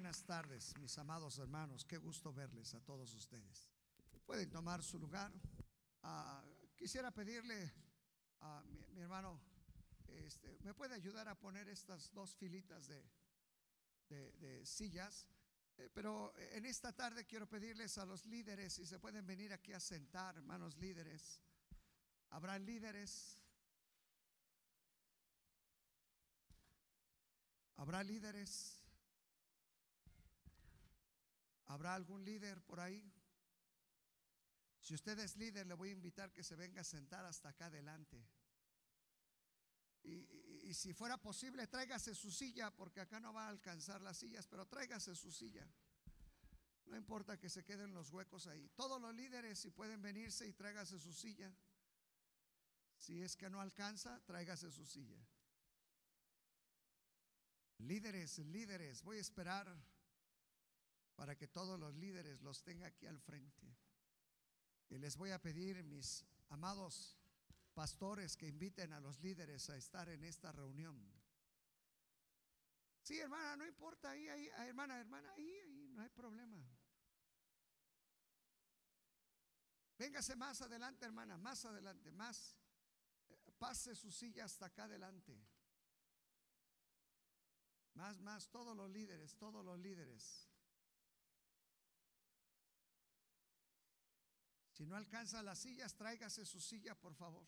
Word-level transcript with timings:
buenas 0.00 0.24
tardes, 0.24 0.72
mis 0.78 0.96
amados 0.96 1.38
hermanos. 1.40 1.84
Qué 1.84 1.98
gusto 1.98 2.32
verles 2.32 2.72
a 2.72 2.80
todos 2.80 3.12
ustedes. 3.12 3.68
Pueden 4.24 4.48
tomar 4.50 4.82
su 4.82 4.98
lugar. 4.98 5.30
Ah, 6.02 6.42
quisiera 6.74 7.10
pedirle 7.10 7.70
a 8.40 8.62
mi, 8.62 8.82
mi 8.94 9.02
hermano, 9.02 9.38
este, 10.08 10.58
¿me 10.62 10.72
puede 10.72 10.94
ayudar 10.94 11.28
a 11.28 11.38
poner 11.38 11.68
estas 11.68 12.10
dos 12.14 12.34
filitas 12.34 12.86
de, 12.88 13.04
de- 14.08 14.32
de 14.38 14.64
sillas? 14.64 15.26
Eh, 15.76 15.90
pero 15.92 16.32
en 16.38 16.64
esta 16.64 16.94
tarde 16.94 17.26
quiero 17.26 17.46
pedirles 17.46 17.98
a 17.98 18.06
los 18.06 18.24
líderes 18.24 18.72
si 18.72 18.86
se 18.86 18.98
pueden 18.98 19.26
venir 19.26 19.52
aquí 19.52 19.74
a 19.74 19.80
sentar, 19.80 20.34
hermanos 20.34 20.78
líderes. 20.78 21.42
¿Habrá 22.30 22.58
líderes? 22.58 23.38
¿Habrá 27.76 28.02
líderes? 28.02 28.79
¿Habrá 31.70 31.94
algún 31.94 32.24
líder 32.24 32.60
por 32.62 32.80
ahí? 32.80 33.00
Si 34.80 34.92
usted 34.92 35.16
es 35.20 35.36
líder, 35.36 35.68
le 35.68 35.74
voy 35.74 35.90
a 35.90 35.92
invitar 35.92 36.32
que 36.32 36.42
se 36.42 36.56
venga 36.56 36.80
a 36.80 36.84
sentar 36.84 37.24
hasta 37.24 37.50
acá 37.50 37.66
adelante. 37.66 38.26
Y, 40.02 40.74
si 40.74 40.92
fuera 40.94 41.16
posible, 41.16 41.68
tráigase 41.68 42.12
su 42.16 42.32
silla, 42.32 42.72
porque 42.72 43.00
acá 43.00 43.20
no 43.20 43.32
va 43.32 43.46
a 43.46 43.50
alcanzar 43.50 44.00
las 44.00 44.16
sillas, 44.16 44.48
pero 44.48 44.66
tráigase 44.66 45.14
su 45.14 45.30
silla. 45.30 45.64
No 46.86 46.96
importa 46.96 47.38
que 47.38 47.48
se 47.48 47.64
queden 47.64 47.94
los 47.94 48.10
huecos 48.10 48.48
ahí. 48.48 48.68
Todos 48.70 49.00
los 49.00 49.14
líderes, 49.14 49.60
si 49.60 49.70
pueden 49.70 50.02
venirse 50.02 50.48
y 50.48 50.52
tráigase 50.52 50.98
su 50.98 51.12
silla. 51.12 51.54
Si 52.98 53.22
es 53.22 53.36
que 53.36 53.48
no 53.48 53.60
alcanza, 53.60 54.20
tráigase 54.24 54.72
su 54.72 54.84
silla. 54.84 55.24
Líderes, 57.78 58.38
líderes, 58.38 59.04
voy 59.04 59.18
a 59.18 59.20
esperar 59.20 59.72
para 61.20 61.36
que 61.36 61.48
todos 61.48 61.78
los 61.78 61.94
líderes 61.96 62.40
los 62.40 62.62
tenga 62.62 62.86
aquí 62.86 63.06
al 63.06 63.20
frente. 63.20 63.76
Y 64.88 64.96
les 64.96 65.18
voy 65.18 65.32
a 65.32 65.38
pedir, 65.38 65.84
mis 65.84 66.24
amados 66.48 67.14
pastores, 67.74 68.38
que 68.38 68.48
inviten 68.48 68.94
a 68.94 69.00
los 69.00 69.20
líderes 69.20 69.68
a 69.68 69.76
estar 69.76 70.08
en 70.08 70.24
esta 70.24 70.50
reunión. 70.50 70.98
Sí, 73.02 73.20
hermana, 73.20 73.54
no 73.58 73.66
importa, 73.66 74.12
ahí, 74.12 74.30
ahí, 74.30 74.48
ah, 74.56 74.66
hermana, 74.66 74.98
hermana, 74.98 75.30
ahí, 75.34 75.58
ahí, 75.58 75.88
no 75.90 76.00
hay 76.00 76.08
problema. 76.08 76.66
Véngase 79.98 80.36
más 80.36 80.62
adelante, 80.62 81.04
hermana, 81.04 81.36
más 81.36 81.66
adelante, 81.66 82.10
más. 82.12 82.56
Eh, 83.28 83.52
Pase 83.58 83.94
su 83.94 84.10
silla 84.10 84.46
hasta 84.46 84.64
acá 84.64 84.84
adelante. 84.84 85.38
Más, 87.92 88.18
más, 88.20 88.48
todos 88.48 88.74
los 88.74 88.88
líderes, 88.88 89.36
todos 89.36 89.62
los 89.62 89.78
líderes. 89.78 90.49
Si 94.80 94.86
no 94.86 94.96
alcanza 94.96 95.42
las 95.42 95.58
sillas, 95.58 95.94
tráigase 95.94 96.46
su 96.46 96.58
silla, 96.58 96.94
por 96.94 97.14
favor. 97.14 97.46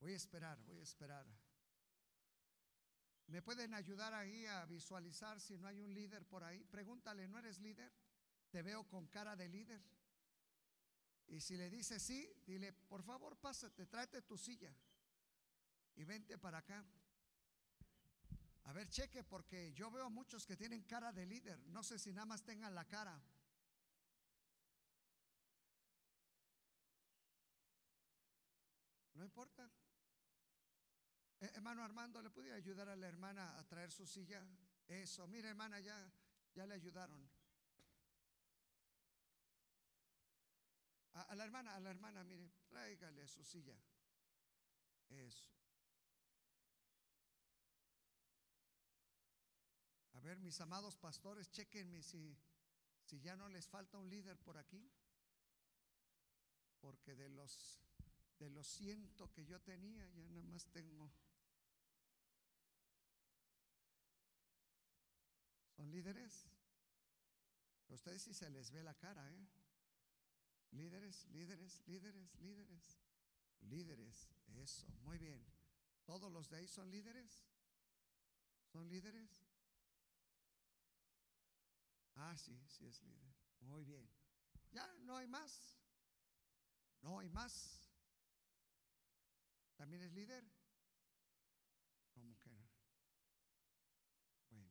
Voy 0.00 0.14
a 0.14 0.16
esperar, 0.16 0.58
voy 0.62 0.78
a 0.78 0.82
esperar. 0.82 1.26
¿Me 3.26 3.42
pueden 3.42 3.74
ayudar 3.74 4.14
ahí 4.14 4.46
a 4.46 4.64
visualizar 4.64 5.38
si 5.42 5.58
no 5.58 5.68
hay 5.68 5.78
un 5.78 5.92
líder 5.92 6.24
por 6.24 6.42
ahí? 6.42 6.64
Pregúntale, 6.64 7.28
¿no 7.28 7.38
eres 7.38 7.58
líder? 7.58 7.92
Te 8.48 8.62
veo 8.62 8.88
con 8.88 9.08
cara 9.08 9.36
de 9.36 9.46
líder. 9.46 9.82
Y 11.26 11.42
si 11.42 11.58
le 11.58 11.68
dice 11.68 12.00
sí, 12.00 12.26
dile, 12.46 12.72
por 12.72 13.02
favor, 13.02 13.36
pásate, 13.36 13.84
tráete 13.84 14.22
tu 14.22 14.38
silla 14.38 14.74
y 15.96 16.04
vente 16.04 16.38
para 16.38 16.60
acá. 16.60 16.82
A 18.62 18.72
ver, 18.72 18.88
cheque, 18.88 19.22
porque 19.22 19.74
yo 19.74 19.90
veo 19.90 20.08
muchos 20.08 20.46
que 20.46 20.56
tienen 20.56 20.82
cara 20.84 21.12
de 21.12 21.26
líder. 21.26 21.58
No 21.66 21.82
sé 21.82 21.98
si 21.98 22.10
nada 22.14 22.24
más 22.24 22.42
tengan 22.42 22.74
la 22.74 22.86
cara. 22.86 23.22
No 29.14 29.24
importa. 29.24 29.70
Eh, 31.40 31.50
hermano 31.54 31.82
Armando, 31.82 32.20
¿le 32.20 32.30
puede 32.30 32.52
ayudar 32.52 32.88
a 32.88 32.96
la 32.96 33.08
hermana 33.08 33.58
a 33.58 33.66
traer 33.66 33.90
su 33.90 34.06
silla? 34.06 34.44
Eso, 34.86 35.26
mire 35.28 35.48
hermana, 35.48 35.80
ya, 35.80 36.12
ya 36.54 36.66
le 36.66 36.74
ayudaron. 36.74 37.28
A, 41.14 41.22
a 41.22 41.34
la 41.36 41.44
hermana, 41.44 41.74
a 41.76 41.80
la 41.80 41.90
hermana, 41.90 42.24
mire, 42.24 42.50
tráigale 42.68 43.26
su 43.28 43.44
silla. 43.44 43.76
Eso. 45.08 45.50
A 50.14 50.20
ver, 50.20 50.38
mis 50.40 50.60
amados 50.60 50.96
pastores, 50.96 51.50
chequenme 51.50 52.02
si, 52.02 52.36
si 53.04 53.20
ya 53.20 53.36
no 53.36 53.48
les 53.48 53.68
falta 53.68 53.98
un 53.98 54.08
líder 54.08 54.38
por 54.38 54.56
aquí. 54.58 54.90
Porque 56.80 57.14
de 57.14 57.28
los 57.28 57.83
de 58.44 58.50
los 58.50 58.66
ciento 58.66 59.32
que 59.32 59.44
yo 59.46 59.58
tenía, 59.62 60.06
ya 60.10 60.28
nada 60.28 60.44
más 60.44 60.66
tengo. 60.66 61.10
¿Son 65.74 65.90
líderes? 65.90 66.46
Ustedes 67.88 68.22
sí 68.22 68.34
se 68.34 68.50
les 68.50 68.70
ve 68.70 68.82
la 68.82 68.94
cara, 68.94 69.32
¿eh? 69.32 69.48
Líderes, 70.72 71.26
líderes, 71.28 71.82
líderes, 71.86 72.34
líderes, 72.40 73.00
líderes. 73.62 74.28
Eso, 74.56 74.86
muy 75.04 75.16
bien. 75.16 75.42
¿Todos 76.04 76.30
los 76.30 76.50
de 76.50 76.58
ahí 76.58 76.68
son 76.68 76.90
líderes? 76.90 77.46
¿Son 78.66 78.86
líderes? 78.88 79.30
Ah, 82.16 82.36
sí, 82.36 82.60
sí 82.66 82.86
es 82.86 83.02
líder. 83.04 83.34
Muy 83.60 83.84
bien. 83.84 84.06
¿Ya 84.70 84.86
no 85.04 85.16
hay 85.16 85.28
más? 85.28 85.78
¿No 87.00 87.20
hay 87.20 87.30
más? 87.30 87.83
¿También 89.76 90.02
es 90.02 90.12
líder? 90.12 90.44
¿Cómo 92.12 92.38
que 92.38 92.50
no? 92.50 92.68
Bueno. 94.50 94.70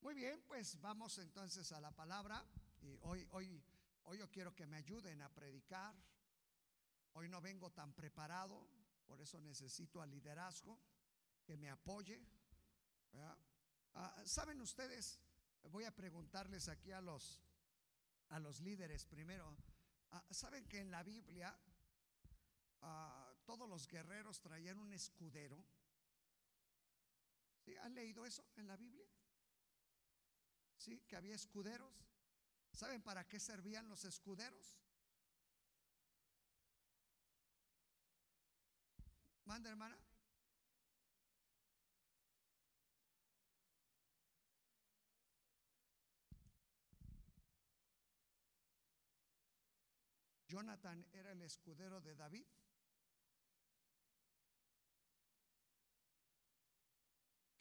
Muy 0.00 0.14
bien, 0.14 0.42
pues 0.46 0.80
vamos 0.80 1.18
entonces 1.18 1.72
a 1.72 1.80
la 1.80 1.90
palabra. 1.92 2.44
Y 2.80 2.98
hoy, 3.02 3.26
hoy, 3.30 3.64
hoy 4.04 4.18
yo 4.18 4.30
quiero 4.30 4.54
que 4.54 4.66
me 4.66 4.76
ayuden 4.76 5.22
a 5.22 5.32
predicar. 5.32 5.94
Hoy 7.14 7.28
no 7.28 7.40
vengo 7.40 7.70
tan 7.70 7.92
preparado, 7.92 8.68
por 9.06 9.20
eso 9.20 9.40
necesito 9.40 10.00
al 10.00 10.10
liderazgo 10.10 10.80
que 11.44 11.56
me 11.56 11.68
apoye. 11.68 12.24
Ah, 13.94 14.22
¿Saben 14.24 14.60
ustedes? 14.60 15.20
Voy 15.64 15.84
a 15.84 15.94
preguntarles 15.94 16.68
aquí 16.68 16.92
a 16.92 17.00
los, 17.00 17.40
a 18.28 18.38
los 18.38 18.60
líderes 18.60 19.04
primero. 19.06 19.56
Ah, 20.10 20.24
¿Saben 20.30 20.66
que 20.66 20.80
en 20.80 20.90
la 20.90 21.02
Biblia 21.02 21.54
ah, 22.80 23.31
todos 23.44 23.68
los 23.68 23.86
guerreros 23.86 24.40
traían 24.40 24.78
un 24.78 24.92
escudero? 24.92 25.64
¿Sí? 27.64 27.76
¿Han 27.76 27.94
leído 27.94 28.24
eso 28.26 28.44
en 28.56 28.66
la 28.66 28.76
Biblia? 28.76 29.06
¿Sí? 30.76 31.00
Que 31.08 31.16
había 31.16 31.34
escuderos. 31.34 31.94
¿Saben 32.72 33.02
para 33.02 33.28
qué 33.28 33.38
servían 33.38 33.88
los 33.88 34.04
escuderos? 34.04 34.76
Manda, 39.44 39.70
hermana. 39.70 39.98
Jonathan 50.52 51.06
era 51.14 51.32
el 51.32 51.40
escudero 51.40 52.00
de 52.02 52.14
David. 52.14 52.46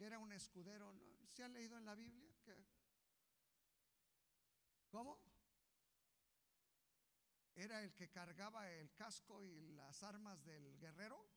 Que 0.02 0.08
era 0.08 0.18
un 0.18 0.32
escudero. 0.32 0.96
¿Se 1.30 1.44
han 1.44 1.54
leído 1.54 1.78
en 1.78 1.86
la 1.86 1.94
Biblia? 1.94 2.28
¿Qué? 2.44 2.58
¿Cómo? 4.90 5.22
Era 7.54 7.84
el 7.84 7.94
que 7.94 8.10
cargaba 8.10 8.68
el 8.72 8.92
casco 8.96 9.44
y 9.44 9.70
las 9.74 10.02
armas 10.02 10.44
del 10.44 10.76
guerrero. 10.80 11.30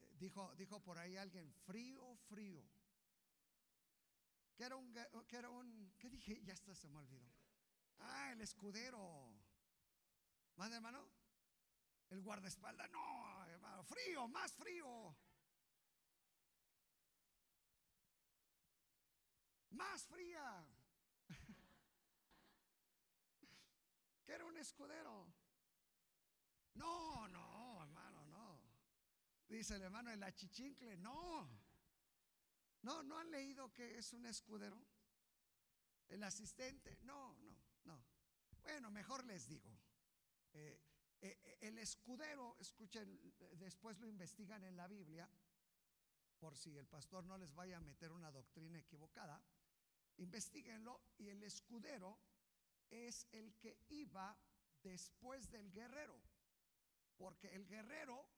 Eh, 0.00 0.16
Dijo, 0.18 0.54
dijo 0.54 0.82
por 0.82 0.98
ahí 0.98 1.16
alguien, 1.16 1.50
frío, 1.64 2.14
frío. 2.28 2.62
Que 4.54 4.64
era 4.64 4.76
un, 4.76 4.92
que 5.26 5.36
era 5.36 5.48
un, 5.48 5.94
¿qué 5.96 6.10
dije? 6.10 6.42
Ya 6.44 6.52
hasta 6.52 6.74
se 6.74 6.90
me 6.90 6.98
olvidó. 6.98 7.32
Ah, 8.00 8.32
el 8.32 8.42
escudero. 8.42 9.32
¿Manda, 10.56 10.76
hermano? 10.76 11.08
El 12.10 12.20
guardaespaldas. 12.20 12.90
No, 12.90 13.46
hermano, 13.46 13.82
frío, 13.82 14.28
más 14.28 14.52
frío. 14.52 15.16
Más 19.70 20.04
fría. 20.04 20.66
que 24.24 24.32
era 24.32 24.44
un 24.44 24.56
escudero. 24.56 25.32
No, 26.74 27.28
no, 27.28 27.82
hermano, 27.82 28.26
no. 28.26 28.60
Dice 29.48 29.76
el 29.76 29.82
hermano, 29.82 30.10
el 30.10 30.22
achichincle, 30.22 30.96
no. 30.98 31.48
No, 32.82 33.02
no 33.02 33.18
han 33.18 33.30
leído 33.30 33.72
que 33.72 33.98
es 33.98 34.12
un 34.12 34.26
escudero. 34.26 34.80
El 36.08 36.22
asistente, 36.24 36.98
no, 37.02 37.36
no, 37.38 37.56
no. 37.84 38.04
Bueno, 38.62 38.90
mejor 38.90 39.24
les 39.24 39.46
digo. 39.48 39.70
Eh, 40.52 40.80
eh, 41.20 41.38
eh, 41.42 41.58
el 41.60 41.78
escudero, 41.78 42.56
escuchen, 42.58 43.34
después 43.58 43.98
lo 43.98 44.08
investigan 44.08 44.64
en 44.64 44.76
la 44.76 44.88
Biblia, 44.88 45.28
por 46.38 46.56
si 46.56 46.76
el 46.76 46.86
pastor 46.86 47.24
no 47.24 47.36
les 47.36 47.54
vaya 47.54 47.76
a 47.76 47.80
meter 47.80 48.10
una 48.12 48.32
doctrina 48.32 48.78
equivocada, 48.78 49.42
investiguenlo 50.20 51.00
y 51.18 51.28
el 51.28 51.42
escudero 51.42 52.18
es 52.90 53.26
el 53.32 53.54
que 53.56 53.78
iba 53.88 54.36
después 54.82 55.50
del 55.50 55.70
guerrero, 55.72 56.20
porque 57.16 57.54
el 57.54 57.66
guerrero 57.66 58.28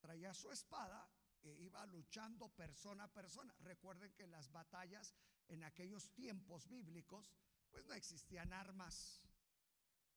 traía 0.00 0.34
su 0.34 0.50
espada 0.50 1.08
e 1.42 1.52
iba 1.52 1.84
luchando 1.86 2.48
persona 2.48 3.04
a 3.04 3.12
persona. 3.12 3.54
Recuerden 3.60 4.12
que 4.12 4.26
las 4.26 4.50
batallas 4.50 5.14
en 5.48 5.64
aquellos 5.64 6.10
tiempos 6.12 6.68
bíblicos, 6.68 7.32
pues 7.70 7.86
no 7.86 7.94
existían 7.94 8.52
armas, 8.52 9.22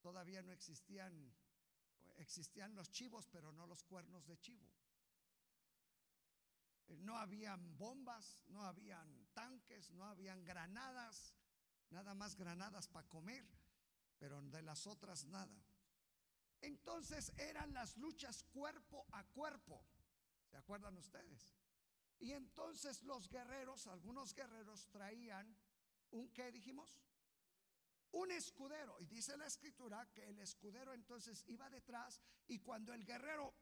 todavía 0.02 0.42
no 0.42 0.52
existían, 0.52 1.34
existían 2.18 2.76
los 2.76 2.92
chivos, 2.92 3.28
pero 3.28 3.52
no 3.52 3.66
los 3.66 3.84
cuernos 3.84 4.26
de 4.26 4.38
chivo. 4.40 4.70
Eh, 6.88 6.98
no 6.98 7.18
habían 7.18 7.78
bombas, 7.78 8.44
no 8.50 8.66
habían 8.66 9.23
tanques, 9.34 9.92
no 9.92 10.06
habían 10.06 10.44
granadas, 10.44 11.36
nada 11.90 12.14
más 12.14 12.36
granadas 12.36 12.88
para 12.88 13.08
comer, 13.08 13.46
pero 14.18 14.42
de 14.42 14.62
las 14.62 14.88
otras 14.88 15.26
nada. 15.26 15.56
Entonces 16.62 17.34
eran 17.38 17.74
las 17.74 17.98
luchas 17.98 18.44
cuerpo 18.44 19.06
a 19.12 19.24
cuerpo. 19.26 19.86
¿Se 20.50 20.58
acuerdan 20.58 20.98
ustedes? 20.98 21.54
Y 22.20 22.32
entonces 22.32 23.04
los 23.04 23.28
guerreros, 23.28 23.88
algunos 23.88 24.34
guerreros 24.34 24.88
traían 24.90 25.58
un 26.12 26.30
qué 26.30 26.52
dijimos? 26.52 27.02
Un 28.12 28.32
escudero. 28.32 28.96
Y 29.02 29.08
dice 29.08 29.36
la 29.36 29.48
escritura 29.48 30.10
que 30.14 30.24
el 30.30 30.40
escudero 30.40 30.94
entonces 30.94 31.44
iba 31.48 31.70
detrás 31.70 32.22
y 32.48 32.60
cuando 32.60 32.94
el 32.94 33.04
guerrero 33.04 33.54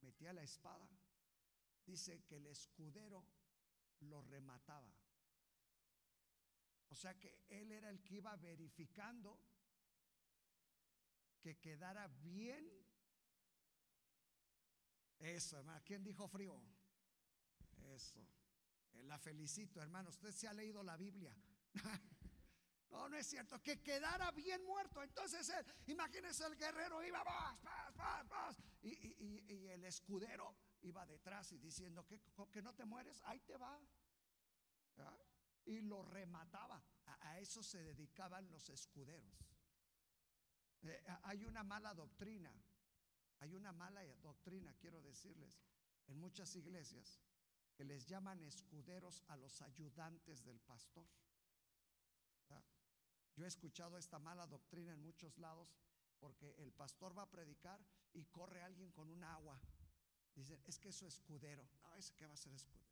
metía 0.00 0.32
la 0.32 0.42
espada, 0.42 0.86
dice 1.86 2.22
que 2.24 2.36
el 2.36 2.46
escudero 2.46 3.24
lo 4.00 4.22
remataba. 4.22 4.94
O 6.88 6.94
sea 6.94 7.18
que 7.18 7.44
él 7.48 7.72
era 7.72 7.90
el 7.90 8.02
que 8.02 8.16
iba 8.16 8.36
verificando 8.36 9.40
que 11.40 11.58
quedara 11.58 12.08
bien. 12.08 12.70
Eso, 15.18 15.58
hermano. 15.58 15.82
¿Quién 15.84 16.02
dijo 16.02 16.28
frío? 16.28 16.60
Eso. 17.94 18.26
Eh, 18.92 19.02
la 19.02 19.18
felicito, 19.18 19.82
hermano. 19.82 20.08
Usted 20.08 20.32
se 20.32 20.48
ha 20.48 20.54
leído 20.54 20.82
la 20.82 20.96
Biblia. 20.96 21.36
No, 22.90 23.08
no 23.08 23.16
es 23.16 23.26
cierto. 23.26 23.60
Que 23.60 23.82
quedara 23.82 24.30
bien 24.30 24.64
muerto. 24.64 25.02
Entonces, 25.02 25.48
él, 25.48 25.66
imagínese 25.88 26.46
el 26.46 26.54
guerrero 26.56 27.02
iba, 27.02 27.24
vas, 27.24 27.60
vas, 27.60 28.28
vas, 28.28 28.56
Y, 28.82 29.66
el 29.66 29.84
escudero 29.84 30.54
iba 30.84 31.04
detrás 31.06 31.52
y 31.52 31.58
diciendo 31.58 32.06
que, 32.06 32.20
que 32.50 32.62
no 32.62 32.74
te 32.74 32.84
mueres, 32.84 33.20
ahí 33.24 33.40
te 33.40 33.56
va 33.56 33.80
y 35.64 35.80
lo 35.80 36.02
remataba. 36.02 36.82
A, 37.06 37.38
eso 37.38 37.62
se 37.62 37.82
dedicaban 37.82 38.50
los 38.50 38.68
escuderos. 38.68 39.34
Eh, 40.82 41.04
hay 41.22 41.44
una 41.44 41.62
mala 41.62 41.94
doctrina, 41.94 42.52
hay 43.40 43.54
una 43.54 43.72
mala 43.72 44.02
doctrina, 44.22 44.74
quiero 44.74 45.00
decirles, 45.02 45.62
en 46.06 46.18
muchas 46.18 46.54
iglesias 46.56 47.20
que 47.74 47.84
les 47.84 48.06
llaman 48.06 48.42
escuderos 48.44 49.22
a 49.28 49.36
los 49.36 49.60
ayudantes 49.62 50.44
del 50.44 50.60
pastor. 50.60 51.08
Yo 53.36 53.44
he 53.44 53.48
escuchado 53.48 53.98
esta 53.98 54.20
mala 54.20 54.46
doctrina 54.46 54.92
en 54.92 55.02
muchos 55.02 55.36
lados 55.38 55.76
porque 56.20 56.54
el 56.58 56.72
pastor 56.72 57.18
va 57.18 57.24
a 57.24 57.30
predicar 57.30 57.84
y 58.12 58.26
corre 58.26 58.62
alguien 58.62 58.92
con 58.92 59.10
un 59.10 59.24
agua. 59.24 59.60
Dicen, 60.34 60.60
es 60.66 60.78
que 60.78 60.88
eso 60.88 61.06
es 61.06 61.14
escudero. 61.14 61.66
No, 61.82 61.94
ese 61.94 62.14
que 62.14 62.26
va 62.26 62.34
a 62.34 62.36
ser 62.36 62.52
escudero. 62.52 62.84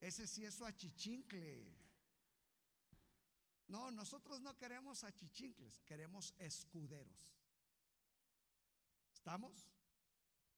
Ese 0.00 0.26
sí 0.26 0.44
es 0.44 0.54
su 0.54 0.64
achichincle. 0.64 1.74
No, 3.68 3.90
nosotros 3.90 4.40
no 4.40 4.56
queremos 4.56 5.04
achichincles, 5.04 5.80
queremos 5.82 6.34
escuderos. 6.38 7.30
¿Estamos? 9.12 9.68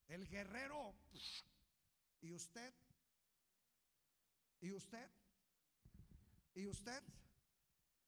El 0.08 0.28
guerrero. 0.28 0.94
¿Y 2.20 2.32
usted? 2.32 2.74
¿Y 4.60 4.72
usted? 4.72 5.08
¿Y 6.54 6.66
usted? 6.66 7.02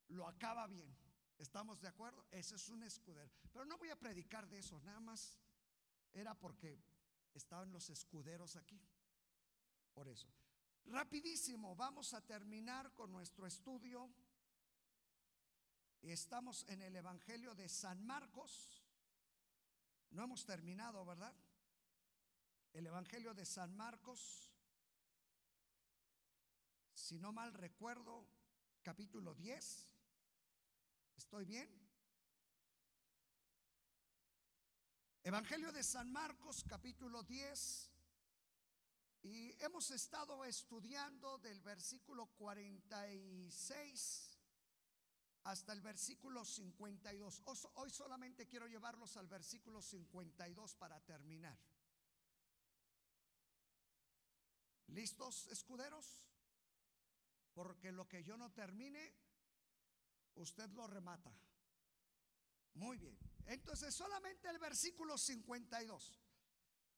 Lo 0.08 0.26
acaba 0.26 0.66
bien. 0.66 0.96
¿Estamos 1.38 1.80
de 1.80 1.88
acuerdo? 1.88 2.26
Ese 2.32 2.56
es 2.56 2.68
un 2.68 2.82
escudero. 2.82 3.30
Pero 3.52 3.64
no 3.64 3.78
voy 3.78 3.90
a 3.90 3.98
predicar 3.98 4.48
de 4.48 4.58
eso, 4.58 4.80
nada 4.80 4.98
más 5.00 5.38
era 6.12 6.34
porque 6.34 6.82
estaban 7.34 7.72
los 7.72 7.90
escuderos 7.90 8.56
aquí. 8.56 8.80
Por 9.94 10.08
eso. 10.08 10.28
Rapidísimo, 10.84 11.76
vamos 11.76 12.14
a 12.14 12.24
terminar 12.24 12.94
con 12.94 13.12
nuestro 13.12 13.46
estudio. 13.46 14.10
Estamos 16.00 16.64
en 16.68 16.82
el 16.82 16.96
Evangelio 16.96 17.54
de 17.54 17.68
San 17.68 18.04
Marcos. 18.06 18.84
No 20.10 20.24
hemos 20.24 20.44
terminado, 20.44 21.04
¿verdad? 21.04 21.34
El 22.72 22.86
Evangelio 22.86 23.34
de 23.34 23.44
San 23.44 23.76
Marcos, 23.76 24.50
si 26.94 27.18
no 27.18 27.32
mal 27.32 27.52
recuerdo, 27.52 28.26
capítulo 28.82 29.34
10. 29.34 29.86
¿Estoy 31.16 31.44
bien? 31.44 31.87
Evangelio 35.28 35.70
de 35.72 35.82
San 35.82 36.10
Marcos, 36.10 36.64
capítulo 36.66 37.22
10. 37.22 37.90
Y 39.24 39.62
hemos 39.62 39.90
estado 39.90 40.42
estudiando 40.46 41.36
del 41.36 41.60
versículo 41.60 42.28
46 42.28 44.38
hasta 45.44 45.74
el 45.74 45.82
versículo 45.82 46.46
52. 46.46 47.42
Hoy 47.74 47.90
solamente 47.90 48.48
quiero 48.48 48.68
llevarlos 48.68 49.18
al 49.18 49.28
versículo 49.28 49.82
52 49.82 50.74
para 50.76 50.98
terminar. 51.00 51.58
¿Listos, 54.86 55.46
escuderos? 55.48 56.24
Porque 57.52 57.92
lo 57.92 58.08
que 58.08 58.24
yo 58.24 58.38
no 58.38 58.50
termine, 58.52 59.14
usted 60.36 60.70
lo 60.70 60.86
remata. 60.86 61.30
Muy 62.72 62.96
bien. 62.96 63.27
Entonces, 63.48 63.94
solamente 63.94 64.48
el 64.50 64.58
versículo 64.58 65.16
52. 65.16 66.20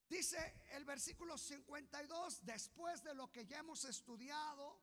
Dice 0.09 0.63
el 0.73 0.85
versículo 0.85 1.39
52, 1.39 2.45
después 2.45 3.05
de 3.05 3.15
lo 3.15 3.31
que 3.31 3.47
ya 3.47 3.61
hemos 3.61 3.85
estudiado, 3.85 4.83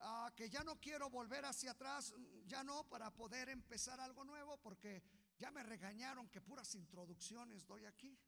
ah, 0.00 0.30
que 0.36 0.50
ya 0.50 0.62
no 0.64 0.78
quiero 0.78 1.08
volver 1.08 1.46
hacia 1.46 1.70
atrás, 1.70 2.12
ya 2.46 2.62
no, 2.62 2.86
para 2.86 3.10
poder 3.10 3.48
empezar 3.48 3.98
algo 3.98 4.24
nuevo, 4.24 4.58
porque 4.60 5.02
ya 5.38 5.50
me 5.50 5.62
regañaron 5.62 6.28
que 6.28 6.42
puras 6.42 6.74
introducciones 6.74 7.66
doy 7.66 7.86
aquí. 7.86 8.18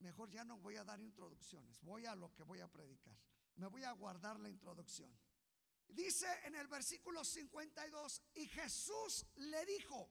Mejor 0.00 0.28
ya 0.28 0.44
no 0.44 0.58
voy 0.58 0.76
a 0.76 0.84
dar 0.84 1.00
introducciones, 1.00 1.80
voy 1.82 2.04
a 2.04 2.16
lo 2.16 2.34
que 2.34 2.42
voy 2.42 2.58
a 2.58 2.66
predicar. 2.66 3.16
Me 3.54 3.68
voy 3.68 3.84
a 3.84 3.92
guardar 3.92 4.40
la 4.40 4.48
introducción. 4.48 5.16
Dice 5.86 6.26
en 6.42 6.56
el 6.56 6.66
versículo 6.66 7.24
52, 7.24 8.22
y 8.34 8.48
Jesús 8.48 9.24
le 9.36 9.64
dijo, 9.64 10.10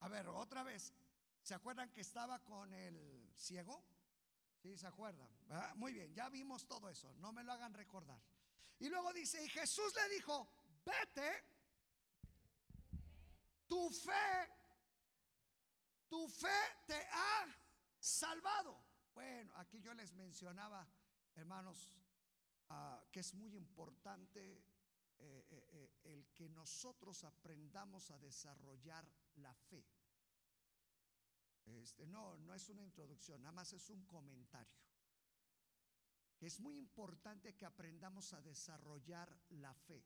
a 0.00 0.08
ver, 0.08 0.28
otra 0.28 0.62
vez, 0.62 0.92
¿Se 1.42 1.54
acuerdan 1.54 1.90
que 1.90 2.02
estaba 2.02 2.38
con 2.40 2.72
el 2.74 3.32
ciego? 3.34 3.82
Sí, 4.62 4.76
se 4.76 4.86
acuerdan. 4.86 5.28
Muy 5.76 5.92
bien, 5.92 6.14
ya 6.14 6.28
vimos 6.28 6.66
todo 6.66 6.88
eso, 6.88 7.12
no 7.14 7.32
me 7.32 7.42
lo 7.42 7.52
hagan 7.52 7.72
recordar. 7.74 8.20
Y 8.78 8.88
luego 8.88 9.12
dice, 9.12 9.42
y 9.42 9.48
Jesús 9.48 9.92
le 9.94 10.14
dijo, 10.14 10.48
vete, 10.84 11.44
tu 13.66 13.90
fe, 13.90 14.48
tu 16.08 16.28
fe 16.28 16.60
te 16.86 17.06
ha 17.10 17.46
salvado. 17.98 18.80
Bueno, 19.14 19.52
aquí 19.56 19.80
yo 19.80 19.92
les 19.94 20.12
mencionaba, 20.12 20.86
hermanos, 21.34 21.92
ah, 22.68 23.02
que 23.10 23.20
es 23.20 23.34
muy 23.34 23.54
importante 23.56 24.62
eh, 25.18 25.46
eh, 25.50 25.68
eh, 25.72 25.90
el 26.04 26.26
que 26.32 26.48
nosotros 26.48 27.24
aprendamos 27.24 28.10
a 28.10 28.18
desarrollar 28.18 29.06
la 29.40 29.54
fe. 29.54 29.84
Este, 31.66 32.06
no, 32.06 32.36
no 32.38 32.54
es 32.54 32.68
una 32.68 32.82
introducción, 32.82 33.42
nada 33.42 33.52
más 33.52 33.72
es 33.72 33.90
un 33.90 34.04
comentario. 34.06 34.80
Es 36.40 36.58
muy 36.58 36.76
importante 36.76 37.54
que 37.54 37.66
aprendamos 37.66 38.32
a 38.32 38.40
desarrollar 38.40 39.38
la 39.50 39.74
fe. 39.74 40.02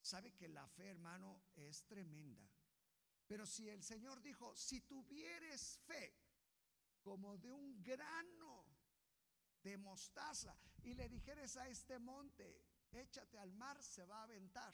Sabe 0.00 0.32
que 0.32 0.48
la 0.48 0.66
fe, 0.68 0.86
hermano, 0.86 1.42
es 1.56 1.84
tremenda. 1.86 2.48
Pero 3.26 3.44
si 3.44 3.68
el 3.68 3.82
Señor 3.82 4.22
dijo, 4.22 4.54
si 4.54 4.82
tuvieres 4.82 5.78
fe 5.86 6.16
como 7.02 7.36
de 7.38 7.50
un 7.50 7.82
grano 7.82 8.64
de 9.62 9.76
mostaza 9.76 10.56
y 10.82 10.94
le 10.94 11.08
dijeres 11.08 11.56
a 11.56 11.68
este 11.68 11.98
monte, 11.98 12.62
échate 12.92 13.36
al 13.38 13.52
mar, 13.52 13.82
se 13.82 14.04
va 14.06 14.20
a 14.20 14.24
aventar. 14.24 14.72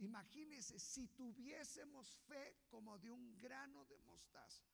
Imagínese 0.00 0.78
si 0.78 1.08
tuviésemos 1.08 2.16
fe 2.26 2.56
como 2.68 2.98
de 2.98 3.10
un 3.10 3.36
grano 3.36 3.84
de 3.84 3.98
mostaza. 4.00 4.64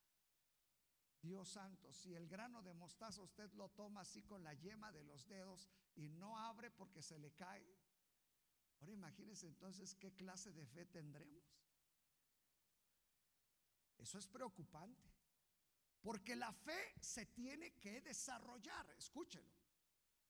Dios 1.21 1.49
santo, 1.49 1.91
si 1.91 2.13
el 2.13 2.27
grano 2.27 2.61
de 2.61 2.73
mostaza 2.73 3.21
usted 3.21 3.51
lo 3.53 3.69
toma 3.69 4.01
así 4.01 4.23
con 4.23 4.43
la 4.43 4.53
yema 4.53 4.91
de 4.93 5.03
los 5.03 5.27
dedos 5.27 5.67
y 5.95 6.07
no 6.07 6.37
abre 6.37 6.71
porque 6.71 7.01
se 7.01 7.19
le 7.19 7.33
cae, 7.33 7.65
ahora 8.79 8.93
imagínese 8.93 9.47
entonces 9.47 9.95
qué 9.95 10.13
clase 10.13 10.53
de 10.53 10.65
fe 10.65 10.85
tendremos. 10.85 11.43
Eso 13.97 14.19
es 14.19 14.27
preocupante, 14.27 15.11
porque 16.01 16.37
la 16.37 16.53
fe 16.53 16.93
se 17.01 17.25
tiene 17.25 17.73
que 17.79 17.99
desarrollar, 17.99 18.89
escúchelo. 18.91 19.56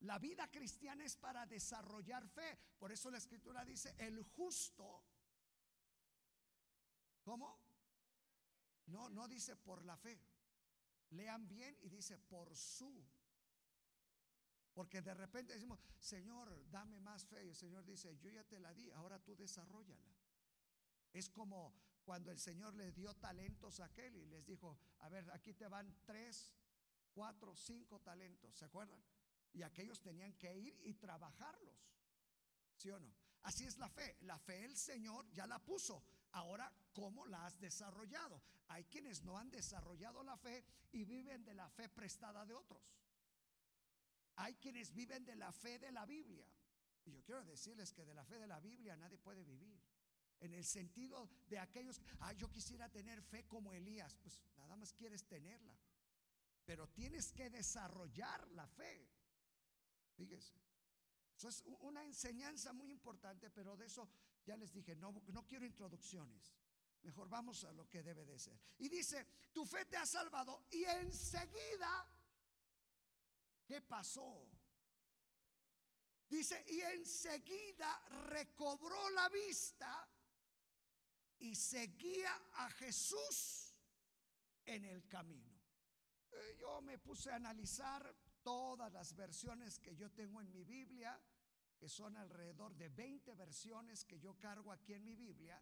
La 0.01 0.19
vida 0.19 0.49
cristiana 0.51 1.03
es 1.03 1.15
para 1.15 1.45
desarrollar 1.45 2.27
fe, 2.27 2.57
por 2.77 2.91
eso 2.91 3.09
la 3.09 3.17
escritura 3.17 3.65
dice, 3.65 3.95
el 3.97 4.21
justo, 4.23 5.03
¿cómo? 7.23 7.59
No, 8.87 9.09
no 9.09 9.27
dice 9.27 9.55
por 9.55 9.83
la 9.83 9.97
fe. 9.97 10.19
Lean 11.09 11.47
bien 11.47 11.77
y 11.81 11.89
dice 11.89 12.17
por 12.17 12.55
su. 12.55 13.05
Porque 14.73 15.01
de 15.01 15.13
repente 15.13 15.53
decimos, 15.53 15.79
Señor, 15.99 16.69
dame 16.69 16.99
más 16.99 17.25
fe. 17.25 17.45
Y 17.45 17.49
el 17.49 17.55
Señor 17.55 17.83
dice, 17.83 18.17
yo 18.19 18.29
ya 18.29 18.43
te 18.43 18.59
la 18.59 18.73
di, 18.73 18.91
ahora 18.91 19.19
tú 19.19 19.35
desarrollala. 19.35 20.13
Es 21.11 21.29
como 21.29 21.73
cuando 22.03 22.31
el 22.31 22.39
Señor 22.39 22.75
le 22.75 22.91
dio 22.91 23.13
talentos 23.15 23.79
a 23.79 23.85
aquel 23.85 24.15
y 24.15 24.25
les 24.25 24.45
dijo, 24.45 24.77
a 24.99 25.09
ver, 25.09 25.29
aquí 25.31 25.53
te 25.53 25.67
van 25.67 25.93
tres, 26.05 26.53
cuatro, 27.11 27.55
cinco 27.55 27.99
talentos, 27.99 28.55
¿se 28.55 28.65
acuerdan? 28.65 29.03
Y 29.53 29.63
aquellos 29.63 30.01
tenían 30.01 30.33
que 30.33 30.55
ir 30.55 30.79
y 30.83 30.93
trabajarlos, 30.93 31.75
¿sí 32.75 32.91
o 32.91 32.99
no? 32.99 33.13
Así 33.43 33.65
es 33.65 33.77
la 33.77 33.89
fe. 33.89 34.17
La 34.21 34.37
fe 34.37 34.65
el 34.65 34.75
Señor 34.75 35.25
ya 35.31 35.47
la 35.47 35.59
puso. 35.59 36.03
Ahora, 36.31 36.71
¿cómo 36.93 37.25
la 37.27 37.45
has 37.45 37.57
desarrollado? 37.59 38.41
Hay 38.67 38.83
quienes 38.85 39.23
no 39.23 39.37
han 39.37 39.49
desarrollado 39.49 40.21
la 40.23 40.35
fe 40.37 40.65
y 40.91 41.05
viven 41.05 41.45
de 41.45 41.53
la 41.53 41.69
fe 41.69 41.87
prestada 41.87 42.45
de 42.45 42.53
otros. 42.53 42.81
Hay 44.35 44.55
quienes 44.55 44.93
viven 44.93 45.25
de 45.25 45.35
la 45.35 45.51
fe 45.51 45.79
de 45.79 45.91
la 45.91 46.05
Biblia. 46.05 46.45
Y 47.05 47.11
yo 47.11 47.23
quiero 47.23 47.43
decirles 47.45 47.93
que 47.93 48.05
de 48.05 48.13
la 48.13 48.25
fe 48.25 48.37
de 48.37 48.47
la 48.47 48.59
Biblia 48.59 48.97
nadie 48.97 49.17
puede 49.17 49.43
vivir. 49.43 49.79
En 50.39 50.53
el 50.53 50.65
sentido 50.65 51.29
de 51.47 51.57
aquellos, 51.57 52.01
ah, 52.19 52.33
yo 52.33 52.51
quisiera 52.51 52.89
tener 52.89 53.21
fe 53.23 53.47
como 53.47 53.73
Elías. 53.73 54.15
Pues 54.17 54.41
nada 54.57 54.75
más 54.75 54.93
quieres 54.93 55.25
tenerla. 55.25 55.79
Pero 56.65 56.89
tienes 56.89 57.31
que 57.31 57.49
desarrollar 57.49 58.45
la 58.51 58.67
fe. 58.67 59.07
Fíjese. 60.17 60.53
Eso 61.35 61.49
es 61.49 61.63
una 61.81 62.03
enseñanza 62.03 62.73
muy 62.73 62.89
importante, 62.89 63.51
pero 63.51 63.77
de 63.77 63.85
eso 63.85 64.09
ya 64.43 64.57
les 64.57 64.73
dije, 64.73 64.95
no, 64.95 65.11
no 65.27 65.45
quiero 65.45 65.65
introducciones. 65.65 66.55
Mejor 67.03 67.29
vamos 67.29 67.63
a 67.63 67.71
lo 67.73 67.87
que 67.87 68.01
debe 68.01 68.25
de 68.25 68.39
ser. 68.39 68.59
Y 68.79 68.89
dice, 68.89 69.25
tu 69.53 69.63
fe 69.65 69.85
te 69.85 69.97
ha 69.97 70.05
salvado 70.05 70.65
y 70.71 70.83
enseguida, 70.83 72.07
¿qué 73.65 73.81
pasó? 73.81 74.49
Dice, 76.27 76.65
y 76.67 76.81
enseguida 76.81 77.99
recobró 78.29 79.09
la 79.11 79.29
vista 79.29 80.09
y 81.39 81.55
seguía 81.55 82.33
a 82.55 82.69
Jesús 82.71 83.75
en 84.65 84.85
el 84.85 85.07
camino. 85.07 85.55
Eh, 86.31 86.57
yo 86.59 86.81
me 86.81 86.97
puse 86.97 87.31
a 87.31 87.35
analizar 87.35 88.13
todas 88.47 88.93
las 88.93 89.13
versiones 89.13 89.77
que 89.77 89.93
yo 89.93 90.09
tengo 90.09 90.39
en 90.39 90.49
mi 90.49 90.63
Biblia, 90.63 91.19
que 91.77 91.89
son 91.89 92.15
alrededor 92.15 92.73
de 92.77 92.87
20 92.87 93.35
versiones 93.35 94.05
que 94.05 94.17
yo 94.21 94.39
cargo 94.39 94.71
aquí 94.71 94.93
en 94.93 95.03
mi 95.03 95.17
Biblia, 95.17 95.61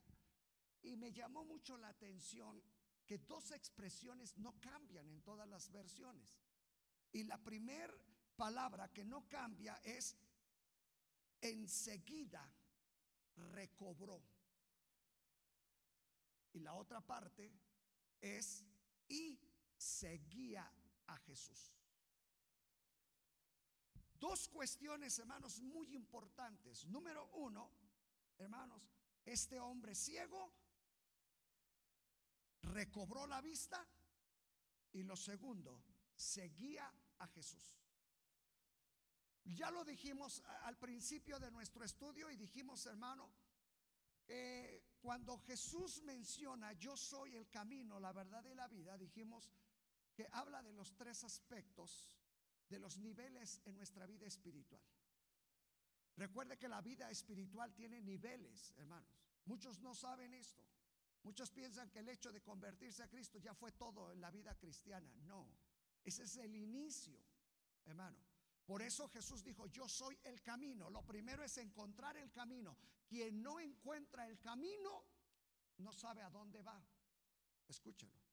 y 0.83 0.95
me 0.95 1.11
llamó 1.11 1.43
mucho 1.43 1.79
la 1.79 1.87
atención 1.87 2.61
que 3.07 3.17
dos 3.17 3.49
expresiones 3.49 4.37
no 4.37 4.59
cambian 4.59 5.09
en 5.09 5.23
todas 5.23 5.49
las 5.49 5.71
versiones. 5.71 6.39
Y 7.11 7.23
la 7.23 7.43
primera 7.43 7.91
palabra 8.35 8.93
que 8.93 9.03
no 9.03 9.27
cambia 9.27 9.81
es 9.83 10.15
enseguida 11.41 12.47
recobró. 13.51 14.21
Y 16.53 16.59
la 16.59 16.75
otra 16.75 17.01
parte 17.01 17.51
es 18.21 18.63
y 19.07 19.39
seguía 19.75 20.71
a 21.07 21.17
Jesús. 21.17 21.75
Dos 24.19 24.47
cuestiones, 24.47 25.19
hermanos, 25.19 25.61
muy 25.61 25.93
importantes. 25.93 26.85
Número 26.85 27.29
uno, 27.33 27.71
hermanos, 28.37 28.89
este 29.25 29.59
hombre 29.59 29.93
ciego 29.93 30.53
recobró 32.61 33.27
la 33.27 33.41
vista 33.41 33.85
y 34.93 35.03
lo 35.03 35.15
segundo, 35.15 35.83
seguía 36.15 36.91
a 37.19 37.27
Jesús. 37.27 37.75
Ya 39.43 39.69
lo 39.69 39.83
dijimos 39.83 40.41
al 40.63 40.77
principio 40.77 41.37
de 41.39 41.51
nuestro 41.51 41.83
estudio 41.83 42.31
y 42.31 42.37
dijimos, 42.37 42.85
hermano, 42.85 43.29
que 44.25 44.95
cuando 44.99 45.37
Jesús 45.39 46.01
menciona 46.01 46.73
yo 46.73 46.97
soy 46.97 47.35
el 47.35 47.47
camino, 47.49 47.99
la 47.99 48.11
verdad 48.11 48.43
y 48.45 48.55
la 48.55 48.67
vida, 48.67 48.97
dijimos 48.97 49.51
que 50.15 50.27
habla 50.31 50.63
de 50.63 50.73
los 50.73 50.95
tres 50.95 51.23
aspectos 51.23 52.09
de 52.69 52.79
los 52.79 52.97
niveles 52.97 53.61
en 53.65 53.75
nuestra 53.75 54.05
vida 54.05 54.25
espiritual. 54.25 54.81
Recuerde 56.17 56.57
que 56.57 56.69
la 56.69 56.81
vida 56.81 57.09
espiritual 57.09 57.73
tiene 57.73 58.01
niveles, 58.01 58.73
hermanos. 58.77 59.09
Muchos 59.45 59.79
no 59.79 59.93
saben 59.93 60.33
esto. 60.33 60.63
Muchos 61.23 61.51
piensan 61.51 61.89
que 61.89 61.99
el 61.99 62.09
hecho 62.09 62.31
de 62.31 62.41
convertirse 62.41 63.03
a 63.03 63.09
Cristo 63.09 63.39
ya 63.39 63.53
fue 63.53 63.71
todo 63.71 64.11
en 64.11 64.21
la 64.21 64.31
vida 64.31 64.55
cristiana. 64.55 65.11
No, 65.23 65.49
ese 66.03 66.23
es 66.23 66.37
el 66.37 66.55
inicio, 66.55 67.19
hermano. 67.85 68.17
Por 68.65 68.81
eso 68.81 69.07
Jesús 69.09 69.43
dijo, 69.43 69.67
yo 69.67 69.87
soy 69.87 70.17
el 70.23 70.41
camino. 70.41 70.89
Lo 70.89 71.05
primero 71.05 71.43
es 71.43 71.57
encontrar 71.57 72.17
el 72.17 72.31
camino. 72.31 72.77
Quien 73.07 73.41
no 73.41 73.59
encuentra 73.59 74.27
el 74.27 74.39
camino, 74.39 75.03
no 75.77 75.91
sabe 75.91 76.21
a 76.21 76.29
dónde 76.29 76.61
va. 76.63 76.83
Escúchelo. 77.67 78.24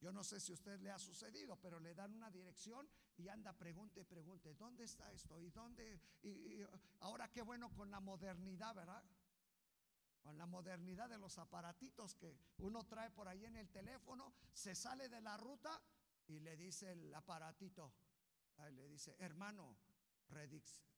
Yo 0.00 0.12
no 0.12 0.22
sé 0.22 0.38
si 0.38 0.52
a 0.52 0.54
usted 0.54 0.78
le 0.80 0.90
ha 0.90 0.98
sucedido, 0.98 1.56
pero 1.56 1.80
le 1.80 1.94
dan 1.94 2.14
una 2.14 2.30
dirección 2.30 2.88
y 3.16 3.28
anda 3.28 3.52
pregunte, 3.52 4.04
pregunte, 4.04 4.54
¿dónde 4.54 4.84
está 4.84 5.10
esto? 5.12 5.40
¿Y 5.40 5.50
dónde? 5.50 6.00
Y, 6.22 6.64
ahora 7.00 7.28
qué 7.30 7.42
bueno 7.42 7.74
con 7.74 7.90
la 7.90 7.98
modernidad, 7.98 8.76
¿verdad? 8.76 9.02
Con 10.22 10.38
la 10.38 10.46
modernidad 10.46 11.08
de 11.08 11.18
los 11.18 11.38
aparatitos 11.38 12.14
que 12.14 12.36
uno 12.58 12.84
trae 12.86 13.10
por 13.10 13.26
ahí 13.26 13.44
en 13.44 13.56
el 13.56 13.70
teléfono, 13.70 14.32
se 14.52 14.76
sale 14.76 15.08
de 15.08 15.20
la 15.20 15.36
ruta 15.36 15.82
y 16.28 16.38
le 16.38 16.56
dice 16.56 16.92
el 16.92 17.12
aparatito, 17.12 17.92
le 18.72 18.88
dice, 18.88 19.16
hermano, 19.18 19.76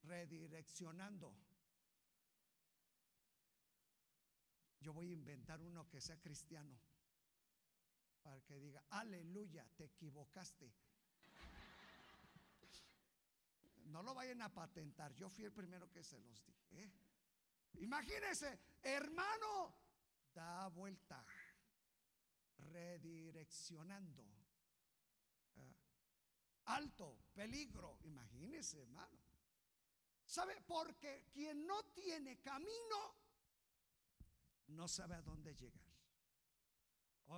redireccionando. 0.02 1.34
Yo 4.80 4.92
voy 4.92 5.08
a 5.10 5.12
inventar 5.12 5.62
uno 5.62 5.88
que 5.88 6.00
sea 6.00 6.20
cristiano 6.20 6.89
para 8.22 8.40
que 8.42 8.58
diga, 8.58 8.82
aleluya, 8.90 9.66
te 9.76 9.84
equivocaste. 9.84 10.72
No 13.86 14.02
lo 14.02 14.14
vayan 14.14 14.40
a 14.42 14.52
patentar, 14.52 15.14
yo 15.14 15.28
fui 15.28 15.44
el 15.44 15.52
primero 15.52 15.90
que 15.90 16.04
se 16.04 16.18
los 16.20 16.44
dije. 16.44 16.82
¿eh? 16.82 16.92
Imagínense, 17.74 18.60
hermano, 18.82 19.74
da 20.32 20.68
vuelta, 20.68 21.24
redireccionando. 22.58 24.22
¿eh? 25.56 25.74
alto, 26.66 27.24
peligro, 27.34 27.98
imagínense, 28.04 28.80
hermano. 28.80 29.18
¿Sabe? 30.24 30.60
Porque 30.60 31.26
quien 31.32 31.66
no 31.66 31.82
tiene 31.86 32.40
camino, 32.40 33.16
no 34.68 34.86
sabe 34.86 35.16
a 35.16 35.22
dónde 35.22 35.54
llegar. 35.54 35.89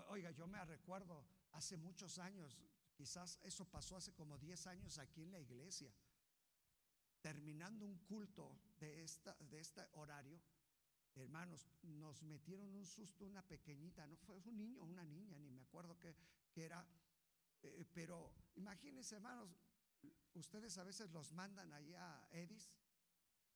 Oiga, 0.09 0.31
yo 0.31 0.47
me 0.47 0.65
recuerdo 0.65 1.25
hace 1.53 1.77
muchos 1.77 2.19
años, 2.19 2.59
quizás 2.95 3.39
eso 3.43 3.67
pasó 3.67 3.97
hace 3.97 4.15
como 4.15 4.39
10 4.39 4.67
años 4.69 4.99
aquí 4.99 5.23
en 5.23 5.33
la 5.33 5.41
iglesia, 5.41 5.93
terminando 7.21 7.85
un 7.85 7.99
culto 7.99 8.59
de, 8.81 9.03
esta, 9.03 9.37
de 9.39 9.61
este 9.61 9.83
horario, 9.93 10.41
hermanos, 11.15 11.69
nos 11.83 12.23
metieron 12.23 12.75
un 12.75 12.87
susto 12.87 13.27
una 13.27 13.43
pequeñita, 13.43 14.07
no 14.07 14.17
fue 14.17 14.37
un 14.37 14.57
niño, 14.57 14.83
una 14.83 15.05
niña, 15.05 15.39
ni 15.39 15.51
me 15.51 15.61
acuerdo 15.61 15.99
que, 15.99 16.17
era, 16.57 16.87
eh, 17.63 17.85
pero 17.93 18.33
imagínense, 18.57 19.17
hermanos, 19.17 19.55
ustedes 20.35 20.79
a 20.79 20.85
veces 20.85 21.11
los 21.11 21.33
mandan 21.33 21.73
allá 21.73 22.17
a 22.17 22.29
Edis 22.33 22.71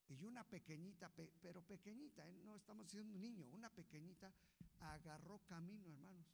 y 0.09 0.23
una 0.23 0.43
pequeñita, 0.43 1.11
pero 1.41 1.61
pequeñita, 1.61 2.27
¿eh? 2.27 2.37
no 2.43 2.55
estamos 2.55 2.85
diciendo 2.85 3.13
un 3.13 3.19
niño, 3.19 3.47
una 3.51 3.69
pequeñita 3.69 4.33
agarró 4.79 5.39
camino, 5.45 5.89
hermanos. 5.89 6.27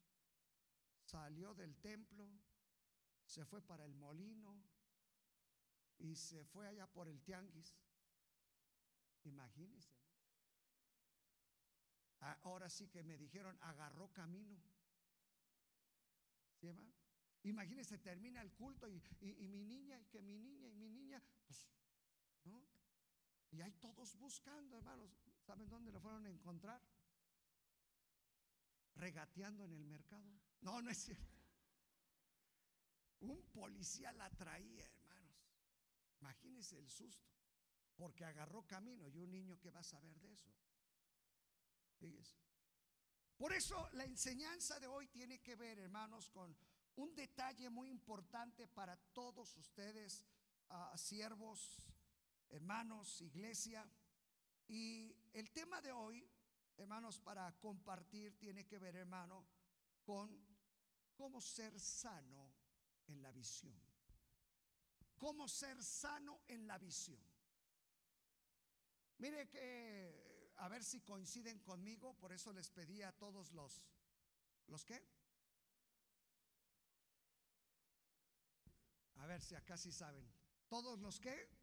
Salió 1.01 1.53
del 1.53 1.75
templo, 1.77 2.30
se 3.25 3.46
fue 3.46 3.62
para 3.62 3.86
el 3.86 3.96
molino 3.96 4.63
y 5.98 6.15
se 6.15 6.46
fue 6.46 6.68
allá 6.68 6.88
por 6.88 7.08
el 7.08 7.22
tianguis. 7.22 7.75
Imagínense. 9.24 9.96
Ahora 12.44 12.70
sí 12.70 12.88
que 12.88 13.03
me 13.03 13.18
dijeron, 13.18 13.58
agarró 13.62 14.08
camino. 14.13 14.62
¿Sí, 16.62 16.70
Imagínense, 17.44 17.98
termina 17.98 18.42
el 18.42 18.53
culto 18.53 18.88
y, 18.88 19.01
mi 19.50 19.65
niña, 19.65 20.00
y 20.00 20.06
que 20.06 20.22
mi 20.22 20.38
niña, 20.38 20.70
y 20.70 20.75
mi 20.75 20.89
niña, 20.89 21.22
pues, 21.46 21.68
¿no? 22.46 22.63
Y 23.54 23.62
hay 23.62 23.72
todos 23.74 24.18
buscando, 24.18 24.78
hermanos. 24.78 25.16
¿Saben 25.46 25.70
dónde 25.70 25.92
lo 25.92 26.00
fueron 26.00 26.26
a 26.26 26.30
encontrar? 26.30 26.82
Regateando 28.96 29.64
en 29.66 29.74
el 29.74 29.86
mercado. 29.86 30.42
No, 30.62 30.82
no 30.82 30.90
es 30.90 30.98
cierto. 30.98 31.38
Un 33.20 33.44
policía 33.52 34.12
la 34.14 34.30
traía, 34.32 34.86
hermanos. 34.86 35.38
Imagínense 36.20 36.80
el 36.80 36.90
susto. 36.90 37.32
Porque 37.96 38.26
agarró 38.26 38.66
camino 38.66 39.08
y 39.08 39.18
un 39.20 39.30
niño 39.30 39.60
que 39.60 39.70
va 39.70 39.82
a 39.82 39.84
saber 39.84 40.20
de 40.20 40.34
eso. 40.34 40.52
Fíjese. 42.00 42.36
Por 43.38 43.54
eso 43.54 43.88
la 43.94 44.06
enseñanza 44.06 44.80
de 44.80 44.88
hoy 44.88 45.08
tiene 45.10 45.42
que 45.42 45.56
ver, 45.56 45.78
hermanos, 45.78 46.32
con 46.32 46.58
un 46.96 47.14
detalle 47.14 47.70
muy 47.70 47.90
importante 47.90 48.68
para 48.68 48.98
todos 49.14 49.56
ustedes, 49.58 50.26
uh, 50.70 50.98
siervos, 50.98 51.78
hermanos, 52.54 53.22
iglesia. 53.22 53.90
Y 54.68 55.16
el 55.34 55.52
tema 55.52 55.82
de 55.82 55.92
hoy, 55.92 56.26
hermanos, 56.78 57.20
para 57.20 57.52
compartir 57.60 58.38
tiene 58.38 58.66
que 58.66 58.80
ver, 58.80 58.96
hermano, 58.96 59.46
con 60.04 60.30
cómo 61.16 61.42
ser 61.42 61.80
sano 61.80 62.54
en 63.08 63.22
la 63.22 63.32
visión. 63.32 63.80
Cómo 65.16 65.48
ser 65.48 65.84
sano 65.84 66.42
en 66.48 66.68
la 66.68 66.78
visión. 66.78 67.22
Mire 69.18 69.50
que, 69.50 70.52
a 70.58 70.68
ver 70.68 70.84
si 70.84 71.02
coinciden 71.02 71.60
conmigo, 71.60 72.14
por 72.20 72.34
eso 72.34 72.52
les 72.54 72.70
pedí 72.70 73.02
a 73.02 73.12
todos 73.14 73.52
los, 73.52 73.84
¿los 74.68 74.86
qué? 74.86 75.02
A 79.16 79.26
ver 79.26 79.42
si 79.42 79.56
acá 79.56 79.78
sí 79.78 79.92
saben. 79.92 80.30
Todos 80.68 81.00
los 81.00 81.20
que 81.20 81.62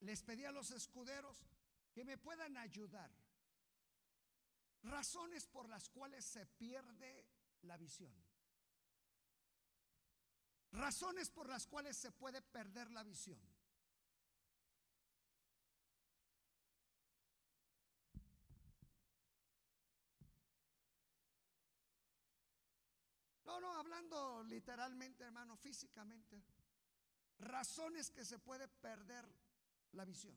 les 0.00 0.22
pedí 0.22 0.44
a 0.44 0.52
los 0.52 0.70
escuderos 0.70 1.44
que 1.92 2.04
me 2.04 2.18
puedan 2.18 2.56
ayudar. 2.56 3.10
Razones 4.82 5.46
por 5.46 5.68
las 5.68 5.88
cuales 5.88 6.24
se 6.24 6.46
pierde 6.46 7.26
la 7.62 7.76
visión. 7.76 8.14
Razones 10.72 11.30
por 11.30 11.48
las 11.48 11.66
cuales 11.66 11.96
se 11.96 12.12
puede 12.12 12.42
perder 12.42 12.90
la 12.90 13.02
visión. 13.02 13.40
No, 23.44 23.60
no, 23.60 23.72
hablando 23.74 24.42
literalmente, 24.44 25.24
hermano, 25.24 25.56
físicamente 25.56 26.44
razones 27.38 28.10
que 28.10 28.24
se 28.24 28.38
puede 28.38 28.68
perder 28.68 29.26
la 29.92 30.04
visión. 30.04 30.36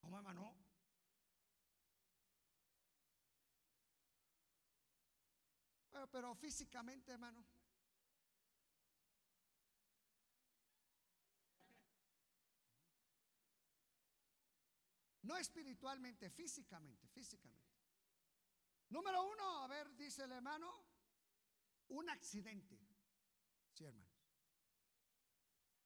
¿Cómo 0.00 0.18
hermano? 0.18 0.66
pero 6.10 6.34
físicamente, 6.34 7.12
hermano. 7.12 7.44
No 15.22 15.36
espiritualmente, 15.36 16.30
físicamente, 16.30 17.08
físicamente. 17.08 17.74
Número 18.90 19.24
uno, 19.24 19.64
a 19.64 19.66
ver, 19.66 19.96
dice 19.96 20.22
el 20.22 20.32
hermano, 20.32 20.72
un 21.88 22.08
accidente. 22.08 22.78
Sí, 23.74 23.84
hermano. 23.84 24.08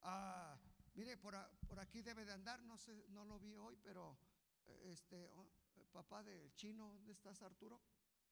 Ah, 0.03 0.59
mire, 1.00 1.16
por, 1.16 1.34
aquí 1.78 2.02
debe 2.02 2.26
de 2.26 2.32
andar, 2.32 2.62
no 2.62 2.76
sé, 2.76 3.06
no 3.08 3.24
lo 3.24 3.38
vi 3.38 3.56
hoy, 3.56 3.74
pero 3.82 4.18
eh, 4.66 4.90
este 4.92 5.30
oh, 5.30 5.48
papá 5.92 6.22
del 6.22 6.54
chino, 6.54 6.92
¿dónde 6.92 7.12
estás 7.12 7.40
Arturo? 7.40 7.80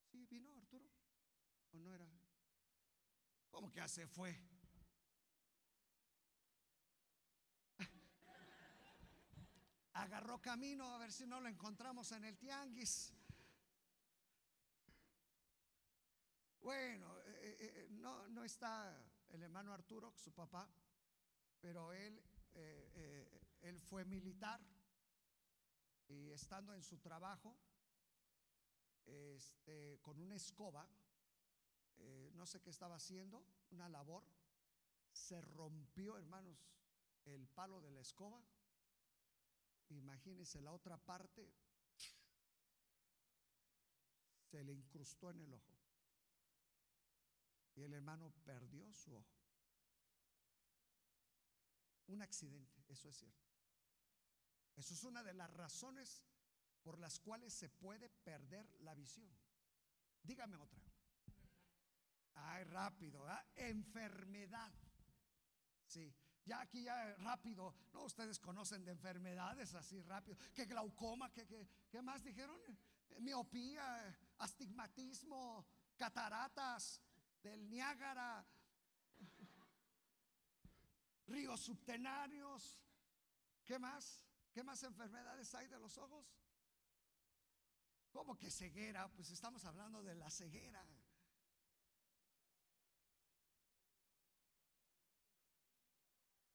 Sí, 0.04 0.26
vino 0.26 0.54
Arturo. 0.54 0.86
¿O 1.72 1.78
no 1.78 1.94
era? 1.94 2.06
¿Cómo 3.50 3.70
que 3.70 3.76
ya 3.76 3.88
se 3.88 4.06
fue? 4.06 4.38
Agarró 9.94 10.42
camino 10.42 10.92
a 10.92 10.98
ver 10.98 11.10
si 11.10 11.26
no 11.26 11.40
lo 11.40 11.48
encontramos 11.48 12.12
en 12.12 12.24
el 12.24 12.36
tianguis. 12.36 13.14
Bueno, 16.60 17.18
eh, 17.24 17.56
eh, 17.60 17.88
no, 17.92 18.28
no 18.28 18.44
está 18.44 18.94
el 19.30 19.42
hermano 19.42 19.72
Arturo, 19.72 20.12
su 20.18 20.34
papá 20.34 20.70
pero 21.60 21.92
él, 21.92 22.22
eh, 22.60 22.90
eh, 22.96 23.40
él 23.62 23.80
fue 23.80 24.04
militar 24.04 24.60
y 26.08 26.30
estando 26.30 26.74
en 26.74 26.82
su 26.82 26.98
trabajo, 26.98 27.56
este, 29.06 30.00
con 30.02 30.18
una 30.18 30.34
escoba, 30.34 30.88
eh, 31.98 32.32
no 32.34 32.46
sé 32.46 32.60
qué 32.60 32.70
estaba 32.70 32.96
haciendo, 32.96 33.44
una 33.70 33.88
labor, 33.88 34.24
se 35.12 35.40
rompió, 35.40 36.18
hermanos, 36.18 36.58
el 37.26 37.46
palo 37.46 37.80
de 37.80 37.92
la 37.92 38.00
escoba. 38.00 38.42
Imagínense 39.90 40.60
la 40.60 40.72
otra 40.72 40.96
parte, 40.96 41.48
se 44.50 44.64
le 44.64 44.72
incrustó 44.72 45.30
en 45.30 45.40
el 45.42 45.54
ojo. 45.54 45.78
Y 47.76 47.82
el 47.82 47.94
hermano 47.94 48.32
perdió 48.44 48.92
su 48.92 49.14
ojo 49.14 49.37
un 52.08 52.22
accidente, 52.22 52.84
eso 52.88 53.08
es 53.08 53.16
cierto. 53.16 53.48
Eso 54.76 54.94
es 54.94 55.04
una 55.04 55.22
de 55.22 55.34
las 55.34 55.50
razones 55.54 56.22
por 56.82 56.98
las 56.98 57.18
cuales 57.18 57.52
se 57.52 57.68
puede 57.68 58.08
perder 58.08 58.68
la 58.80 58.94
visión. 58.94 59.30
Dígame 60.22 60.56
otra. 60.56 60.80
Ay, 62.34 62.64
rápido, 62.64 63.26
enfermedad. 63.56 64.72
Sí, 65.86 66.14
ya 66.44 66.60
aquí 66.60 66.84
ya 66.84 67.14
rápido. 67.16 67.74
No, 67.92 68.04
ustedes 68.04 68.38
conocen 68.38 68.84
de 68.84 68.92
enfermedades 68.92 69.74
así 69.74 70.00
rápido. 70.02 70.38
Que 70.54 70.64
glaucoma, 70.64 71.32
que, 71.32 71.46
¿qué 71.90 72.00
más 72.00 72.22
dijeron? 72.22 72.60
Miopía, 73.18 74.16
astigmatismo, 74.38 75.66
cataratas 75.96 77.02
del 77.42 77.68
Niágara, 77.68 78.46
ríos 81.28 81.60
subterráneos. 81.60 82.78
¿Qué 83.64 83.78
más? 83.78 84.24
¿Qué 84.52 84.62
más 84.62 84.82
enfermedades 84.82 85.54
hay 85.54 85.68
de 85.68 85.78
los 85.78 85.96
ojos? 85.98 86.26
¿Cómo 88.10 88.36
que 88.36 88.50
ceguera? 88.50 89.08
Pues 89.08 89.30
estamos 89.30 89.64
hablando 89.64 90.02
de 90.02 90.14
la 90.14 90.30
ceguera. 90.30 90.84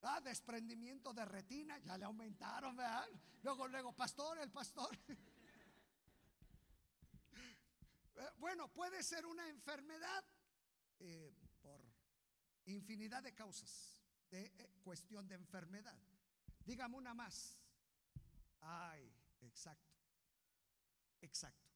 Ah, 0.02 0.20
desprendimiento 0.20 1.14
de 1.14 1.24
retina, 1.24 1.78
ya 1.78 1.98
le 1.98 2.04
aumentaron, 2.04 2.76
¿verdad? 2.76 3.08
Luego, 3.42 3.68
luego, 3.70 3.94
pastor, 3.94 4.40
el 4.40 4.52
pastor. 4.52 4.90
Eh, 8.16 8.30
bueno, 8.38 8.72
puede 8.72 9.02
ser 9.02 9.26
una 9.26 9.50
enfermedad 9.50 10.24
eh, 11.00 11.34
por 11.64 11.82
infinidad 12.66 13.24
de 13.24 13.34
causas 13.34 13.93
eh, 14.34 14.70
cuestión 14.84 15.28
de 15.28 15.36
enfermedad. 15.36 15.98
Dígame 16.66 16.98
una 16.98 17.14
más. 17.14 17.58
Ay, 18.62 19.12
exacto. 19.42 19.94
Exacto. 21.22 21.72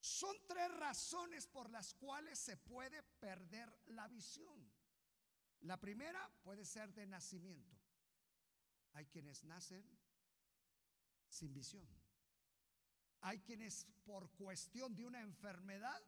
Son 0.00 0.36
tres 0.46 0.70
razones 0.76 1.46
por 1.46 1.70
las 1.70 1.94
cuales 1.94 2.38
se 2.38 2.56
puede 2.56 3.02
perder 3.02 3.72
la 3.86 4.06
visión. 4.06 4.70
La 5.62 5.80
primera 5.80 6.30
puede 6.42 6.64
ser 6.64 6.92
de 6.94 7.06
nacimiento. 7.06 7.76
Hay 8.92 9.06
quienes 9.06 9.42
nacen 9.44 9.84
sin 11.28 11.52
visión. 11.52 11.86
Hay 13.22 13.40
quienes 13.40 13.84
por 14.04 14.30
cuestión 14.30 14.94
de 14.94 15.04
una 15.04 15.20
enfermedad 15.20 16.00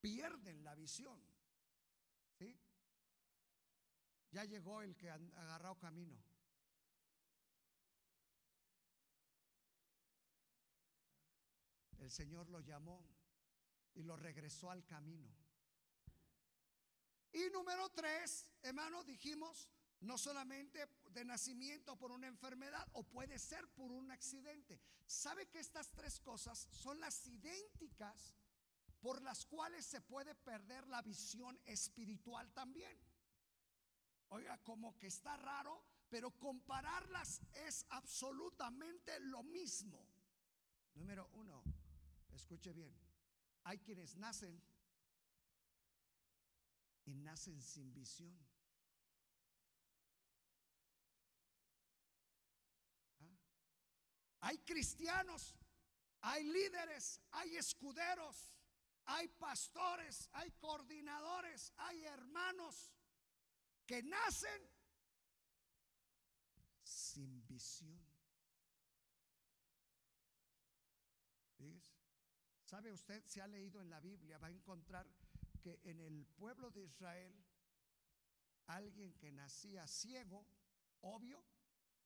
pierden 0.00 0.64
la 0.64 0.74
visión. 0.74 1.20
¿Sí? 2.38 2.58
Ya 4.30 4.44
llegó 4.44 4.82
el 4.82 4.96
que 4.96 5.10
ha 5.10 5.14
agarrado 5.14 5.78
camino. 5.78 6.16
El 11.98 12.10
Señor 12.10 12.48
lo 12.48 12.60
llamó 12.60 13.04
y 13.94 14.02
lo 14.02 14.16
regresó 14.16 14.70
al 14.70 14.84
camino. 14.84 15.28
Y 17.32 17.50
número 17.50 17.88
tres, 17.90 18.46
hermano, 18.62 19.04
dijimos, 19.04 19.68
no 20.00 20.16
solamente 20.16 20.88
de 21.10 21.24
nacimiento 21.24 21.96
por 21.96 22.12
una 22.12 22.26
enfermedad 22.26 22.86
o 22.92 23.02
puede 23.02 23.38
ser 23.38 23.68
por 23.70 23.90
un 23.90 24.10
accidente. 24.10 24.80
¿Sabe 25.06 25.48
que 25.48 25.58
estas 25.58 25.90
tres 25.92 26.20
cosas 26.20 26.68
son 26.70 27.00
las 27.00 27.26
idénticas 27.26 28.34
por 29.00 29.22
las 29.22 29.44
cuales 29.44 29.84
se 29.84 30.00
puede 30.00 30.34
perder 30.34 30.86
la 30.88 31.02
visión 31.02 31.58
espiritual 31.66 32.52
también? 32.52 32.96
Oiga, 34.30 34.58
como 34.58 34.98
que 34.98 35.06
está 35.06 35.36
raro, 35.36 35.82
pero 36.08 36.30
compararlas 36.32 37.40
es 37.66 37.86
absolutamente 37.90 39.18
lo 39.20 39.42
mismo. 39.42 40.06
Número 40.94 41.28
uno, 41.34 41.62
escuche 42.34 42.72
bien, 42.72 42.94
hay 43.64 43.78
quienes 43.78 44.16
nacen 44.16 44.62
y 47.04 47.14
nacen 47.14 47.62
sin 47.62 47.92
visión. 47.94 48.36
¿Ah? 53.20 53.38
Hay 54.40 54.58
cristianos, 54.58 55.54
hay 56.20 56.44
líderes, 56.44 57.20
hay 57.30 57.56
escuderos, 57.56 58.54
hay 59.06 59.28
pastores, 59.28 60.28
hay 60.32 60.50
coordinadores, 60.52 61.72
hay 61.76 62.04
hermanos 62.04 62.92
que 63.88 64.02
nacen 64.02 64.62
sin 66.84 67.46
visión. 67.46 67.98
¿Sabe 72.66 72.92
usted? 72.92 73.24
Si 73.26 73.40
ha 73.40 73.46
leído 73.46 73.80
en 73.80 73.88
la 73.88 73.98
Biblia, 73.98 74.36
va 74.36 74.48
a 74.48 74.50
encontrar 74.50 75.06
que 75.62 75.80
en 75.84 76.00
el 76.00 76.26
pueblo 76.26 76.70
de 76.70 76.84
Israel, 76.84 77.34
alguien 78.66 79.14
que 79.14 79.32
nacía 79.32 79.86
ciego, 79.86 80.46
obvio, 81.00 81.42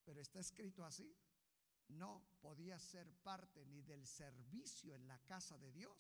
pero 0.05 0.21
está 0.21 0.38
escrito 0.38 0.85
así, 0.85 1.12
no 1.88 2.23
podía 2.40 2.79
ser 2.79 3.11
parte 3.25 3.66
ni 3.66 3.83
del 3.83 4.07
servicio 4.07 4.95
en 4.95 5.09
la 5.09 5.18
casa 5.18 5.59
de 5.59 5.73
Dios 5.73 5.97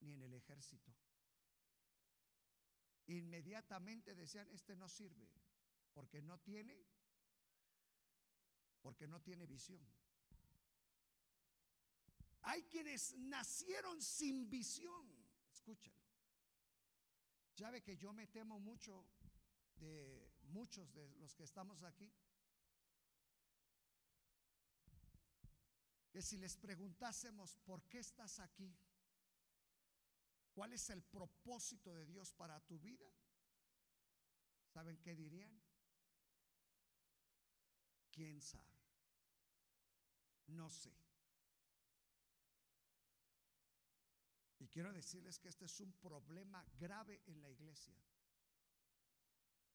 ni 0.00 0.12
en 0.14 0.22
el 0.22 0.34
ejército. 0.34 0.92
Inmediatamente 3.10 4.14
decían, 4.14 4.48
este 4.52 4.76
no 4.76 4.88
sirve, 4.88 5.28
porque 5.92 6.22
no 6.22 6.38
tiene, 6.38 6.80
porque 8.80 9.08
no 9.08 9.20
tiene 9.20 9.46
visión. 9.46 9.84
Hay 12.42 12.62
quienes 12.64 13.16
nacieron 13.18 14.00
sin 14.00 14.48
visión, 14.48 15.04
escúchalo. 15.52 15.98
Ya 17.56 17.70
ve 17.70 17.82
que 17.82 17.96
yo 17.96 18.12
me 18.12 18.28
temo 18.28 18.60
mucho 18.60 19.04
de 19.74 20.32
muchos 20.42 20.92
de 20.92 21.08
los 21.16 21.34
que 21.34 21.42
estamos 21.42 21.82
aquí. 21.82 22.12
Que 26.12 26.22
si 26.22 26.36
les 26.38 26.56
preguntásemos, 26.56 27.56
¿por 27.58 27.82
qué 27.88 27.98
estás 27.98 28.38
aquí? 28.38 28.72
¿Cuál 30.60 30.74
es 30.74 30.90
el 30.90 31.02
propósito 31.02 31.94
de 31.94 32.04
Dios 32.04 32.34
para 32.34 32.60
tu 32.60 32.78
vida? 32.78 33.10
¿Saben 34.66 34.98
qué 34.98 35.14
dirían? 35.16 35.58
¿Quién 38.10 38.42
sabe? 38.42 38.76
No 40.48 40.68
sé. 40.68 40.94
Y 44.58 44.68
quiero 44.68 44.92
decirles 44.92 45.38
que 45.38 45.48
este 45.48 45.64
es 45.64 45.80
un 45.80 45.94
problema 45.94 46.62
grave 46.78 47.22
en 47.24 47.40
la 47.40 47.48
iglesia. 47.48 47.96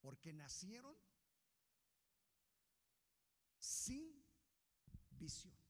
Porque 0.01 0.33
nacieron 0.33 0.95
sin 3.57 4.23
visión. 5.09 5.64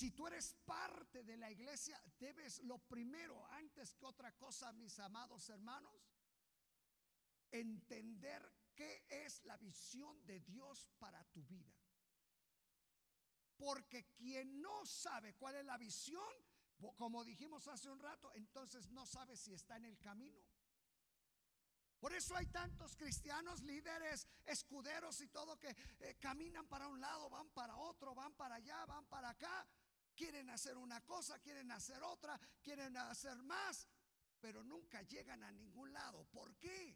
Si 0.00 0.12
tú 0.12 0.26
eres 0.26 0.54
parte 0.64 1.22
de 1.24 1.36
la 1.36 1.50
iglesia, 1.50 2.02
debes 2.18 2.60
lo 2.60 2.78
primero, 2.78 3.46
antes 3.50 3.92
que 3.92 4.06
otra 4.06 4.34
cosa, 4.34 4.72
mis 4.72 4.98
amados 4.98 5.50
hermanos, 5.50 5.92
entender 7.50 8.50
qué 8.74 9.04
es 9.10 9.44
la 9.44 9.58
visión 9.58 10.24
de 10.24 10.40
Dios 10.40 10.88
para 10.98 11.22
tu 11.24 11.44
vida. 11.44 11.76
Porque 13.58 14.06
quien 14.14 14.62
no 14.62 14.86
sabe 14.86 15.34
cuál 15.34 15.56
es 15.56 15.66
la 15.66 15.76
visión, 15.76 16.32
como 16.96 17.22
dijimos 17.22 17.68
hace 17.68 17.90
un 17.90 17.98
rato, 17.98 18.32
entonces 18.32 18.88
no 18.88 19.04
sabe 19.04 19.36
si 19.36 19.52
está 19.52 19.76
en 19.76 19.84
el 19.84 19.98
camino. 19.98 20.42
Por 21.98 22.14
eso 22.14 22.34
hay 22.34 22.46
tantos 22.46 22.96
cristianos, 22.96 23.60
líderes, 23.60 24.26
escuderos 24.46 25.20
y 25.20 25.28
todo 25.28 25.58
que 25.58 25.76
eh, 25.98 26.16
caminan 26.18 26.66
para 26.68 26.88
un 26.88 26.98
lado, 27.02 27.28
van 27.28 27.50
para 27.50 27.76
otro, 27.76 28.14
van 28.14 28.32
para 28.32 28.54
allá, 28.54 28.86
van 28.86 29.04
para 29.04 29.28
acá. 29.28 29.68
Quieren 30.20 30.50
hacer 30.50 30.76
una 30.76 31.00
cosa, 31.06 31.38
quieren 31.38 31.70
hacer 31.70 32.02
otra, 32.02 32.38
quieren 32.60 32.94
hacer 32.94 33.42
más, 33.42 33.88
pero 34.38 34.62
nunca 34.62 35.00
llegan 35.00 35.42
a 35.42 35.50
ningún 35.50 35.94
lado. 35.94 36.26
¿Por 36.26 36.54
qué? 36.58 36.94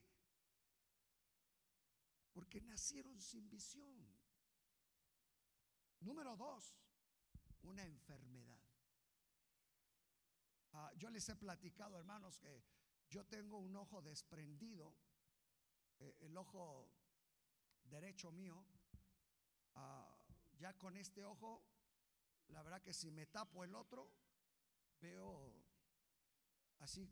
Porque 2.34 2.60
nacieron 2.60 3.18
sin 3.18 3.48
visión. 3.48 4.06
Número 6.00 6.36
dos, 6.36 6.76
una 7.62 7.82
enfermedad. 7.86 8.60
Ah, 10.74 10.92
yo 10.98 11.08
les 11.08 11.26
he 11.26 11.36
platicado, 11.36 11.96
hermanos, 11.96 12.38
que 12.38 12.62
yo 13.08 13.24
tengo 13.24 13.56
un 13.56 13.74
ojo 13.74 14.02
desprendido, 14.02 14.94
eh, 15.98 16.14
el 16.20 16.36
ojo 16.36 16.90
derecho 17.84 18.30
mío. 18.32 18.62
Ah, 19.76 20.14
ya 20.58 20.76
con 20.76 20.98
este 20.98 21.24
ojo, 21.24 21.73
la 22.48 22.62
verdad 22.62 22.82
que 22.82 22.92
si 22.92 23.10
me 23.10 23.26
tapo 23.26 23.64
el 23.64 23.74
otro, 23.74 24.10
veo 25.00 25.52
así, 26.78 27.08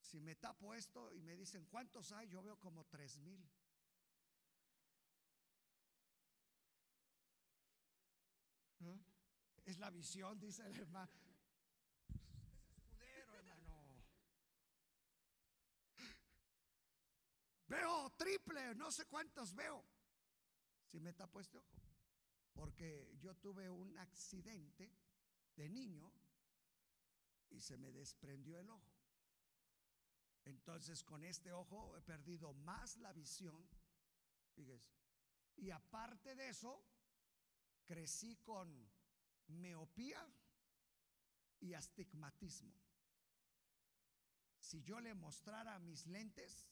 si 0.00 0.20
me 0.20 0.34
tapo 0.36 0.74
esto 0.74 1.12
y 1.12 1.22
me 1.22 1.36
dicen 1.36 1.66
cuántos 1.66 2.12
hay, 2.12 2.28
yo 2.28 2.42
veo 2.42 2.58
como 2.58 2.84
tres 2.84 3.18
mil. 3.18 3.50
Es 9.64 9.78
la 9.78 9.90
visión, 9.90 10.38
dice 10.40 10.66
el 10.66 10.78
hermano. 10.78 11.12
Es 12.08 12.66
escudero, 12.66 13.34
hermano. 13.34 14.04
Veo 17.68 18.10
triple, 18.18 18.74
no 18.74 18.90
sé 18.90 19.06
cuántos 19.06 19.54
veo. 19.54 19.84
Si 20.84 21.00
me 21.00 21.12
tapo 21.12 21.40
este 21.40 21.58
ojo. 21.58 21.91
Porque 22.52 23.16
yo 23.18 23.34
tuve 23.36 23.68
un 23.68 23.96
accidente 23.98 24.90
de 25.56 25.68
niño 25.68 26.12
y 27.50 27.60
se 27.60 27.76
me 27.76 27.90
desprendió 27.92 28.58
el 28.58 28.70
ojo. 28.70 28.92
Entonces 30.44 31.04
con 31.04 31.24
este 31.24 31.52
ojo 31.52 31.96
he 31.96 32.02
perdido 32.02 32.52
más 32.52 32.96
la 32.96 33.12
visión. 33.12 33.68
Fíjese. 34.54 34.92
Y 35.56 35.70
aparte 35.70 36.34
de 36.34 36.48
eso, 36.48 36.82
crecí 37.84 38.36
con 38.36 38.90
miopía 39.48 40.26
y 41.60 41.74
astigmatismo. 41.74 42.74
Si 44.58 44.82
yo 44.82 45.00
le 45.00 45.14
mostrara 45.14 45.78
mis 45.78 46.06
lentes, 46.06 46.68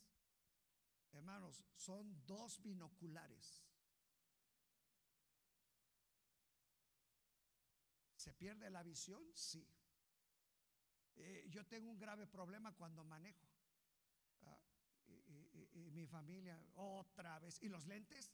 hermanos, 1.12 1.62
son 1.74 2.26
dos 2.26 2.62
binoculares. 2.62 3.69
¿Se 8.20 8.34
pierde 8.34 8.68
la 8.68 8.82
visión? 8.82 9.24
Sí. 9.34 9.66
Eh, 11.16 11.46
yo 11.48 11.64
tengo 11.64 11.88
un 11.88 11.98
grave 11.98 12.26
problema 12.26 12.70
cuando 12.74 13.02
manejo. 13.02 13.48
Ah, 14.42 14.60
y 15.06 15.90
mi 15.90 16.06
familia, 16.06 16.62
otra 16.74 17.38
vez. 17.38 17.62
¿Y 17.62 17.70
los 17.70 17.86
lentes? 17.86 18.30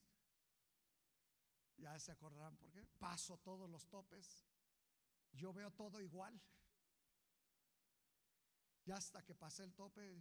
Ya 1.76 1.96
se 2.00 2.10
acordarán 2.10 2.56
por 2.56 2.72
qué. 2.72 2.84
Paso 2.98 3.38
todos 3.38 3.70
los 3.70 3.86
topes. 3.88 4.44
Yo 5.30 5.52
veo 5.52 5.70
todo 5.70 6.00
igual. 6.00 6.36
Ya 8.86 8.96
hasta 8.96 9.24
que 9.24 9.36
pasé 9.36 9.62
el 9.62 9.72
tope, 9.72 10.20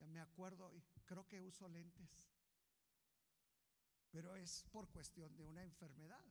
me 0.00 0.20
acuerdo 0.20 0.74
y 0.74 0.82
creo 1.06 1.26
que 1.26 1.40
uso 1.40 1.66
lentes. 1.68 2.28
Pero 4.10 4.36
es 4.36 4.62
por 4.64 4.90
cuestión 4.90 5.34
de 5.34 5.46
una 5.46 5.62
enfermedad. 5.62 6.26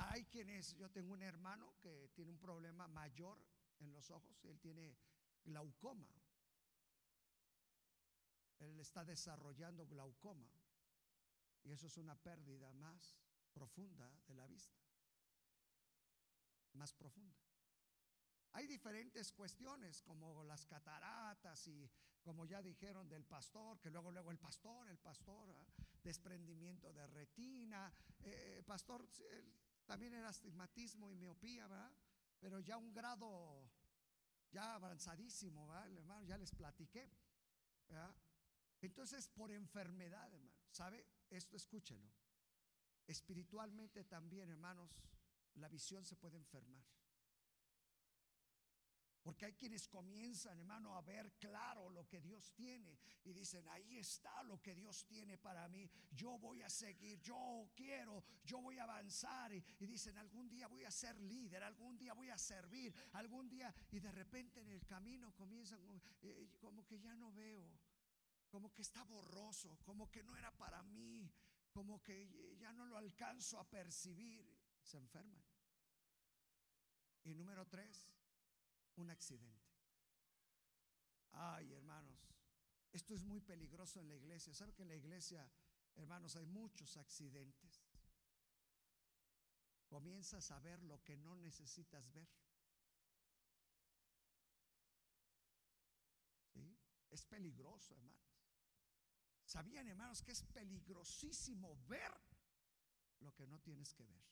Hay 0.00 0.24
quienes, 0.26 0.76
yo 0.76 0.90
tengo 0.90 1.12
un 1.12 1.22
hermano 1.22 1.74
que 1.80 2.10
tiene 2.14 2.30
un 2.30 2.38
problema 2.38 2.86
mayor 2.86 3.36
en 3.80 3.92
los 3.92 4.10
ojos, 4.10 4.44
él 4.44 4.58
tiene 4.60 4.96
glaucoma. 5.44 6.08
Él 8.60 8.78
está 8.80 9.04
desarrollando 9.04 9.86
glaucoma. 9.86 10.48
Y 11.64 11.72
eso 11.72 11.86
es 11.86 11.96
una 11.96 12.14
pérdida 12.16 12.72
más 12.74 13.16
profunda 13.52 14.10
de 14.26 14.34
la 14.34 14.46
vista. 14.46 14.78
Más 16.74 16.92
profunda. 16.92 17.36
hay 18.52 18.66
diferentes 18.66 19.32
cuestiones 19.32 20.02
como 20.02 20.44
las 20.44 20.64
cataratas 20.66 21.66
y 21.66 21.90
como 22.22 22.44
ya 22.44 22.62
dijeron 22.62 23.08
del 23.08 23.24
pastor, 23.24 23.80
que 23.80 23.90
luego 23.90 24.10
luego 24.10 24.30
el 24.30 24.38
pastor, 24.38 24.88
el 24.88 24.98
pastor, 24.98 25.50
¿ah? 25.50 25.66
desprendimiento 26.02 26.92
de 26.92 27.06
retina, 27.06 27.92
eh, 28.20 28.62
pastor 28.66 29.08
también 29.88 30.12
era 30.12 30.28
astigmatismo 30.28 31.10
y 31.10 31.16
miopía, 31.16 31.66
¿verdad? 31.66 31.90
Pero 32.38 32.60
ya 32.60 32.76
un 32.76 32.92
grado 32.92 33.66
ya 34.50 34.74
avanzadísimo, 34.74 35.66
¿verdad? 35.66 35.90
hermano, 35.90 36.22
ya 36.24 36.36
les 36.36 36.52
platiqué, 36.52 37.10
¿verdad? 37.88 38.14
Entonces, 38.82 39.28
por 39.28 39.50
enfermedad, 39.50 40.30
hermano, 40.32 40.52
¿sabe? 40.70 41.06
Esto 41.30 41.56
escúchelo. 41.56 42.06
Espiritualmente 43.06 44.04
también, 44.04 44.50
hermanos, 44.50 44.94
la 45.54 45.68
visión 45.68 46.04
se 46.04 46.16
puede 46.16 46.36
enfermar. 46.36 46.84
Porque 49.28 49.44
hay 49.44 49.52
quienes 49.52 49.86
comienzan, 49.88 50.58
hermano, 50.58 50.96
a 50.96 51.02
ver 51.02 51.34
claro 51.38 51.90
lo 51.90 52.08
que 52.08 52.18
Dios 52.18 52.50
tiene 52.54 52.98
y 53.24 53.34
dicen, 53.34 53.68
ahí 53.68 53.98
está 53.98 54.42
lo 54.44 54.58
que 54.62 54.74
Dios 54.74 55.04
tiene 55.04 55.36
para 55.36 55.68
mí. 55.68 55.86
Yo 56.12 56.38
voy 56.38 56.62
a 56.62 56.70
seguir, 56.70 57.20
yo 57.20 57.70
quiero, 57.76 58.24
yo 58.42 58.62
voy 58.62 58.78
a 58.78 58.84
avanzar. 58.84 59.52
Y, 59.52 59.62
dicen, 59.80 60.16
algún 60.16 60.48
día 60.48 60.66
voy 60.66 60.84
a 60.84 60.90
ser 60.90 61.20
líder, 61.20 61.62
algún 61.62 61.98
día 61.98 62.14
voy 62.14 62.30
a 62.30 62.38
servir, 62.38 62.94
algún 63.12 63.50
día. 63.50 63.74
Y 63.90 64.00
de 64.00 64.10
repente 64.12 64.62
en 64.62 64.70
el 64.70 64.86
camino 64.86 65.30
comienzan 65.34 65.78
eh, 66.22 66.48
como 66.58 66.86
que 66.86 66.98
ya 66.98 67.14
no 67.14 67.30
veo, 67.30 67.70
como 68.48 68.72
que 68.72 68.80
está 68.80 69.04
borroso, 69.04 69.78
como 69.84 70.10
que 70.10 70.22
no 70.22 70.38
era 70.38 70.50
para 70.56 70.82
mí, 70.84 71.30
como 71.70 72.02
que 72.02 72.56
ya 72.56 72.72
no 72.72 72.86
lo 72.86 72.96
alcanzo 72.96 73.60
a 73.60 73.68
percibir. 73.68 74.56
Se 74.82 74.96
enferman. 74.96 75.44
Y 77.24 77.34
número 77.34 77.66
tres, 77.66 78.08
un 78.98 79.10
accidente. 79.10 79.68
Ay, 81.32 81.72
hermanos, 81.72 82.28
esto 82.92 83.14
es 83.14 83.24
muy 83.24 83.40
peligroso 83.40 84.00
en 84.00 84.08
la 84.08 84.14
iglesia. 84.14 84.54
¿Saben 84.54 84.74
que 84.74 84.82
en 84.82 84.88
la 84.88 84.96
iglesia, 84.96 85.48
hermanos, 85.94 86.36
hay 86.36 86.46
muchos 86.46 86.96
accidentes? 86.96 87.82
Comienzas 89.86 90.50
a 90.50 90.58
ver 90.60 90.82
lo 90.82 91.02
que 91.02 91.16
no 91.16 91.36
necesitas 91.36 92.12
ver. 92.12 92.28
¿Sí? 96.52 96.78
Es 97.10 97.24
peligroso, 97.24 97.94
hermanos. 97.94 98.18
¿Sabían, 99.44 99.88
hermanos, 99.88 100.22
que 100.22 100.32
es 100.32 100.42
peligrosísimo 100.42 101.76
ver 101.86 102.12
lo 103.20 103.34
que 103.34 103.46
no 103.46 103.58
tienes 103.60 103.94
que 103.94 104.04
ver? 104.04 104.22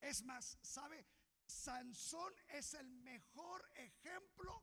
Es 0.00 0.22
más, 0.22 0.58
¿sabe? 0.62 1.06
Sansón 1.50 2.32
es 2.48 2.74
el 2.74 2.88
mejor 2.88 3.68
ejemplo 3.74 4.62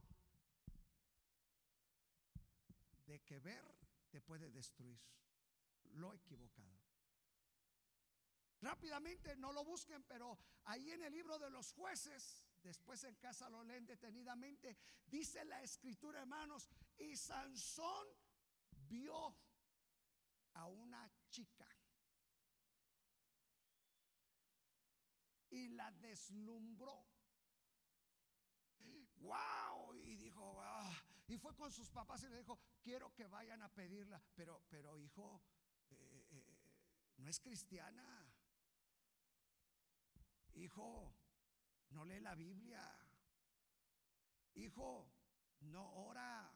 de 3.06 3.20
que 3.22 3.40
ver 3.40 3.64
te 4.10 4.22
puede 4.22 4.50
destruir. 4.52 5.00
Lo 5.94 6.14
equivocado. 6.14 6.78
Rápidamente, 8.62 9.36
no 9.36 9.54
lo 9.54 9.64
busquen, 9.64 10.04
pero 10.04 10.38
ahí 10.66 10.92
en 10.92 11.04
el 11.04 11.14
libro 11.14 11.38
de 11.38 11.50
los 11.50 11.72
jueces, 11.74 12.46
después 12.64 13.04
en 13.04 13.16
casa 13.16 13.50
lo 13.50 13.64
leen 13.64 13.86
detenidamente, 13.86 14.78
dice 15.06 15.46
la 15.46 15.62
escritura, 15.62 16.22
hermanos, 16.22 16.68
y 16.98 17.16
Sansón 17.16 18.08
vio 18.72 19.38
a 20.54 20.66
una 20.66 21.10
chica 21.30 21.77
y 25.50 25.70
la 25.70 25.92
deslumbró. 25.92 27.06
¡Wow! 29.20 29.96
Y 29.96 30.16
dijo, 30.16 30.62
ah", 30.62 31.04
y 31.28 31.38
fue 31.38 31.56
con 31.56 31.72
sus 31.72 31.90
papás 31.90 32.24
y 32.24 32.30
le 32.30 32.38
dijo, 32.38 32.60
quiero 32.82 33.14
que 33.14 33.28
vayan 33.28 33.62
a 33.62 33.70
pedirla, 33.70 34.22
pero, 34.36 34.64
pero 34.70 34.98
hijo, 34.98 35.42
eh, 35.90 36.26
eh, 36.32 36.58
no 37.18 37.28
es 37.28 37.40
cristiana. 37.40 38.34
Hijo, 40.54 41.14
no 41.90 42.06
lee 42.06 42.20
la 42.20 42.36
Biblia. 42.36 42.82
Hijo, 44.56 45.12
no 45.62 45.94
ora. 46.06 46.52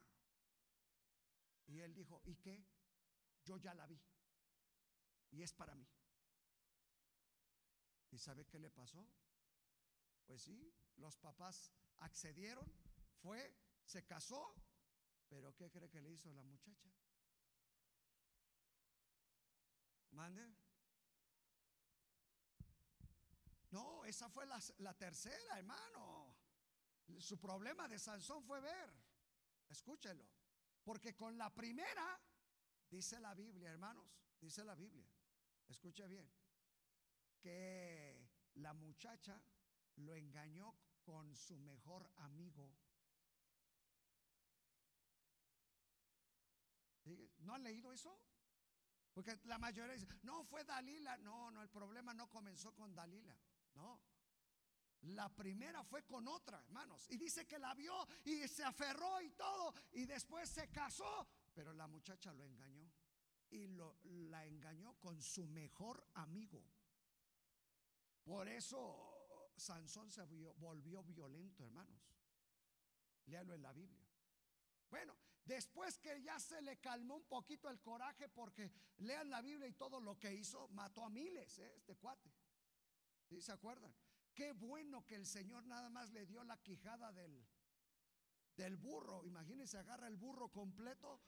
Y 1.68 1.80
él 1.80 1.94
dijo, 1.94 2.22
¿y 2.26 2.36
qué? 2.38 2.66
Yo 3.44 3.58
ya 3.58 3.74
la 3.74 3.86
vi. 3.86 4.00
Y 5.32 5.44
es 5.44 5.54
para 5.54 5.76
mí. 5.76 5.88
¿Y 8.12 8.18
sabe 8.18 8.46
qué 8.46 8.60
le 8.60 8.70
pasó? 8.70 9.06
Pues 10.26 10.44
sí, 10.44 10.74
los 10.98 11.18
papás 11.18 11.72
accedieron, 12.00 12.70
fue, 13.22 13.56
se 13.86 14.06
casó, 14.06 14.54
pero 15.30 15.56
¿qué 15.56 15.72
cree 15.72 15.90
que 15.90 16.02
le 16.02 16.12
hizo 16.12 16.32
la 16.32 16.44
muchacha? 16.44 16.92
¿Mande? 20.12 20.54
No, 23.72 24.04
esa 24.04 24.30
fue 24.30 24.46
la, 24.46 24.62
la, 24.80 24.94
tercera, 24.98 25.58
hermano. 25.58 26.36
Su 27.20 27.40
problema 27.40 27.88
de 27.88 27.98
Sansón 27.98 28.44
fue 28.44 28.60
ver. 28.60 28.94
Escúchelo. 29.70 30.28
Porque 30.84 31.16
con 31.16 31.38
la 31.38 31.54
primera, 31.54 32.20
dice 32.90 33.18
la 33.22 33.34
Biblia, 33.34 33.72
hermanos, 33.72 34.06
dice 34.42 34.66
la 34.66 34.76
Biblia. 34.76 35.10
Escuche 35.70 36.06
bien 36.08 36.41
que 37.42 38.30
la 38.56 38.74
muchacha 38.74 39.42
lo 39.96 40.16
engañó 40.16 40.76
con 41.02 41.36
su 41.36 41.58
mejor 41.58 42.10
amigo. 42.18 42.74
¿No 47.40 47.56
han 47.56 47.64
leído 47.64 47.92
eso? 47.92 48.18
Porque 49.14 49.38
la 49.44 49.58
mayoría 49.58 49.94
dice, 49.94 50.08
no 50.24 50.44
fue 50.46 50.64
Dalila. 50.64 51.18
No, 51.18 51.52
no, 51.52 51.62
el 51.62 51.70
problema 51.70 52.14
no 52.14 52.30
comenzó 52.30 52.74
con 52.74 52.96
Dalila. 52.96 53.38
No. 53.74 54.00
La 55.02 55.30
primera 55.30 55.84
fue 55.84 56.04
con 56.04 56.28
otra, 56.28 56.60
hermanos. 56.60 57.08
Y 57.10 57.18
dice 57.18 57.48
que 57.48 57.58
la 57.58 57.74
vio 57.74 58.08
y 58.24 58.48
se 58.48 58.64
aferró 58.64 59.20
y 59.22 59.32
todo. 59.32 59.74
Y 59.92 60.06
después 60.06 60.50
se 60.50 60.70
casó. 60.70 61.28
Pero 61.54 61.74
la 61.74 61.88
muchacha 61.88 62.32
lo 62.34 62.46
engañó. 62.46 62.90
Y 63.50 63.68
lo, 63.68 63.98
la 64.04 64.46
engañó 64.46 64.94
con 64.94 65.22
su 65.22 65.46
mejor 65.48 66.06
amigo. 66.14 66.64
Por 68.24 68.48
eso 68.48 69.52
Sansón 69.56 70.10
se 70.10 70.24
volvió 70.58 71.04
violento, 71.04 71.66
hermanos. 71.66 72.02
Léalo 73.26 73.54
en 73.54 73.62
la 73.62 73.74
Biblia. 73.74 74.08
Bueno, 74.90 75.16
después 75.46 75.98
que 76.00 76.22
ya 76.22 76.40
se 76.40 76.62
le 76.62 76.80
calmó 76.80 77.16
un 77.16 77.24
poquito 77.24 77.70
el 77.70 77.80
coraje, 77.80 78.28
porque 78.30 78.72
lean 78.98 79.30
la 79.30 79.42
Biblia 79.42 79.68
y 79.68 79.74
todo 79.74 80.02
lo 80.02 80.20
que 80.20 80.34
hizo, 80.34 80.68
mató 80.70 81.06
a 81.06 81.10
miles, 81.10 81.60
¿eh? 81.60 81.74
este 81.78 81.96
cuate. 81.96 82.32
¿Sí 83.30 83.42
se 83.42 83.52
acuerdan? 83.52 83.94
Qué 84.34 84.52
bueno 84.54 85.06
que 85.06 85.16
el 85.16 85.26
Señor 85.26 85.66
nada 85.66 85.90
más 85.90 86.12
le 86.12 86.26
dio 86.26 86.44
la 86.44 86.58
quijada 86.58 87.12
del, 87.12 87.46
del 88.56 88.78
burro. 88.78 89.26
Imagínense, 89.26 89.78
agarra 89.78 90.08
el 90.08 90.18
burro 90.18 90.50
completo, 90.50 91.22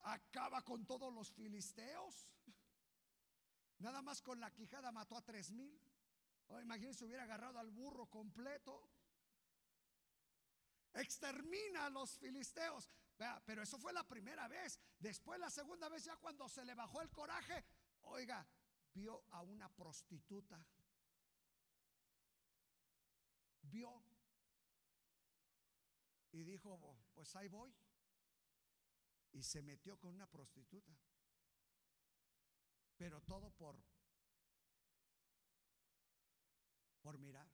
acaba 0.00 0.62
con 0.62 0.86
todos 0.86 1.12
los 1.12 1.30
filisteos. 1.32 2.28
Nada 3.82 4.00
más 4.00 4.22
con 4.22 4.38
la 4.38 4.52
quijada 4.52 4.92
mató 4.92 5.16
a 5.16 5.22
tres 5.22 5.50
mil. 5.50 5.76
Oh, 6.46 6.60
imagínense, 6.60 7.04
hubiera 7.04 7.24
agarrado 7.24 7.58
al 7.58 7.72
burro 7.72 8.06
completo. 8.08 8.88
Extermina 10.94 11.86
a 11.86 11.90
los 11.90 12.16
filisteos. 12.16 12.88
pero 13.44 13.62
eso 13.62 13.78
fue 13.78 13.92
la 13.92 14.06
primera 14.06 14.46
vez. 14.46 14.78
Después, 15.00 15.40
la 15.40 15.50
segunda 15.50 15.88
vez, 15.88 16.04
ya 16.04 16.16
cuando 16.16 16.48
se 16.48 16.64
le 16.64 16.74
bajó 16.74 17.02
el 17.02 17.10
coraje, 17.10 17.64
oiga, 18.02 18.46
vio 18.94 19.24
a 19.30 19.42
una 19.42 19.68
prostituta. 19.68 20.64
Vio. 23.62 24.00
Y 26.30 26.44
dijo, 26.44 26.96
pues 27.14 27.34
ahí 27.34 27.48
voy. 27.48 27.74
Y 29.32 29.42
se 29.42 29.60
metió 29.60 29.98
con 29.98 30.14
una 30.14 30.28
prostituta 30.28 30.96
pero 33.02 33.20
todo 33.22 33.50
por 33.50 33.74
por 37.00 37.18
mirar. 37.18 37.50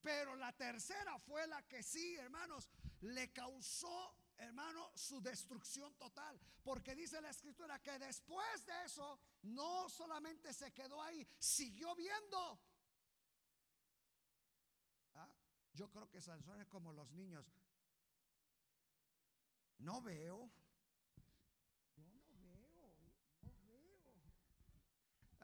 Pero 0.00 0.36
la 0.36 0.52
tercera 0.52 1.18
fue 1.18 1.44
la 1.48 1.66
que 1.66 1.82
sí, 1.82 2.14
hermanos, 2.14 2.70
le 3.00 3.32
causó, 3.32 4.14
hermano, 4.36 4.92
su 4.94 5.20
destrucción 5.20 5.92
total. 5.96 6.40
Porque 6.62 6.94
dice 6.94 7.20
la 7.20 7.30
escritura 7.30 7.82
que 7.82 7.98
después 7.98 8.64
de 8.64 8.84
eso, 8.84 9.18
no 9.42 9.88
solamente 9.88 10.52
se 10.52 10.72
quedó 10.72 11.02
ahí, 11.02 11.26
siguió 11.40 11.92
viendo. 11.96 12.60
¿Ah? 15.14 15.34
Yo 15.72 15.90
creo 15.90 16.08
que 16.08 16.20
Sansón 16.20 16.60
es 16.60 16.68
como 16.68 16.92
los 16.92 17.10
niños. 17.10 17.44
No 19.78 20.00
veo. 20.00 20.48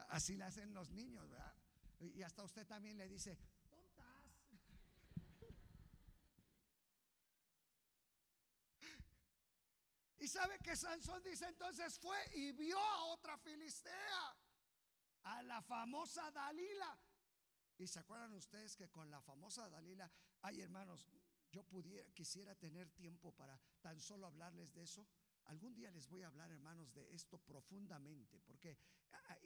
Así 0.09 0.37
le 0.37 0.44
hacen 0.44 0.73
los 0.73 0.90
niños, 0.90 1.29
¿verdad? 1.29 1.55
Y 2.01 2.23
hasta 2.23 2.42
usted 2.42 2.66
también 2.66 2.97
le 2.97 3.09
dice, 3.09 3.38
tontas. 3.68 4.07
Y 10.21 10.27
sabe 10.27 10.59
que 10.59 10.77
Sansón 10.77 11.23
dice 11.23 11.47
entonces 11.47 11.99
fue 11.99 12.18
y 12.35 12.53
vio 12.53 12.79
a 12.79 13.05
otra 13.05 13.38
filistea, 13.38 14.37
a 15.23 15.42
la 15.42 15.62
famosa 15.62 16.31
Dalila. 16.31 16.99
Y 17.79 17.87
se 17.87 18.01
acuerdan 18.01 18.35
ustedes 18.35 18.77
que 18.77 18.90
con 18.90 19.11
la 19.11 19.21
famosa 19.21 19.68
Dalila, 19.68 20.11
ay 20.42 20.61
hermanos, 20.61 21.07
yo 21.51 21.62
pudiera, 21.64 22.05
quisiera 22.12 22.55
tener 22.57 22.90
tiempo 22.90 23.33
para 23.33 23.59
tan 23.81 24.01
solo 24.01 24.27
hablarles 24.27 24.75
de 24.75 24.83
eso. 24.83 25.07
Algún 25.48 25.74
día 25.74 25.90
les 25.90 26.08
voy 26.08 26.22
a 26.22 26.28
hablar, 26.28 26.50
hermanos, 26.52 26.92
de 26.92 27.11
esto 27.14 27.38
profundamente, 27.38 28.38
porque 28.40 28.78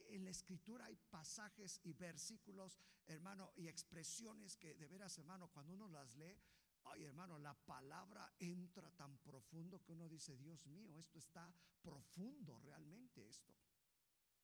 en 0.08 0.24
la 0.24 0.30
escritura 0.30 0.86
hay 0.86 0.96
pasajes 0.96 1.80
y 1.84 1.92
versículos, 1.92 2.80
hermano, 3.06 3.52
y 3.56 3.68
expresiones 3.68 4.56
que 4.56 4.74
de 4.74 4.88
veras, 4.88 5.16
hermano, 5.18 5.48
cuando 5.48 5.72
uno 5.74 5.88
las 5.88 6.16
lee, 6.16 6.36
ay, 6.84 7.04
hermano, 7.04 7.38
la 7.38 7.54
palabra 7.54 8.32
entra 8.40 8.90
tan 8.90 9.16
profundo 9.18 9.80
que 9.80 9.92
uno 9.92 10.08
dice, 10.08 10.36
Dios 10.36 10.66
mío, 10.66 10.98
esto 10.98 11.20
está 11.20 11.54
profundo 11.80 12.58
realmente 12.58 13.26
esto. 13.28 13.54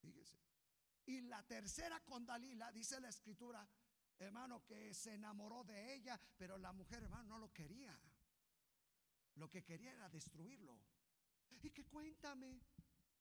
Fíjese. 0.01 0.39
Y 1.07 1.23
la 1.23 1.43
tercera 1.43 1.99
con 2.05 2.25
Dalila, 2.25 2.71
dice 2.71 3.01
la 3.01 3.09
escritura, 3.09 3.69
hermano, 4.17 4.65
que 4.65 4.95
se 4.95 5.15
enamoró 5.15 5.65
de 5.65 5.95
ella, 5.95 6.21
pero 6.37 6.57
la 6.57 6.73
mujer, 6.73 7.03
hermano, 7.03 7.25
no 7.25 7.39
lo 7.39 7.53
quería. 7.53 7.99
Lo 9.35 9.51
que 9.51 9.65
quería 9.65 9.93
era 9.93 10.09
destruirlo. 10.09 10.79
Y 11.63 11.71
que 11.71 11.85
cuéntame, 11.85 12.61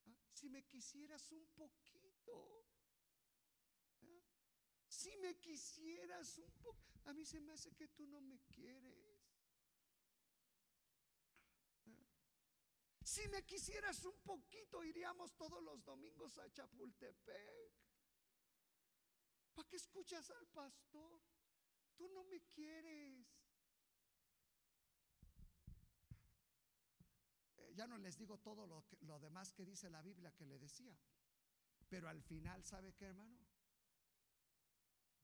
¿ah? 0.06 0.16
si 0.34 0.50
me 0.50 0.64
quisieras 0.66 1.32
un 1.32 1.48
poquito, 1.48 2.66
¿ah? 4.02 4.22
si 4.88 5.16
me 5.18 5.38
quisieras 5.40 6.38
un 6.38 6.52
poco, 6.62 6.78
a 7.06 7.14
mí 7.14 7.26
se 7.26 7.40
me 7.40 7.54
hace 7.54 7.74
que 7.76 7.88
tú 7.90 8.06
no 8.08 8.22
me 8.22 8.40
quieres. 8.54 9.22
¿ah? 11.86 12.06
Si 13.04 13.28
me 13.30 13.46
quisieras 13.46 14.04
un 14.06 14.20
poquito, 14.22 14.84
iríamos 14.84 15.36
todos 15.36 15.64
los 15.64 15.84
domingos 15.84 16.38
a 16.38 16.52
Chapultepec. 16.52 17.72
¿Para 19.56 19.68
qué 19.70 19.78
escuchas 19.78 20.30
al 20.30 20.46
pastor? 20.50 21.20
Tú 21.96 22.08
no 22.10 22.24
me 22.26 22.42
quieres. 22.42 23.37
Ya 27.78 27.86
no 27.86 28.00
les 28.00 28.18
digo 28.18 28.40
todo 28.40 28.66
lo, 28.66 29.20
demás 29.20 29.54
que 29.54 29.64
dice 29.64 29.88
la 29.92 30.02
Biblia 30.02 30.34
que 30.34 30.48
le 30.48 30.58
decía. 30.58 30.98
Pero 31.88 32.10
al 32.10 32.24
final, 32.24 32.66
¿sabe 32.66 32.96
qué, 32.96 33.06
hermano? 33.06 33.38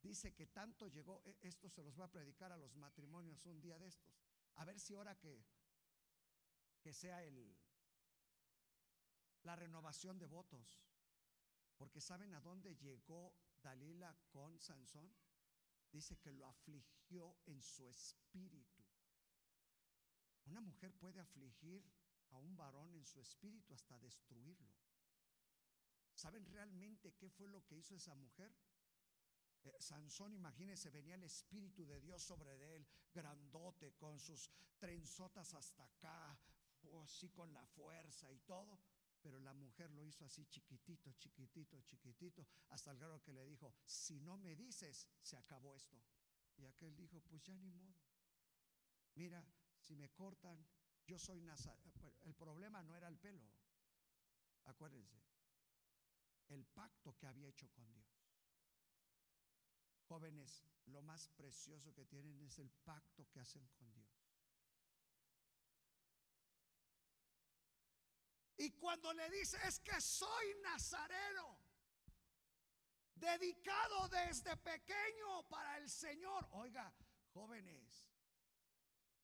Dice 0.04 0.36
que 0.36 0.46
tanto 0.46 0.88
llegó, 0.88 1.24
e, 1.26 1.36
esto 1.42 1.68
se 1.68 1.82
los 1.82 2.00
va 2.00 2.06
a 2.06 2.12
predicar 2.12 2.52
a 2.52 2.58
los 2.58 2.76
matrimonios 2.76 3.44
un 3.48 3.60
día 3.60 3.80
de 3.80 3.88
estos. 3.88 4.14
A 4.56 4.66
ver 4.66 4.80
si 4.80 4.94
ahora 4.94 5.18
que, 5.18 5.44
que 6.80 6.94
sea 6.94 7.24
el, 7.24 7.58
la 9.42 9.56
renovación 9.56 10.20
de 10.20 10.28
votos. 10.28 10.80
Porque 11.76 12.02
¿saben 12.02 12.36
a 12.36 12.42
dónde 12.42 12.76
llegó 12.76 13.36
Dalila 13.64 14.16
con 14.30 14.60
Sansón? 14.60 15.12
Dice 15.92 16.20
que 16.20 16.32
lo 16.32 16.46
afligió 16.46 17.36
en 17.48 17.64
su 17.64 17.88
espíritu. 17.88 18.84
Una 20.46 20.62
mujer 20.62 20.94
puede 20.94 21.20
afligir 21.20 21.84
a 22.34 22.40
un 22.40 22.56
varón 22.56 22.94
en 22.96 23.06
su 23.06 23.20
espíritu 23.20 23.74
hasta 23.74 24.00
destruirlo. 24.00 24.72
¿Saben 26.14 26.46
realmente 26.46 27.14
qué 27.14 27.30
fue 27.30 27.48
lo 27.48 27.66
que 27.66 27.78
hizo 27.78 27.96
esa 27.96 28.16
mujer? 28.16 28.54
Eh, 29.64 29.76
Sansón, 29.80 30.34
imagínense, 30.34 30.90
venía 30.90 31.16
el 31.16 31.24
Espíritu 31.24 31.86
de 31.86 32.00
Dios 32.02 32.22
sobre 32.22 32.76
él, 32.76 32.86
grandote, 33.14 33.94
con 33.94 34.20
sus 34.20 34.50
trenzotas 34.78 35.54
hasta 35.54 35.84
acá, 35.84 36.38
así 37.04 37.30
con 37.30 37.52
la 37.54 37.66
fuerza 37.66 38.32
y 38.32 38.40
todo. 38.40 38.80
Pero 39.22 39.40
la 39.40 39.54
mujer 39.54 39.90
lo 39.92 40.06
hizo 40.06 40.26
así 40.26 40.46
chiquitito, 40.48 41.14
chiquitito, 41.14 41.82
chiquitito, 41.82 42.46
hasta 42.70 42.92
el 42.92 42.98
grado 42.98 43.22
que 43.22 43.32
le 43.32 43.46
dijo, 43.46 43.74
si 43.86 44.20
no 44.20 44.38
me 44.38 44.54
dices, 44.54 45.08
se 45.22 45.38
acabó 45.38 45.76
esto. 45.76 45.98
Y 46.58 46.66
aquel 46.66 46.94
dijo, 46.96 47.22
pues 47.22 47.42
ya 47.42 47.56
ni 47.56 47.72
modo. 47.72 47.96
Mira, 49.16 49.46
si 49.80 49.96
me 49.96 50.10
cortan, 50.10 50.66
yo 51.06 51.18
soy 51.20 51.42
nazareno. 51.42 52.14
El 52.22 52.34
problema 52.34 52.82
no 52.84 52.96
era 52.96 53.08
el 53.08 53.18
pelo. 53.18 53.50
Acuérdense. 54.66 55.22
El 56.50 56.66
pacto 56.66 57.16
que 57.18 57.28
había 57.28 57.50
hecho 57.50 57.70
con 57.72 57.92
Dios. 57.94 58.06
Jóvenes, 60.08 60.64
lo 60.86 61.02
más 61.02 61.30
precioso 61.30 61.94
que 61.94 62.06
tienen 62.06 62.42
es 62.42 62.60
el 62.60 62.70
pacto 62.70 63.28
que 63.30 63.40
hacen 63.40 63.68
con 63.70 63.92
Dios. 63.94 64.24
Y 68.58 68.72
cuando 68.72 69.14
le 69.14 69.30
dice 69.30 69.58
es 69.68 69.80
que 69.80 70.00
soy 70.00 70.56
nazareno, 70.62 71.58
dedicado 73.16 74.08
desde 74.10 74.56
pequeño 74.58 75.44
para 75.50 75.78
el 75.78 75.90
Señor. 75.90 76.48
Oiga, 76.52 76.94
jóvenes, 77.34 78.06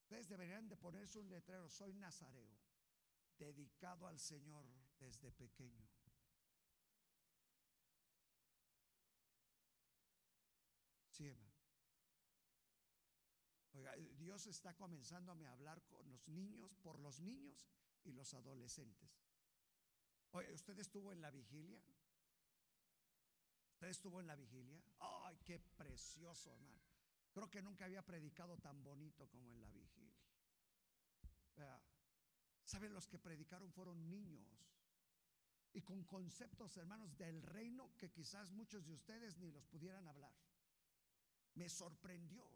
Ustedes 0.09 0.27
deberían 0.27 0.67
de 0.67 0.75
ponerse 0.75 1.19
un 1.19 1.29
letrero, 1.29 1.69
soy 1.69 1.93
nazareo, 1.93 2.57
dedicado 3.37 4.07
al 4.07 4.17
Señor 4.17 4.65
desde 4.97 5.31
pequeño. 5.31 5.87
Sí, 11.11 11.31
Oiga, 13.73 13.95
Dios 14.17 14.47
está 14.47 14.75
comenzando 14.75 15.31
a 15.31 15.51
hablar 15.51 15.79
con 15.85 16.09
los 16.09 16.27
niños, 16.27 16.75
por 16.77 16.97
los 16.97 17.19
niños 17.19 17.69
y 18.03 18.11
los 18.11 18.33
adolescentes. 18.33 19.11
Oye, 20.31 20.51
¿usted 20.51 20.79
estuvo 20.79 21.11
en 21.11 21.21
la 21.21 21.29
vigilia? 21.29 21.83
¿Usted 23.73 23.89
estuvo 23.89 24.19
en 24.19 24.25
la 24.25 24.35
vigilia? 24.35 24.81
¡Ay, 24.97 25.37
qué 25.45 25.59
precioso, 25.59 26.51
hermano! 26.51 26.98
Creo 27.31 27.49
que 27.49 27.61
nunca 27.61 27.85
había 27.85 28.05
predicado 28.05 28.57
tan 28.57 28.83
bonito 28.83 29.27
como 29.27 29.51
en 29.51 29.61
la 29.61 29.69
vigilia. 29.69 30.19
¿Saben? 32.63 32.93
Los 32.93 33.07
que 33.07 33.19
predicaron 33.19 33.71
fueron 33.71 34.09
niños. 34.09 34.47
Y 35.73 35.81
con 35.81 36.03
conceptos, 36.03 36.75
hermanos, 36.77 37.17
del 37.17 37.41
reino 37.41 37.95
que 37.97 38.11
quizás 38.11 38.51
muchos 38.51 38.85
de 38.85 38.93
ustedes 38.93 39.37
ni 39.37 39.51
los 39.51 39.65
pudieran 39.65 40.07
hablar. 40.07 40.33
Me 41.55 41.69
sorprendió. 41.69 42.49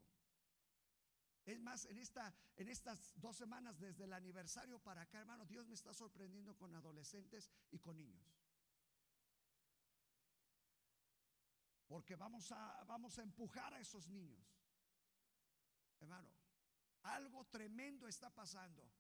Es 1.46 1.60
más, 1.60 1.86
en, 1.86 2.00
esta, 2.00 2.34
en 2.56 2.70
estas 2.70 3.20
dos 3.20 3.36
semanas 3.36 3.78
desde 3.80 4.06
el 4.06 4.14
aniversario 4.14 4.80
para 4.80 5.02
acá, 5.02 5.20
hermano, 5.20 5.46
Dios 5.46 5.68
me 5.68 5.76
está 5.76 5.94
sorprendiendo 5.94 6.56
con 6.56 6.74
adolescentes 6.74 7.52
y 7.70 7.80
con 7.80 7.98
niños. 7.98 8.44
Porque 11.86 12.16
vamos 12.16 12.52
a, 12.52 12.84
vamos 12.86 13.20
a 13.20 13.24
empujar 13.24 13.74
a 13.74 13.80
esos 13.80 14.08
niños. 14.08 14.63
Hermano, 16.04 16.30
algo 17.04 17.46
tremendo 17.46 18.08
está 18.10 18.30
pasando. 18.30 18.92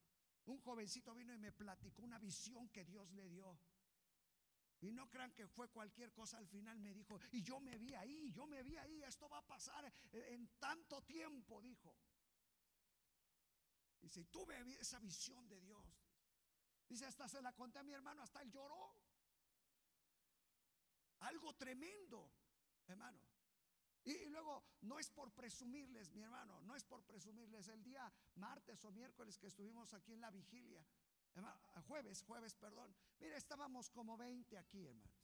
Un 0.45 0.57
jovencito 0.61 1.13
vino 1.13 1.33
y 1.33 1.37
me 1.37 1.51
platicó 1.51 2.01
una 2.01 2.17
visión 2.17 2.69
que 2.69 2.85
Dios 2.85 3.11
le 3.11 3.27
dio. 3.27 3.59
Y 4.79 4.91
no 4.91 5.09
crean 5.09 5.33
que 5.33 5.47
fue 5.47 5.69
cualquier 5.69 6.13
cosa, 6.13 6.37
al 6.37 6.47
final 6.47 6.79
me 6.79 6.93
dijo, 6.93 7.19
y 7.31 7.41
yo 7.41 7.59
me 7.59 7.77
vi 7.77 7.93
ahí, 7.93 8.31
yo 8.31 8.47
me 8.47 8.63
vi 8.63 8.77
ahí, 8.77 9.03
esto 9.03 9.27
va 9.29 9.39
a 9.39 9.45
pasar 9.45 9.93
en 10.11 10.47
tanto 10.59 11.01
tiempo, 11.03 11.61
dijo. 11.61 11.93
Y 14.01 14.09
tuve 14.25 14.59
esa 14.79 14.99
visión 14.99 15.47
de 15.47 15.59
Dios. 15.59 15.85
Dice, 16.87 17.05
hasta 17.05 17.27
se 17.27 17.41
la 17.41 17.53
conté 17.53 17.79
a 17.79 17.83
mi 17.83 17.91
hermano, 17.91 18.21
hasta 18.21 18.41
él 18.41 18.51
lloró. 18.51 18.95
Algo 21.19 21.53
tremendo, 21.55 22.31
hermano. 22.87 23.32
Y, 24.05 24.25
luego, 24.29 24.63
no 24.81 24.99
es 24.99 25.09
por 25.09 25.31
presumirles, 25.31 26.13
mi 26.13 26.21
hermano, 26.21 26.59
no 26.61 26.75
es 26.75 26.83
por 26.83 27.03
presumirles. 27.03 27.67
El 27.69 27.83
día 27.83 28.11
martes 28.35 28.83
o 28.83 28.91
miércoles 28.91 29.37
que 29.37 29.47
estuvimos 29.47 29.93
aquí 29.93 30.13
en 30.13 30.21
la 30.21 30.29
vigilia, 30.29 30.85
jueves, 31.87 32.21
jueves, 32.23 32.55
perdón. 32.55 32.93
Mira, 33.19 33.37
estábamos 33.37 33.89
como 33.89 34.17
20 34.17 34.57
aquí, 34.57 34.85
hermanos, 34.85 35.23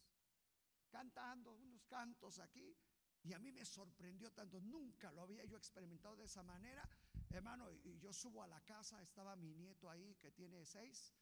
cantando 0.89 1.53
unos 1.53 1.85
cantos 1.85 2.39
aquí. 2.39 2.75
Y 3.21 3.33
a 3.33 3.39
mí 3.39 3.51
me 3.51 3.65
sorprendió 3.65 4.31
tanto, 4.31 4.61
nunca 4.61 5.11
lo 5.11 5.23
había 5.23 5.43
yo 5.43 5.57
experimentado 5.57 6.15
de 6.15 6.23
esa 6.23 6.41
manera, 6.41 6.87
hermano. 7.29 7.69
Y 7.83 7.99
yo 7.99 8.13
subo 8.13 8.41
a 8.43 8.47
la 8.47 8.61
casa, 8.61 9.01
estaba 9.01 9.35
mi 9.35 9.53
nieto 9.53 9.89
ahí 9.89 10.15
que 10.15 10.31
tiene 10.31 10.65
seis, 10.65 11.13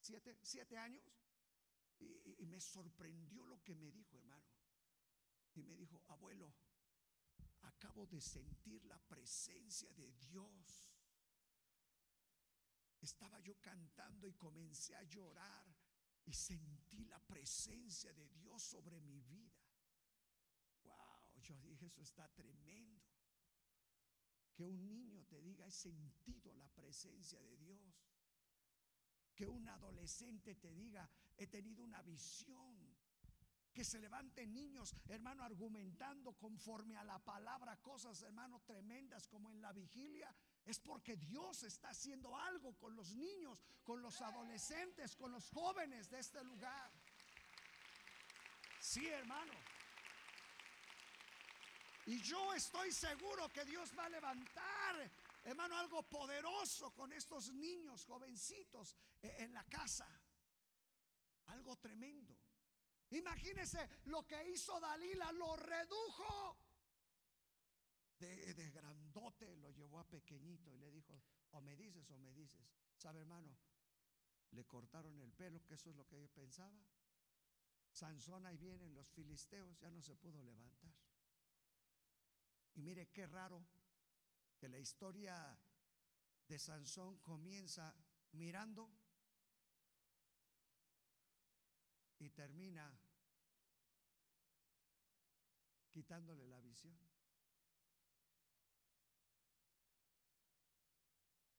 siete, 0.00 0.36
siete 0.42 0.76
años. 0.76 1.04
Y 2.00 2.46
me 2.46 2.60
sorprendió 2.60 3.46
lo 3.46 3.62
que 3.62 3.76
me 3.76 3.92
dijo, 3.92 4.18
hermano. 4.18 4.44
Y 5.54 5.62
me 5.62 5.76
dijo, 5.76 6.02
abuelo, 6.08 6.52
acabo 7.84 8.06
de 8.06 8.20
sentir 8.20 8.82
la 8.86 8.98
presencia 8.98 9.92
de 9.92 10.10
Dios. 10.12 10.90
Estaba 12.98 13.38
yo 13.40 13.60
cantando 13.60 14.26
y 14.26 14.32
comencé 14.32 14.96
a 14.96 15.02
llorar 15.02 15.66
y 16.24 16.32
sentí 16.32 17.04
la 17.04 17.18
presencia 17.18 18.10
de 18.14 18.26
Dios 18.30 18.62
sobre 18.62 18.98
mi 19.02 19.20
vida. 19.20 19.52
Wow, 20.82 21.40
yo 21.42 21.58
dije, 21.58 21.86
eso 21.86 22.00
está 22.00 22.26
tremendo. 22.32 23.02
Que 24.54 24.64
un 24.64 24.86
niño 24.86 25.22
te 25.26 25.42
diga, 25.42 25.66
he 25.66 25.70
sentido 25.70 26.54
la 26.54 26.68
presencia 26.68 27.38
de 27.42 27.56
Dios. 27.58 28.08
Que 29.34 29.46
un 29.46 29.68
adolescente 29.68 30.54
te 30.54 30.72
diga, 30.72 31.10
he 31.36 31.46
tenido 31.48 31.84
una 31.84 32.00
visión. 32.02 32.73
Que 33.74 33.84
se 33.84 33.98
levanten 33.98 34.54
niños, 34.54 34.94
hermano, 35.08 35.42
argumentando 35.42 36.32
conforme 36.34 36.96
a 36.96 37.02
la 37.02 37.18
palabra 37.18 37.76
cosas, 37.82 38.22
hermano, 38.22 38.62
tremendas 38.64 39.26
como 39.26 39.50
en 39.50 39.60
la 39.60 39.72
vigilia. 39.72 40.32
Es 40.64 40.78
porque 40.78 41.16
Dios 41.16 41.64
está 41.64 41.88
haciendo 41.88 42.36
algo 42.36 42.78
con 42.78 42.94
los 42.94 43.12
niños, 43.14 43.60
con 43.82 44.00
los 44.00 44.20
adolescentes, 44.20 45.16
con 45.16 45.32
los 45.32 45.50
jóvenes 45.50 46.08
de 46.08 46.20
este 46.20 46.42
lugar. 46.44 46.92
Sí, 48.80 49.06
hermano. 49.08 49.52
Y 52.06 52.20
yo 52.20 52.54
estoy 52.54 52.92
seguro 52.92 53.48
que 53.48 53.64
Dios 53.64 53.90
va 53.98 54.04
a 54.04 54.10
levantar, 54.10 55.10
hermano, 55.42 55.76
algo 55.78 56.02
poderoso 56.02 56.94
con 56.94 57.12
estos 57.12 57.50
niños 57.52 58.04
jovencitos 58.04 58.94
e, 59.22 59.42
en 59.42 59.54
la 59.54 59.64
casa. 59.64 60.06
Algo 61.46 61.76
tremendo. 61.76 62.43
Imagínese 63.14 63.88
lo 64.06 64.26
que 64.26 64.50
hizo 64.50 64.78
Dalila, 64.80 65.30
lo 65.32 65.56
redujo. 65.56 66.58
De, 68.18 68.54
de, 68.54 68.70
grandote 68.70 69.56
lo 69.56 69.70
llevó 69.70 70.00
a 70.00 70.08
pequeñito 70.08 70.72
y 70.72 70.78
le 70.78 70.90
dijo, 70.90 71.20
o 71.50 71.60
me 71.60 71.76
dices 71.76 72.10
o 72.10 72.18
me 72.18 72.32
dices. 72.32 72.66
¿Sabe, 72.96 73.20
hermano? 73.20 73.56
Le 74.50 74.64
cortaron 74.64 75.20
el 75.20 75.32
pelo, 75.32 75.64
que 75.64 75.74
eso 75.74 75.90
es 75.90 75.96
lo 75.96 76.06
que 76.06 76.18
yo 76.18 76.28
pensaba. 76.28 76.80
Sansón 77.90 78.46
ahí 78.46 78.56
vienen 78.56 78.94
los 78.94 79.08
filisteos, 79.10 79.78
ya 79.78 79.90
no 79.90 80.02
se 80.02 80.16
pudo 80.16 80.42
levantar. 80.42 80.92
Y 82.74 82.82
mire 82.82 83.08
qué 83.10 83.26
raro 83.26 83.64
que 84.58 84.68
la 84.68 84.78
historia 84.78 85.56
de 86.48 86.58
Sansón 86.58 87.18
comienza 87.18 87.94
mirando 88.32 88.90
y 92.18 92.30
termina 92.30 92.92
quitándole 95.94 96.44
la 96.48 96.60
visión. 96.60 96.98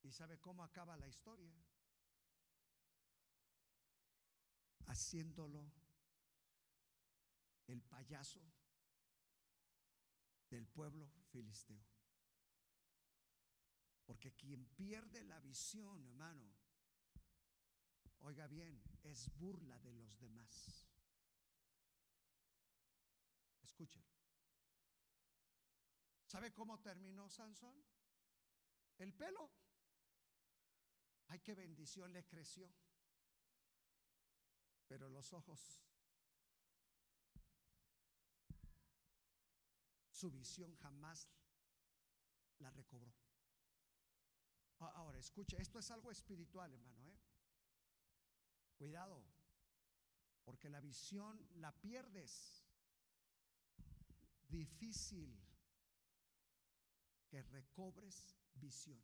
¿Y 0.04 0.12
sabe 0.12 0.38
cómo 0.40 0.62
acaba 0.62 0.98
la 0.98 1.08
historia? 1.08 1.56
Haciéndolo 4.88 5.72
el 7.68 7.82
payaso 7.82 8.42
del 10.50 10.68
pueblo 10.68 11.10
filisteo. 11.32 11.88
Porque 14.06 14.34
quien 14.34 14.66
pierde 14.76 15.24
la 15.24 15.40
visión, 15.40 16.04
hermano, 16.04 16.54
oiga 18.20 18.48
bien, 18.48 18.84
es 19.02 19.34
burla 19.38 19.80
de 19.80 19.94
los 19.94 20.20
demás. 20.20 20.86
Escuchen. 23.64 24.15
¿Sabe 26.36 26.52
cómo 26.52 26.78
terminó 26.82 27.30
Sansón? 27.30 27.82
El 28.98 29.14
pelo. 29.14 29.50
Ay, 31.28 31.40
qué 31.40 31.56
bendición 31.56 32.12
le 32.12 32.26
creció. 32.26 32.70
Pero 34.86 35.08
los 35.08 35.32
ojos 35.32 35.82
su 40.10 40.30
visión 40.30 40.76
jamás 40.76 41.30
la 42.60 42.70
recobró. 42.70 43.14
Ahora, 44.80 45.18
escuche, 45.18 45.56
esto 45.62 45.80
es 45.80 45.90
algo 45.90 46.12
espiritual, 46.12 46.74
hermano. 46.74 47.08
¿eh? 47.08 47.18
Cuidado, 48.78 49.24
porque 50.44 50.70
la 50.70 50.82
visión 50.82 51.48
la 51.62 51.72
pierdes. 51.72 52.68
Difícil 54.50 55.45
que 57.28 57.42
recobres 57.44 58.36
visión. 58.56 59.02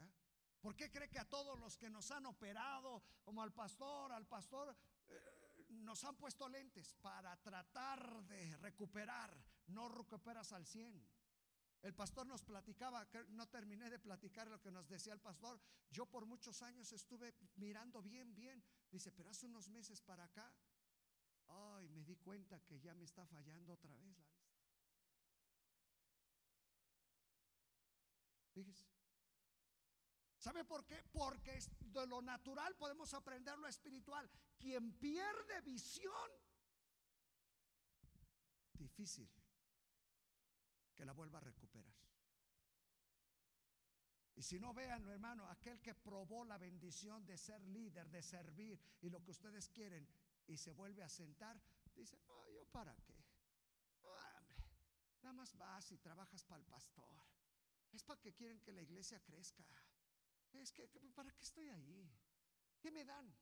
¿Ah? 0.00 0.10
¿Por 0.60 0.76
qué 0.76 0.90
cree 0.90 1.08
que 1.08 1.18
a 1.18 1.28
todos 1.28 1.58
los 1.58 1.76
que 1.76 1.90
nos 1.90 2.10
han 2.10 2.26
operado, 2.26 3.02
como 3.22 3.42
al 3.42 3.52
pastor, 3.52 4.12
al 4.12 4.26
pastor, 4.26 4.76
eh, 5.08 5.40
nos 5.70 6.04
han 6.04 6.16
puesto 6.16 6.48
lentes 6.48 6.94
para 6.94 7.36
tratar 7.42 8.24
de 8.24 8.56
recuperar, 8.58 9.36
no 9.68 9.88
recuperas 9.88 10.52
al 10.52 10.66
100. 10.66 11.06
El 11.82 11.94
pastor 11.94 12.26
nos 12.26 12.42
platicaba, 12.42 13.08
no 13.30 13.48
terminé 13.48 13.88
de 13.88 13.98
platicar 13.98 14.46
lo 14.48 14.60
que 14.60 14.70
nos 14.70 14.86
decía 14.88 15.14
el 15.14 15.20
pastor. 15.20 15.58
Yo 15.90 16.04
por 16.04 16.26
muchos 16.26 16.60
años 16.62 16.92
estuve 16.92 17.34
mirando 17.56 18.02
bien, 18.02 18.34
bien. 18.34 18.62
Dice, 18.90 19.10
pero 19.12 19.30
hace 19.30 19.46
unos 19.46 19.68
meses 19.68 20.02
para 20.02 20.24
acá, 20.24 20.52
ay, 21.48 21.88
me 21.88 22.04
di 22.04 22.16
cuenta 22.16 22.60
que 22.60 22.78
ya 22.78 22.94
me 22.94 23.04
está 23.04 23.24
fallando 23.26 23.72
otra 23.72 23.96
vez 23.96 24.18
la 24.18 24.26
vista. 24.26 24.39
Fíjese. 28.52 28.86
¿Sabe 30.38 30.64
por 30.64 30.86
qué? 30.86 31.02
Porque 31.12 31.58
de 31.80 32.06
lo 32.06 32.22
natural 32.22 32.74
podemos 32.76 33.12
aprender 33.12 33.58
lo 33.58 33.68
espiritual. 33.68 34.28
Quien 34.58 34.92
pierde 34.94 35.60
visión, 35.60 36.30
difícil 38.72 39.30
que 40.94 41.04
la 41.04 41.12
vuelva 41.12 41.38
a 41.38 41.42
recuperar. 41.42 41.94
Y 44.34 44.42
si 44.42 44.58
no 44.58 44.72
véanlo, 44.72 45.12
hermano, 45.12 45.46
aquel 45.50 45.82
que 45.82 45.94
probó 45.94 46.46
la 46.46 46.56
bendición 46.56 47.26
de 47.26 47.36
ser 47.36 47.60
líder, 47.66 48.08
de 48.08 48.22
servir 48.22 48.80
y 49.02 49.10
lo 49.10 49.22
que 49.22 49.32
ustedes 49.32 49.68
quieren 49.68 50.08
y 50.46 50.56
se 50.56 50.72
vuelve 50.72 51.02
a 51.02 51.10
sentar, 51.10 51.60
dice, 51.94 52.18
no, 52.26 52.48
yo 52.48 52.64
para 52.72 52.96
qué. 52.96 53.22
hombre, 54.02 54.56
nada 55.20 55.34
más 55.34 55.54
vas 55.58 55.92
y 55.92 55.98
trabajas 55.98 56.42
para 56.44 56.60
el 56.60 56.66
pastor. 56.66 57.10
Es 57.92 58.04
para 58.04 58.20
que 58.20 58.32
quieren 58.32 58.60
que 58.60 58.72
la 58.72 58.82
iglesia 58.82 59.20
crezca. 59.20 59.64
Es 60.52 60.72
que, 60.72 60.88
¿para 61.14 61.30
qué 61.32 61.42
estoy 61.42 61.68
ahí? 61.68 62.10
¿Qué 62.80 62.90
me 62.90 63.04
dan? 63.04 63.34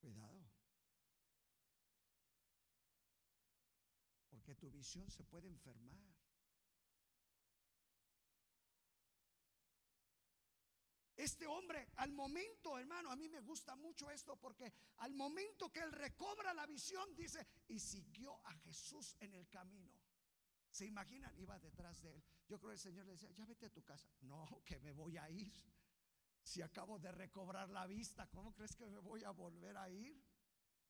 Cuidado. 0.00 0.50
Porque 4.28 4.54
tu 4.54 4.70
visión 4.70 5.10
se 5.10 5.24
puede 5.24 5.48
enfermar. 5.48 6.14
Este 11.16 11.46
hombre, 11.46 11.88
al 11.96 12.12
momento, 12.12 12.76
hermano, 12.76 13.10
a 13.10 13.16
mí 13.16 13.28
me 13.28 13.40
gusta 13.40 13.76
mucho 13.76 14.10
esto 14.10 14.36
porque 14.36 14.72
al 14.98 15.14
momento 15.14 15.72
que 15.72 15.80
él 15.80 15.92
recobra 15.92 16.52
la 16.52 16.66
visión, 16.66 17.14
dice, 17.14 17.46
y 17.68 17.78
siguió 17.78 18.38
a 18.46 18.52
Jesús 18.56 19.16
en 19.20 19.32
el 19.34 19.48
camino. 19.48 20.03
¿Se 20.74 20.84
imaginan? 20.84 21.32
Iba 21.38 21.56
detrás 21.60 22.02
de 22.02 22.16
él. 22.16 22.24
Yo 22.48 22.58
creo 22.58 22.70
que 22.70 22.74
el 22.74 22.80
Señor 22.80 23.06
le 23.06 23.12
decía, 23.12 23.30
ya 23.30 23.46
vete 23.46 23.66
a 23.66 23.70
tu 23.70 23.84
casa. 23.84 24.10
No, 24.22 24.60
que 24.64 24.80
me 24.80 24.90
voy 24.90 25.16
a 25.16 25.30
ir. 25.30 25.54
Si 26.42 26.62
acabo 26.62 26.98
de 26.98 27.12
recobrar 27.12 27.70
la 27.70 27.86
vista, 27.86 28.26
¿cómo 28.26 28.52
crees 28.52 28.74
que 28.74 28.88
me 28.88 28.98
voy 28.98 29.22
a 29.22 29.30
volver 29.30 29.76
a 29.76 29.88
ir? 29.88 30.20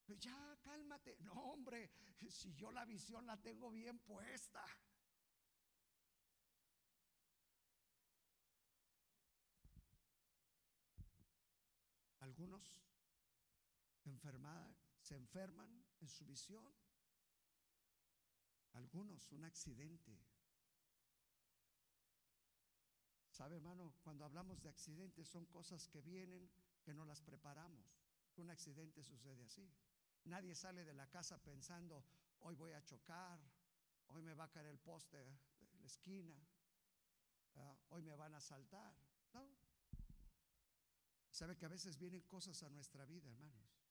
Pues 0.06 0.18
ya, 0.20 0.58
cálmate. 0.62 1.18
No, 1.20 1.34
hombre, 1.34 1.92
si 2.30 2.54
yo 2.54 2.72
la 2.72 2.86
visión 2.86 3.26
la 3.26 3.36
tengo 3.36 3.70
bien 3.70 3.98
puesta. 3.98 4.64
Algunos 12.20 12.80
se 15.02 15.14
enferman 15.14 15.84
en 16.00 16.08
su 16.08 16.24
visión 16.24 16.74
algunos, 18.74 19.30
un 19.32 19.44
accidente. 19.44 20.18
¿Sabe, 23.30 23.56
hermano? 23.56 23.94
Cuando 24.02 24.24
hablamos 24.24 24.62
de 24.62 24.68
accidentes 24.68 25.28
son 25.28 25.46
cosas 25.46 25.88
que 25.88 26.00
vienen 26.00 26.48
que 26.82 26.94
no 26.94 27.04
las 27.04 27.22
preparamos. 27.22 27.98
Un 28.36 28.50
accidente 28.50 29.02
sucede 29.02 29.44
así. 29.44 29.68
Nadie 30.24 30.54
sale 30.54 30.84
de 30.84 30.94
la 30.94 31.08
casa 31.08 31.42
pensando, 31.42 32.04
hoy 32.40 32.54
voy 32.54 32.72
a 32.72 32.84
chocar, 32.84 33.40
hoy 34.08 34.22
me 34.22 34.34
va 34.34 34.44
a 34.44 34.50
caer 34.50 34.66
el 34.66 34.78
poste 34.78 35.18
de 35.18 35.78
la 35.80 35.86
esquina, 35.86 36.34
hoy 37.88 38.02
me 38.02 38.14
van 38.14 38.34
a 38.34 38.40
saltar. 38.40 38.94
No. 39.34 39.48
Sabe 41.30 41.56
que 41.56 41.66
a 41.66 41.68
veces 41.68 41.98
vienen 41.98 42.22
cosas 42.22 42.62
a 42.62 42.70
nuestra 42.70 43.04
vida, 43.04 43.30
hermanos 43.30 43.83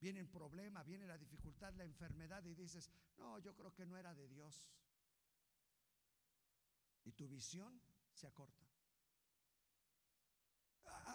viene 0.00 0.20
el 0.20 0.28
problema, 0.28 0.82
viene 0.82 1.06
la 1.06 1.18
dificultad, 1.18 1.74
la 1.74 1.84
enfermedad 1.84 2.44
y 2.44 2.54
dices, 2.54 2.90
no, 3.16 3.38
yo 3.38 3.54
creo 3.54 3.72
que 3.74 3.86
no 3.86 3.96
era 3.96 4.14
de 4.14 4.28
Dios. 4.28 4.64
Y 7.04 7.12
tu 7.12 7.28
visión 7.28 7.80
se 8.12 8.26
acorta. 8.26 8.66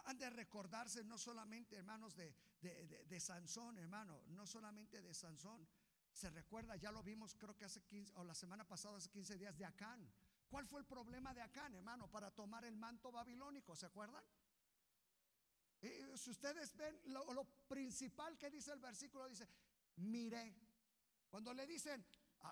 Han 0.06 0.18
de 0.18 0.30
recordarse 0.30 1.04
no 1.04 1.18
solamente, 1.18 1.78
hermanos, 1.78 2.16
de, 2.16 2.36
de, 2.62 3.20
Sansón, 3.20 3.78
hermano, 3.78 4.22
no 4.28 4.46
solamente 4.48 5.02
de 5.02 5.14
Sansón. 5.14 5.68
Se 6.12 6.30
recuerda, 6.30 6.76
ya 6.76 6.92
lo 6.92 7.04
vimos, 7.04 7.36
creo 7.36 7.56
que 7.56 7.66
hace 7.66 7.82
15, 7.84 8.14
o 8.16 8.24
la 8.24 8.36
semana 8.36 8.68
pasada, 8.68 8.98
hace 8.98 9.10
15 9.10 9.38
días, 9.38 9.58
de 9.58 9.66
Acán. 9.66 10.12
¿Cuál 10.48 10.68
fue 10.68 10.80
el 10.80 10.86
problema 10.86 11.34
de 11.34 11.42
Acán, 11.42 11.74
hermano, 11.74 12.10
para 12.10 12.32
tomar 12.32 12.66
el 12.66 12.76
manto 12.76 13.12
babilónico? 13.12 13.76
¿Se 13.76 13.86
acuerdan? 13.86 14.24
Si 16.16 16.30
ustedes 16.30 16.76
ven 16.78 16.98
lo, 17.06 17.44
principal 17.68 18.38
que 18.38 18.50
dice 18.50 18.72
el 18.72 18.80
versículo, 18.80 19.28
dice, 19.28 19.48
mire, 19.98 20.56
cuando 21.30 21.54
le 21.54 21.68
dicen, 21.68 22.06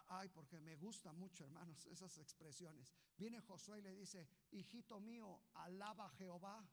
ay, 0.10 0.28
porque 0.30 0.60
me 0.60 0.76
gusta 0.76 1.14
mucho, 1.14 1.46
hermanos, 1.46 1.86
esas 1.86 2.18
expresiones, 2.18 2.94
viene 3.16 3.40
Josué 3.40 3.80
y 3.80 3.84
le 3.84 3.96
dice, 3.96 4.28
hijito 4.52 5.00
mío, 5.00 5.42
alaba 5.54 6.08
a 6.08 6.10
Jehová. 6.10 6.68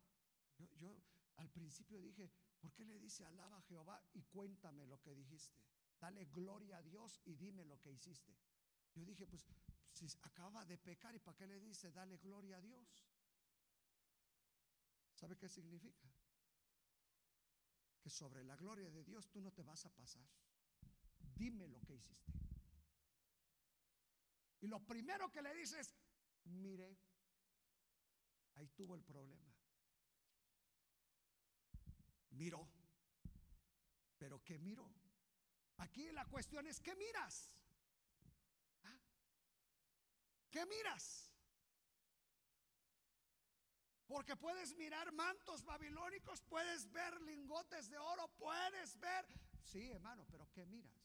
Yo, 0.59 0.67
yo 0.75 0.97
al 1.37 1.49
principio 1.51 2.01
dije, 2.01 2.29
¿por 2.59 2.73
qué 2.73 2.85
le 2.85 2.99
dice 2.99 3.25
alaba 3.25 3.59
a 3.59 3.63
Jehová 3.63 4.03
y 4.15 4.23
cuéntame 4.23 4.87
lo 4.87 5.01
que 5.01 5.15
dijiste? 5.15 5.63
Dale 6.01 6.25
gloria 6.27 6.79
a 6.79 6.83
Dios 6.83 7.21
y 7.25 7.37
dime 7.37 7.65
lo 7.65 7.81
que 7.81 7.93
hiciste. 7.93 8.37
Yo 8.95 9.05
dije, 9.05 9.27
pues 9.27 9.47
si 9.93 10.07
acaba 10.23 10.65
de 10.65 10.79
pecar 10.79 11.15
y 11.15 11.21
para 11.21 11.37
qué 11.37 11.47
le 11.47 11.61
dice 11.61 11.93
dale 11.93 12.17
gloria 12.19 12.57
a 12.57 12.61
Dios. 12.61 13.05
¿Sabe 15.15 15.37
qué 15.37 15.49
significa? 15.49 16.09
Que 18.01 18.11
sobre 18.11 18.45
la 18.45 18.57
gloria 18.57 18.91
de 18.91 19.05
Dios 19.05 19.29
tú 19.31 19.41
no 19.41 19.53
te 19.53 19.63
vas 19.63 19.85
a 19.87 19.91
pasar. 19.91 20.29
Dime 21.35 21.69
lo 21.69 21.81
que 21.83 21.95
hiciste. 21.95 22.33
Y 24.61 24.67
lo 24.67 24.85
primero 24.85 25.31
que 25.31 25.43
le 25.43 25.55
dices, 25.55 25.95
mire, 26.45 26.97
ahí 28.55 28.69
tuvo 28.71 28.95
el 28.97 29.03
problema. 29.03 29.55
Miró. 32.31 32.69
Pero 34.19 34.43
¿qué 34.43 34.59
miró? 34.59 34.93
Aquí 35.79 36.11
la 36.11 36.25
cuestión 36.27 36.67
es, 36.67 36.81
¿qué 36.81 36.97
miras? 36.97 37.57
¿Ah? 38.83 38.99
¿Qué 40.51 40.67
miras? 40.67 41.28
Porque 44.09 44.37
puedes 44.37 44.75
mirar 44.77 45.13
mantos 45.13 45.63
babilónicos, 45.65 46.41
puedes 46.43 46.91
ver 46.91 47.21
lingotes 47.21 47.91
de 47.91 47.99
oro, 47.99 48.27
puedes 48.39 48.99
ver... 48.99 49.27
Sí, 49.63 49.91
hermano, 49.91 50.27
pero 50.31 50.51
¿qué 50.51 50.65
miras? 50.65 50.99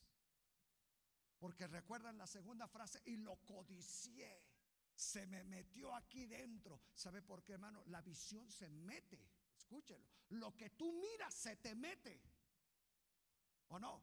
Porque 1.38 1.68
recuerdan 1.68 2.18
la 2.18 2.26
segunda 2.26 2.66
frase, 2.70 3.02
y 3.04 3.18
lo 3.18 3.36
codicié. 3.46 4.42
Se 4.96 5.28
me 5.28 5.44
metió 5.44 5.94
aquí 5.94 6.26
dentro. 6.28 6.80
¿Sabe 6.94 7.22
por 7.22 7.44
qué, 7.44 7.54
hermano? 7.54 7.84
La 7.88 8.02
visión 8.02 8.50
se 8.50 8.70
mete. 8.70 9.20
Escúchelo. 9.58 10.08
Lo 10.30 10.56
que 10.56 10.70
tú 10.70 10.94
miras 10.94 11.34
se 11.34 11.58
te 11.58 11.76
mete. 11.76 12.22
¿O 13.68 13.80
no? 13.80 14.02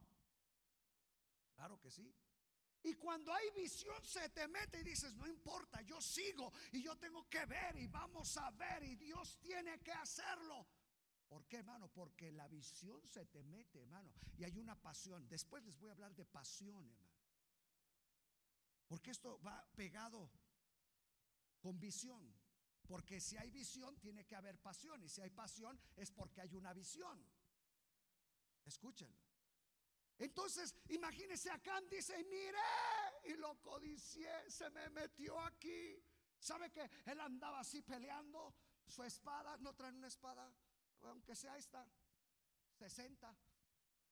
Claro 1.55 1.79
que 1.79 1.89
sí. 1.89 2.13
Y 2.83 2.95
cuando 2.95 3.33
hay 3.33 3.49
visión 3.51 4.03
se 4.03 4.29
te 4.29 4.47
mete 4.47 4.79
y 4.79 4.83
dices, 4.83 5.13
no 5.15 5.27
importa, 5.27 5.81
yo 5.81 6.01
sigo 6.01 6.51
y 6.71 6.81
yo 6.81 6.97
tengo 6.97 7.29
que 7.29 7.45
ver 7.45 7.77
y 7.77 7.87
vamos 7.87 8.35
a 8.37 8.49
ver 8.51 8.83
y 8.83 8.95
Dios 8.95 9.37
tiene 9.39 9.79
que 9.81 9.91
hacerlo. 9.91 10.67
¿Por 11.27 11.45
qué, 11.45 11.57
hermano? 11.57 11.87
Porque 11.87 12.31
la 12.31 12.47
visión 12.47 13.07
se 13.07 13.25
te 13.27 13.43
mete, 13.43 13.79
hermano. 13.79 14.11
Y 14.37 14.43
hay 14.43 14.57
una 14.57 14.75
pasión. 14.75 15.29
Después 15.29 15.63
les 15.63 15.77
voy 15.79 15.89
a 15.89 15.93
hablar 15.93 16.13
de 16.15 16.25
pasión, 16.25 16.85
hermano. 16.89 17.11
Porque 18.87 19.11
esto 19.11 19.39
va 19.41 19.65
pegado 19.73 20.29
con 21.61 21.79
visión. 21.79 22.35
Porque 22.85 23.21
si 23.21 23.37
hay 23.37 23.49
visión, 23.51 23.97
tiene 23.99 24.25
que 24.25 24.35
haber 24.35 24.59
pasión. 24.59 25.01
Y 25.03 25.07
si 25.07 25.21
hay 25.21 25.29
pasión, 25.29 25.79
es 25.95 26.11
porque 26.11 26.41
hay 26.41 26.53
una 26.55 26.73
visión. 26.73 27.23
Escúchenlo. 28.65 29.30
Entonces, 30.21 30.75
imagínese 30.89 31.49
acá, 31.49 31.81
dice, 31.89 32.23
mire, 32.25 32.59
y 33.23 33.33
lo 33.37 33.59
codicié, 33.59 34.29
se 34.51 34.69
me 34.69 34.87
metió 34.91 35.39
aquí. 35.39 35.99
¿Sabe 36.37 36.71
que 36.71 36.87
él 37.05 37.19
andaba 37.19 37.59
así 37.59 37.81
peleando? 37.81 38.53
Su 38.85 39.01
espada, 39.03 39.57
no 39.57 39.73
trae 39.73 39.91
una 39.91 40.07
espada, 40.07 40.53
aunque 41.01 41.35
sea 41.35 41.57
esta, 41.57 41.87
60. 42.77 43.35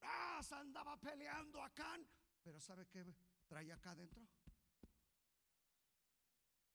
Ah, 0.02 0.42
se 0.42 0.56
andaba 0.56 0.98
peleando 0.98 1.62
acá, 1.62 2.00
pero 2.42 2.60
¿sabe 2.60 2.88
qué 2.88 3.06
traía 3.46 3.76
acá 3.76 3.92
adentro? 3.92 4.28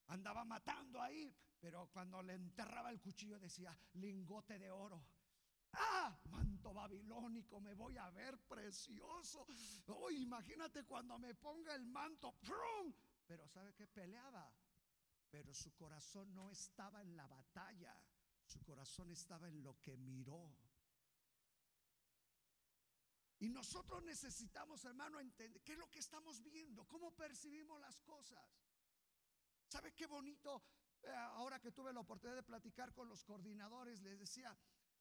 Andaba 0.06 0.44
matando 0.44 1.02
ahí, 1.02 1.34
pero 1.58 1.88
cuando 1.92 2.22
le 2.22 2.34
enterraba 2.34 2.90
el 2.90 3.00
cuchillo 3.00 3.40
decía 3.40 3.76
lingote 3.94 4.60
de 4.60 4.70
oro. 4.70 5.04
Ah, 5.76 6.16
manto 6.30 6.72
babilónico, 6.72 7.60
me 7.60 7.74
voy 7.74 7.96
a 7.96 8.10
ver 8.10 8.38
precioso. 8.38 9.46
Oh, 9.88 10.10
imagínate 10.10 10.84
cuando 10.84 11.18
me 11.18 11.34
ponga 11.34 11.74
el 11.74 11.86
manto. 11.86 12.34
Pero 13.26 13.46
¿sabe 13.48 13.74
que 13.74 13.86
peleaba? 13.86 14.52
Pero 15.30 15.52
su 15.52 15.74
corazón 15.74 16.34
no 16.34 16.50
estaba 16.50 17.02
en 17.02 17.16
la 17.16 17.26
batalla. 17.26 17.96
Su 18.44 18.60
corazón 18.62 19.10
estaba 19.10 19.48
en 19.48 19.62
lo 19.62 19.80
que 19.80 19.96
miró. 19.96 20.54
Y 23.40 23.48
nosotros 23.48 24.02
necesitamos, 24.02 24.84
hermano, 24.84 25.20
entender 25.20 25.60
qué 25.62 25.72
es 25.72 25.78
lo 25.78 25.90
que 25.90 25.98
estamos 25.98 26.42
viendo, 26.42 26.86
cómo 26.86 27.14
percibimos 27.14 27.80
las 27.80 28.00
cosas. 28.00 28.42
¿Sabe 29.68 29.92
qué 29.92 30.06
bonito? 30.06 30.62
Eh, 31.02 31.10
ahora 31.12 31.60
que 31.60 31.72
tuve 31.72 31.92
la 31.92 32.00
oportunidad 32.00 32.36
de 32.36 32.42
platicar 32.42 32.94
con 32.94 33.08
los 33.08 33.24
coordinadores, 33.24 34.00
les 34.00 34.18
decía, 34.18 34.56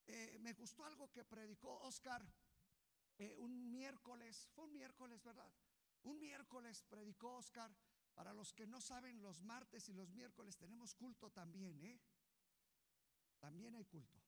eh, 0.07 0.37
me 0.39 0.53
gustó 0.53 0.85
algo 0.85 1.11
que 1.11 1.23
predicó 1.23 1.79
Oscar 1.81 2.25
eh, 3.19 3.35
un 3.37 3.71
miércoles, 3.71 4.49
fue 4.53 4.65
un 4.65 4.73
miércoles, 4.73 5.23
¿verdad? 5.23 5.51
Un 6.03 6.19
miércoles 6.19 6.83
predicó 6.83 7.35
Oscar. 7.35 7.73
Para 8.13 8.33
los 8.33 8.53
que 8.53 8.67
no 8.67 8.79
saben, 8.79 9.21
los 9.21 9.41
martes 9.41 9.89
y 9.89 9.93
los 9.93 10.11
miércoles 10.11 10.55
tenemos 10.57 10.93
culto 10.93 11.31
también, 11.31 11.81
¿eh? 11.83 11.99
También 13.39 13.75
hay 13.75 13.85
culto. 13.85 14.21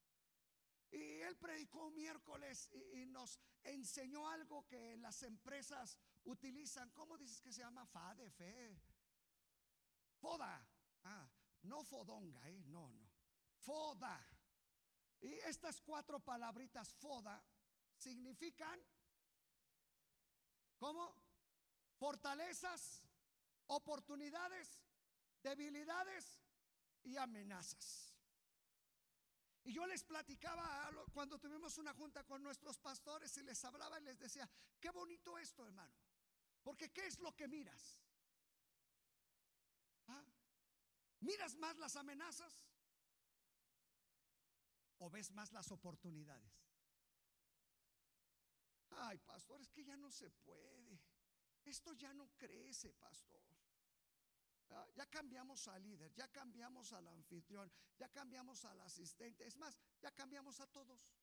Y 0.91 1.21
él 1.21 1.36
predicó 1.38 1.88
un 1.88 1.95
miércoles 1.95 2.69
y, 2.93 3.05
nos 3.05 3.39
enseñó 3.63 4.28
algo 4.28 4.65
que 4.65 4.97
las 4.97 5.21
empresas 5.23 5.99
utilizan. 6.23 6.89
¿Cómo 6.91 7.17
dices 7.17 7.41
que 7.41 7.51
se 7.51 7.61
llama? 7.61 7.86
FADE, 7.86 8.30
fe. 8.32 8.82
Foda. 10.17 10.67
Ah, 11.03 11.30
no 11.63 11.84
fodonga, 11.84 12.49
¿eh? 12.49 12.63
No, 12.65 12.91
no. 12.91 13.07
Foda. 13.57 14.35
Y 15.22 15.34
estas 15.34 15.82
cuatro 15.82 16.20
palabritas 16.20 16.93
foda 16.93 17.43
significan, 17.97 18.80
¿cómo? 20.78 21.16
Fortalezas, 21.97 23.01
oportunidades, 23.68 24.80
debilidades 25.41 26.39
y 27.03 27.18
amenazas. 27.18 28.16
Y 29.63 29.74
yo 29.74 29.86
les 29.88 30.03
platicaba 30.03 30.91
cuando 31.11 31.39
tuvimos 31.39 31.78
una 31.80 31.93
junta 31.93 32.24
con 32.24 32.43
nuestros 32.43 32.78
pastores 32.78 33.36
y 33.38 33.43
les 33.43 33.66
hablaba 33.66 33.99
y 33.99 34.03
les 34.03 34.20
decía, 34.20 34.47
qué 34.80 34.91
bonito 34.91 35.39
esto, 35.39 35.66
hermano. 35.66 35.93
Porque 36.61 36.91
¿qué 36.91 37.07
es 37.07 37.20
lo 37.20 37.36
que 37.36 37.47
miras? 37.47 37.99
¿Ah? 40.07 40.24
¿Miras 41.22 41.55
más 41.55 41.78
las 41.78 41.95
amenazas? 41.95 42.61
¿O 45.00 45.10
ves 45.10 45.32
más 45.32 45.52
las 45.52 45.72
oportunidades? 45.72 46.66
Ay, 48.89 49.18
pastor, 49.20 49.62
es 49.62 49.70
que 49.72 49.84
ya 49.84 49.98
no 49.98 50.10
se 50.12 50.30
puede. 50.30 51.00
Esto 51.66 51.93
ya 51.93 52.14
no 52.14 52.30
crece, 52.38 52.93
pastor. 52.93 53.43
Ah, 54.70 54.88
ya 54.96 55.06
cambiamos 55.08 55.68
al 55.68 55.84
líder, 55.84 56.14
ya 56.14 56.28
cambiamos 56.30 56.91
al 56.93 57.08
anfitrión, 57.08 57.72
ya 57.98 58.10
cambiamos 58.10 58.64
al 58.66 58.80
asistente. 58.82 59.46
Es 59.46 59.58
más, 59.58 59.78
ya 60.02 60.12
cambiamos 60.12 60.60
a 60.60 60.68
todos. 60.68 61.14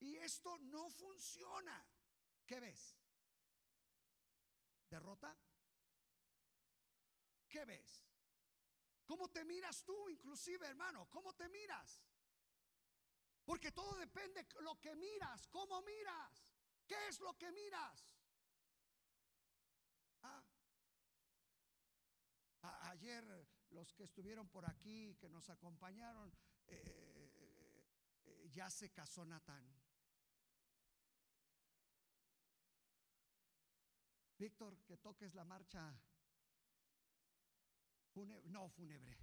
Y 0.00 0.16
esto 0.16 0.58
no 0.58 0.90
funciona. 0.90 1.86
¿Qué 2.46 2.60
ves? 2.60 2.96
¿Derrota? 4.90 5.36
¿Qué 7.48 7.64
ves? 7.64 8.04
¿Cómo 9.06 9.28
te 9.30 9.44
miras 9.44 9.84
tú, 9.84 10.08
inclusive, 10.08 10.66
hermano? 10.66 11.08
¿Cómo 11.10 11.34
te 11.34 11.48
miras? 11.48 12.00
Porque 13.44 13.72
todo 13.72 13.96
depende 13.98 14.42
de 14.42 14.62
lo 14.62 14.80
que 14.80 14.96
miras, 14.96 15.46
cómo 15.48 15.82
miras, 15.82 16.54
qué 16.86 17.08
es 17.08 17.20
lo 17.20 17.36
que 17.36 17.52
miras. 17.52 18.10
Ah. 20.22 20.42
ayer 22.88 23.22
los 23.70 23.92
que 23.92 24.04
estuvieron 24.04 24.48
por 24.48 24.64
aquí, 24.64 25.16
que 25.16 25.28
nos 25.28 25.50
acompañaron, 25.50 26.32
eh, 26.68 27.30
eh, 28.24 28.50
ya 28.54 28.70
se 28.70 28.90
casó 28.90 29.26
Natán. 29.26 29.68
Víctor, 34.38 34.78
que 34.84 34.96
toques 34.96 35.34
la 35.34 35.44
marcha 35.44 35.94
no, 38.14 38.68
fúnebre. 38.68 39.16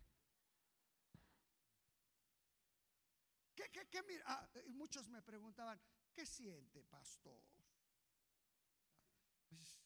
¿qué, 3.55 3.87
qué 3.89 4.03
mira? 4.03 4.23
Ah, 4.27 4.49
y 4.65 4.73
muchos 4.73 5.07
me 5.07 5.21
preguntaban, 5.21 5.79
¿qué 6.13 6.25
siente, 6.25 6.83
pastor? 6.83 7.41
Pues, 9.47 9.79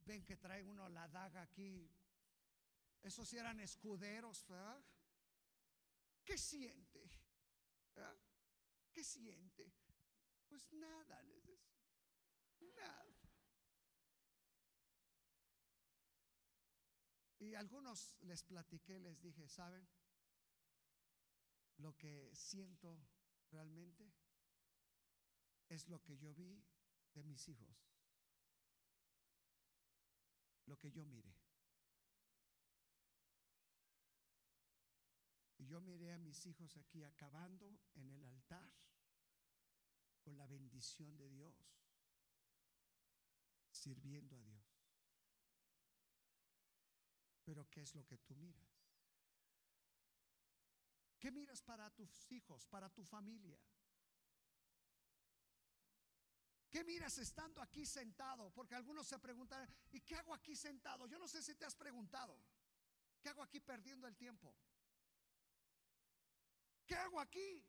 ven 0.00 0.24
que 0.24 0.36
trae 0.36 0.62
uno 0.62 0.88
la 0.88 1.08
daga 1.08 1.42
aquí. 1.42 1.90
Esos 3.02 3.28
sí 3.28 3.36
eran 3.36 3.60
escuderos, 3.60 4.46
¿verdad? 4.46 4.82
¿Qué 6.24 6.38
siente? 6.38 7.10
¿verdad? 7.94 8.18
¿Qué 8.90 9.04
siente? 9.04 9.72
Pues 10.48 10.72
nada, 10.72 11.22
les 11.22 11.44
decía. 11.46 11.74
Nada. 12.76 13.13
Y 17.44 17.54
algunos 17.56 18.14
les 18.22 18.42
platiqué, 18.42 18.98
les 18.98 19.20
dije, 19.20 19.46
¿saben? 19.48 19.86
Lo 21.76 21.94
que 21.94 22.34
siento 22.34 22.98
realmente 23.50 24.10
es 25.68 25.86
lo 25.88 26.02
que 26.02 26.16
yo 26.16 26.32
vi 26.32 26.64
de 27.12 27.22
mis 27.22 27.46
hijos. 27.48 27.76
Lo 30.64 30.78
que 30.78 30.90
yo 30.90 31.04
miré. 31.04 31.36
Y 35.58 35.66
yo 35.66 35.82
miré 35.82 36.12
a 36.14 36.18
mis 36.18 36.46
hijos 36.46 36.78
aquí 36.78 37.04
acabando 37.04 37.78
en 37.94 38.10
el 38.10 38.24
altar 38.24 38.72
con 40.22 40.38
la 40.38 40.46
bendición 40.46 41.14
de 41.18 41.28
Dios, 41.28 41.54
sirviendo 43.70 44.34
a 44.38 44.42
Dios. 44.42 44.63
Pero 47.44 47.68
¿qué 47.70 47.82
es 47.82 47.94
lo 47.94 48.04
que 48.06 48.18
tú 48.18 48.34
miras? 48.36 48.84
¿Qué 51.18 51.30
miras 51.30 51.62
para 51.62 51.90
tus 51.90 52.30
hijos, 52.32 52.66
para 52.66 52.90
tu 52.90 53.04
familia? 53.04 53.58
¿Qué 56.70 56.82
miras 56.82 57.16
estando 57.18 57.62
aquí 57.62 57.86
sentado? 57.86 58.50
Porque 58.50 58.74
algunos 58.74 59.06
se 59.06 59.18
preguntan, 59.18 59.68
¿y 59.92 60.00
qué 60.00 60.16
hago 60.16 60.34
aquí 60.34 60.56
sentado? 60.56 61.06
Yo 61.06 61.18
no 61.18 61.28
sé 61.28 61.42
si 61.42 61.54
te 61.54 61.64
has 61.64 61.76
preguntado, 61.76 62.36
¿qué 63.22 63.28
hago 63.28 63.42
aquí 63.42 63.60
perdiendo 63.60 64.08
el 64.08 64.16
tiempo? 64.16 64.54
¿Qué 66.84 66.96
hago 66.96 67.20
aquí? 67.20 67.64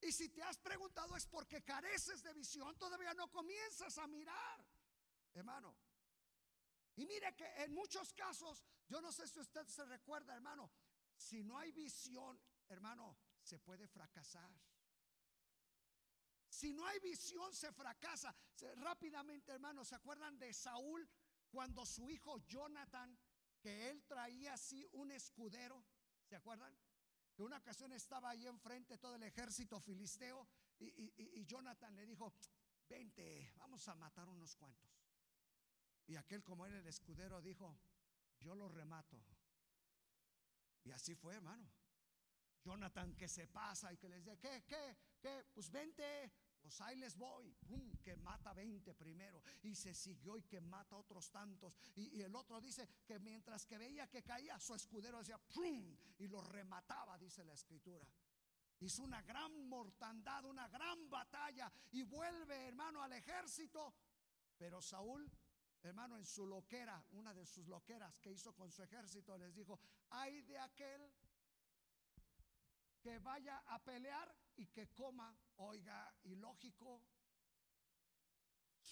Y 0.00 0.12
si 0.12 0.28
te 0.28 0.42
has 0.42 0.58
preguntado 0.58 1.16
es 1.16 1.26
porque 1.26 1.62
careces 1.62 2.22
de 2.22 2.32
visión, 2.32 2.76
todavía 2.78 3.14
no 3.14 3.30
comienzas 3.30 3.98
a 3.98 4.06
mirar, 4.06 4.64
hermano. 5.34 5.76
Y 6.96 7.06
mire 7.06 7.34
que 7.34 7.46
en 7.62 7.72
muchos 7.72 8.12
casos, 8.12 8.62
yo 8.88 9.00
no 9.00 9.12
sé 9.12 9.26
si 9.26 9.40
usted 9.40 9.66
se 9.66 9.84
recuerda, 9.84 10.34
hermano, 10.34 10.70
si 11.16 11.42
no 11.42 11.58
hay 11.58 11.72
visión, 11.72 12.38
hermano, 12.68 13.16
se 13.40 13.58
puede 13.58 13.88
fracasar. 13.88 14.50
Si 16.48 16.72
no 16.72 16.86
hay 16.86 16.98
visión, 17.00 17.54
se 17.54 17.72
fracasa. 17.72 18.34
rápidamente, 18.76 19.52
hermano, 19.52 19.84
¿se 19.84 19.94
acuerdan 19.94 20.38
de 20.38 20.52
Saúl 20.52 21.08
cuando 21.48 21.86
su 21.86 22.10
hijo 22.10 22.38
Jonathan, 22.46 23.18
que 23.58 23.88
él 23.90 24.04
traía 24.04 24.52
así 24.52 24.86
un 24.92 25.10
escudero? 25.10 25.82
¿Se 26.24 26.36
acuerdan? 26.36 26.76
Que 27.34 27.42
una 27.42 27.56
ocasión 27.56 27.92
estaba 27.92 28.30
ahí 28.30 28.46
enfrente 28.46 28.98
todo 28.98 29.16
el 29.16 29.22
ejército 29.22 29.80
filisteo 29.80 30.46
y, 30.78 31.40
y 31.40 31.46
Jonathan 31.46 31.96
le 31.96 32.04
dijo, 32.04 32.34
vente, 32.86 33.50
vamos 33.56 33.88
a 33.88 33.94
matar 33.94 34.28
unos 34.28 34.54
cuantos. 34.54 35.01
Y 36.06 36.16
aquel 36.16 36.42
como 36.42 36.66
era 36.66 36.78
el 36.78 36.86
escudero 36.86 37.40
dijo, 37.40 37.78
yo 38.40 38.54
lo 38.54 38.68
remato. 38.68 39.22
Y 40.84 40.90
así 40.90 41.14
fue, 41.14 41.36
hermano. 41.36 41.70
Jonathan 42.64 43.16
que 43.16 43.28
se 43.28 43.48
pasa 43.48 43.92
y 43.92 43.96
que 43.96 44.08
les 44.08 44.24
dice, 44.24 44.38
¿qué, 44.38 44.64
qué, 44.66 44.96
qué? 45.20 45.44
Pues 45.52 45.70
vente, 45.70 46.32
pues 46.62 46.80
ahí 46.80 46.96
les 46.96 47.16
voy. 47.16 47.54
que 48.02 48.16
mata 48.16 48.52
20 48.54 48.94
primero. 48.94 49.42
Y 49.62 49.74
se 49.74 49.94
siguió 49.94 50.36
y 50.36 50.42
que 50.42 50.60
mata 50.60 50.96
otros 50.96 51.30
tantos. 51.30 51.74
Y, 51.96 52.20
el 52.22 52.34
otro 52.34 52.60
dice 52.60 52.88
que 53.04 53.18
mientras 53.18 53.66
que 53.66 53.78
veía 53.78 54.08
que 54.08 54.22
caía, 54.22 54.58
su 54.58 54.74
escudero 54.74 55.18
decía, 55.18 55.38
¡pum! 55.38 55.96
Y 56.18 56.28
lo 56.28 56.40
remataba, 56.40 57.18
dice 57.18 57.44
la 57.44 57.54
escritura. 57.54 58.06
Hizo 58.80 59.02
una 59.02 59.22
gran 59.22 59.68
mortandad, 59.68 60.44
una 60.44 60.68
gran 60.68 61.10
batalla. 61.10 61.72
Y 61.90 62.04
vuelve, 62.04 62.68
hermano, 62.68 63.02
al 63.02 63.12
ejército. 63.12 63.94
Pero 64.56 64.80
Saúl 64.80 65.28
hermano, 65.82 66.16
en 66.16 66.24
su 66.24 66.46
loquera, 66.46 67.04
una 67.12 67.34
de 67.34 67.44
sus 67.44 67.66
loqueras 67.66 68.18
que 68.20 68.30
hizo 68.30 68.54
con 68.54 68.70
su 68.70 68.82
ejército, 68.82 69.36
les 69.36 69.54
dijo, 69.54 69.80
hay 70.10 70.42
de 70.42 70.58
aquel 70.58 71.12
que 73.00 73.18
vaya 73.18 73.58
a 73.66 73.82
pelear 73.82 74.34
y 74.56 74.66
que 74.68 74.88
coma, 74.88 75.36
oiga, 75.56 76.14
ilógico. 76.24 77.02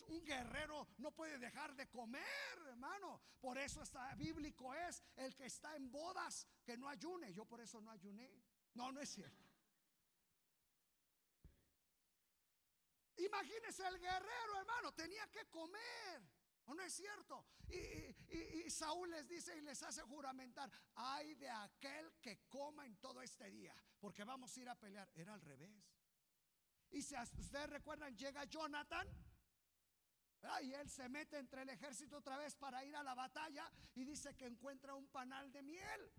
Un 0.09 0.24
guerrero 0.24 0.88
no 0.99 1.12
puede 1.12 1.38
dejar 1.38 1.76
de 1.76 1.88
comer, 1.88 2.59
hermano. 2.66 3.20
Por 3.41 3.59
eso 3.59 3.82
está 3.82 4.14
bíblico 4.14 4.74
es 4.74 5.03
el 5.16 5.36
que 5.36 5.47
está 5.47 5.76
en 5.76 5.91
bodas 5.91 6.49
que 6.64 6.76
no 6.76 6.88
ayune. 6.88 7.32
Yo 7.32 7.45
por 7.45 7.61
eso 7.61 7.80
no 7.80 7.91
ayuné. 7.91 8.43
No, 8.74 8.91
no 8.91 9.01
es 9.01 9.11
cierto. 9.11 9.45
Imagínese 13.18 13.86
el 13.86 13.99
guerrero, 13.99 14.59
hermano, 14.59 14.93
tenía 14.93 15.26
que 15.28 15.45
comer 15.51 16.39
no 16.74 16.82
es 16.82 16.92
cierto? 16.92 17.44
Y, 17.68 18.70
Saúl 18.70 19.10
les 19.10 19.26
dice 19.28 19.56
y 19.56 19.60
les 19.62 19.82
hace 19.82 20.02
juramentar, 20.02 20.70
ay 20.94 21.34
de 21.34 21.50
aquel 21.50 22.12
que 22.20 22.46
coma 22.48 22.86
en 22.86 22.96
todo 22.96 23.20
este 23.20 23.50
día, 23.50 23.74
porque 23.98 24.24
vamos 24.24 24.56
a 24.56 24.60
ir 24.60 24.68
a 24.68 24.74
pelear. 24.74 25.10
Era 25.14 25.34
al 25.34 25.40
revés. 25.40 25.84
Y 26.90 27.02
si 27.02 27.14
ustedes 27.16 27.68
recuerdan, 27.68 28.16
llega 28.16 28.44
Jonathan. 28.44 29.06
Y 30.62 30.72
él 30.72 30.88
se 30.88 31.08
mete 31.08 31.36
entre 31.38 31.62
el 31.62 31.68
ejército 31.68 32.16
otra 32.16 32.38
vez 32.38 32.56
para 32.56 32.82
ir 32.84 32.96
a 32.96 33.02
la 33.02 33.14
batalla 33.14 33.70
y 33.94 34.04
dice 34.04 34.34
que 34.36 34.46
encuentra 34.46 34.94
un 34.94 35.06
panal 35.08 35.52
de 35.52 35.62
miel. 35.62 36.12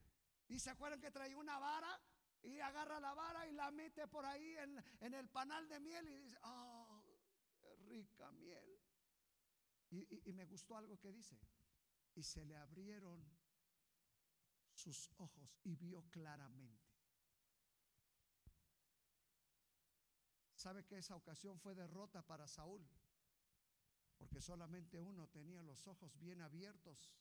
Y 0.48 0.60
se 0.60 0.70
acuerdan 0.70 1.00
que 1.00 1.10
traía 1.10 1.38
una 1.38 1.58
vara 1.58 2.00
y 2.44 2.60
agarra 2.60 3.00
la 3.00 3.14
vara 3.14 3.48
y 3.48 3.54
la 3.54 3.72
mete 3.72 4.08
por 4.08 4.26
ahí 4.26 4.58
en, 4.58 4.84
en 5.00 5.14
el 5.14 5.28
panal 5.30 5.68
de 5.68 5.80
miel 5.80 6.08
y 6.10 6.18
dice, 6.18 6.38
oh, 6.44 7.04
rica 7.88 8.32
miel. 8.34 8.71
Y, 9.92 10.32
me 10.32 10.46
gustó 10.46 10.78
algo 10.78 10.98
que 10.98 11.12
dice. 11.12 11.38
Y 12.16 12.24
se 12.24 12.46
le 12.46 12.56
abrieron 12.56 13.24
sus 14.74 15.10
ojos 15.18 15.60
y 15.64 15.76
vio 15.76 16.04
claramente. 16.10 16.90
¿Sabe 20.56 20.86
que 20.86 20.98
esa 20.98 21.16
ocasión 21.16 21.60
fue 21.60 21.76
derrota 21.76 22.22
para 22.22 22.48
Saúl? 22.48 22.88
Porque 24.18 24.40
solamente 24.40 25.02
uno 25.02 25.28
tenía 25.28 25.62
los 25.64 25.88
ojos 25.88 26.18
bien 26.20 26.42
abiertos 26.42 27.12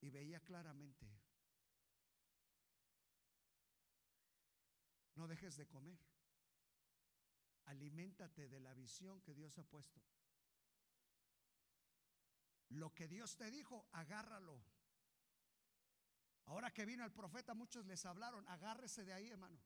y 0.00 0.10
veía 0.10 0.40
claramente. 0.40 1.06
No 5.14 5.26
dejes 5.26 5.56
de 5.56 5.66
comer. 5.66 5.98
Aliméntate 7.64 8.48
de 8.48 8.60
la 8.60 8.74
visión 8.74 9.20
que 9.22 9.34
Dios 9.34 9.58
ha 9.58 9.64
puesto. 9.64 10.00
Lo 12.70 12.94
que 12.94 13.08
Dios 13.08 13.36
te 13.36 13.50
dijo, 13.50 13.86
agárralo. 13.92 14.62
Ahora 16.46 16.72
que 16.72 16.84
vino 16.84 17.04
el 17.04 17.12
profeta, 17.12 17.54
muchos 17.54 17.86
les 17.86 18.04
hablaron, 18.06 18.46
agárrese 18.48 19.04
de 19.04 19.12
ahí, 19.12 19.28
hermano. 19.28 19.60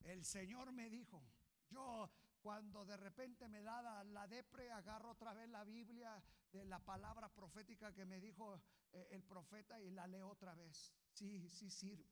El 0.00 0.24
Señor 0.24 0.72
me 0.72 0.88
dijo, 0.88 1.22
yo 1.68 2.10
cuando 2.40 2.84
de 2.84 2.96
repente 2.96 3.48
me 3.48 3.62
da 3.62 4.04
la, 4.04 4.28
depre, 4.28 4.70
agarro 4.70 5.10
otra 5.10 5.34
vez 5.34 5.48
la 5.48 5.64
Biblia 5.64 6.22
de 6.52 6.64
la 6.64 6.78
palabra 6.78 7.28
profética 7.28 7.92
que 7.92 8.04
me 8.04 8.20
dijo 8.20 8.60
eh, 8.92 9.08
el 9.10 9.24
profeta 9.24 9.80
y 9.80 9.90
la 9.90 10.06
leo 10.06 10.28
otra 10.28 10.54
vez. 10.54 10.94
Sí, 11.12 11.48
sí 11.48 11.70
sirvo. 11.70 12.08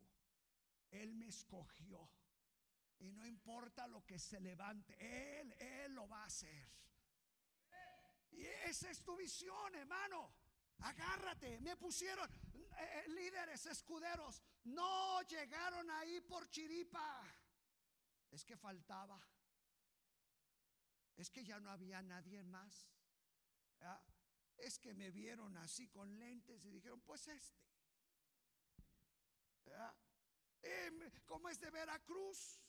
Él 0.90 1.14
me 1.14 1.28
escogió. 1.28 2.08
Y 2.98 3.12
no 3.12 3.26
importa 3.26 3.86
lo 3.86 4.04
que 4.04 4.18
se 4.18 4.40
levante, 4.40 4.96
Él, 4.98 5.52
Él 5.58 5.94
lo 5.94 6.08
va 6.08 6.22
a 6.22 6.26
hacer. 6.26 6.68
Y 8.34 8.46
esa 8.46 8.90
es 8.90 9.02
tu 9.02 9.16
visión, 9.16 9.74
hermano. 9.74 10.34
Agárrate. 10.78 11.60
Me 11.60 11.76
pusieron 11.76 12.28
eh, 12.52 12.68
eh, 12.78 13.08
líderes, 13.08 13.66
escuderos. 13.66 14.42
No 14.64 15.22
llegaron 15.22 15.90
ahí 15.90 16.20
por 16.20 16.48
chiripa. 16.50 17.22
Es 18.30 18.44
que 18.44 18.56
faltaba. 18.56 19.20
Es 21.16 21.30
que 21.30 21.44
ya 21.44 21.60
no 21.60 21.70
había 21.70 22.02
nadie 22.02 22.42
más. 22.42 22.88
Es 24.56 24.78
que 24.78 24.94
me 24.94 25.10
vieron 25.10 25.56
así 25.58 25.88
con 25.88 26.18
lentes 26.18 26.64
y 26.64 26.70
dijeron, 26.70 27.00
pues 27.02 27.28
este. 27.28 27.64
Em, 30.62 31.10
¿Cómo 31.26 31.48
es 31.48 31.60
de 31.60 31.70
Veracruz? 31.70 32.60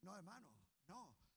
No, 0.00 0.16
hermano, 0.16 0.48
no. 0.50 0.55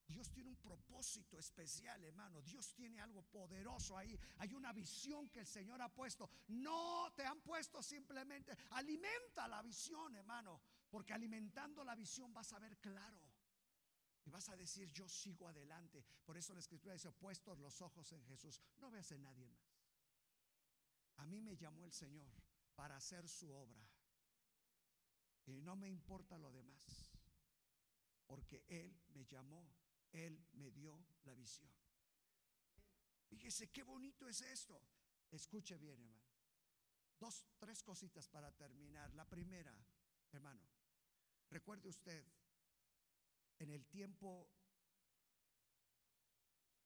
Dios 0.09 0.31
tiene 0.31 0.49
un 0.49 0.57
propósito 0.57 1.37
especial, 1.37 2.03
hermano. 2.03 2.41
Dios 2.41 2.73
tiene 2.73 2.99
algo 2.99 3.21
poderoso 3.21 3.95
ahí. 3.95 4.19
Hay 4.37 4.53
una 4.53 4.73
visión 4.73 5.29
que 5.29 5.41
el 5.41 5.45
Señor 5.45 5.79
ha 5.83 5.93
puesto. 5.93 6.27
No 6.47 7.13
te 7.15 7.23
han 7.23 7.39
puesto 7.41 7.81
simplemente. 7.83 8.57
Alimenta 8.71 9.47
la 9.47 9.61
visión, 9.61 10.15
hermano. 10.15 10.61
Porque 10.89 11.13
alimentando 11.13 11.83
la 11.83 11.93
visión 11.93 12.33
vas 12.33 12.51
a 12.53 12.59
ver 12.59 12.79
claro. 12.79 13.21
Y 14.25 14.31
vas 14.31 14.49
a 14.49 14.57
decir, 14.57 14.91
yo 14.91 15.07
sigo 15.07 15.47
adelante. 15.47 16.03
Por 16.25 16.35
eso 16.37 16.55
la 16.55 16.59
escritura 16.59 16.93
dice, 16.93 17.11
puestos 17.11 17.59
los 17.59 17.79
ojos 17.81 18.11
en 18.11 18.23
Jesús. 18.23 18.59
No 18.79 18.89
veas 18.89 19.11
en 19.11 19.21
nadie 19.21 19.47
más. 19.47 19.79
A 21.17 21.27
mí 21.27 21.39
me 21.39 21.55
llamó 21.55 21.85
el 21.85 21.93
Señor 21.93 22.31
para 22.73 22.95
hacer 22.95 23.29
su 23.29 23.51
obra. 23.53 23.87
Y 25.45 25.61
no 25.61 25.75
me 25.75 25.87
importa 25.87 26.39
lo 26.39 26.51
demás. 26.51 27.11
Porque 28.25 28.63
Él 28.67 28.99
me 29.13 29.23
llamó 29.25 29.78
él 30.11 30.45
me 30.53 30.71
dio 30.71 31.05
la 31.23 31.33
visión. 31.33 31.71
Fíjese 33.27 33.69
qué 33.69 33.83
bonito 33.83 34.27
es 34.27 34.41
esto. 34.41 34.81
Escuche 35.31 35.77
bien, 35.77 36.01
hermano. 36.01 36.29
Dos, 37.19 37.45
tres 37.59 37.83
cositas 37.83 38.27
para 38.27 38.51
terminar. 38.51 39.13
La 39.13 39.25
primera, 39.25 39.75
hermano, 40.31 40.67
recuerde 41.49 41.89
usted, 41.89 42.25
en 43.59 43.69
el 43.71 43.85
tiempo, 43.85 44.49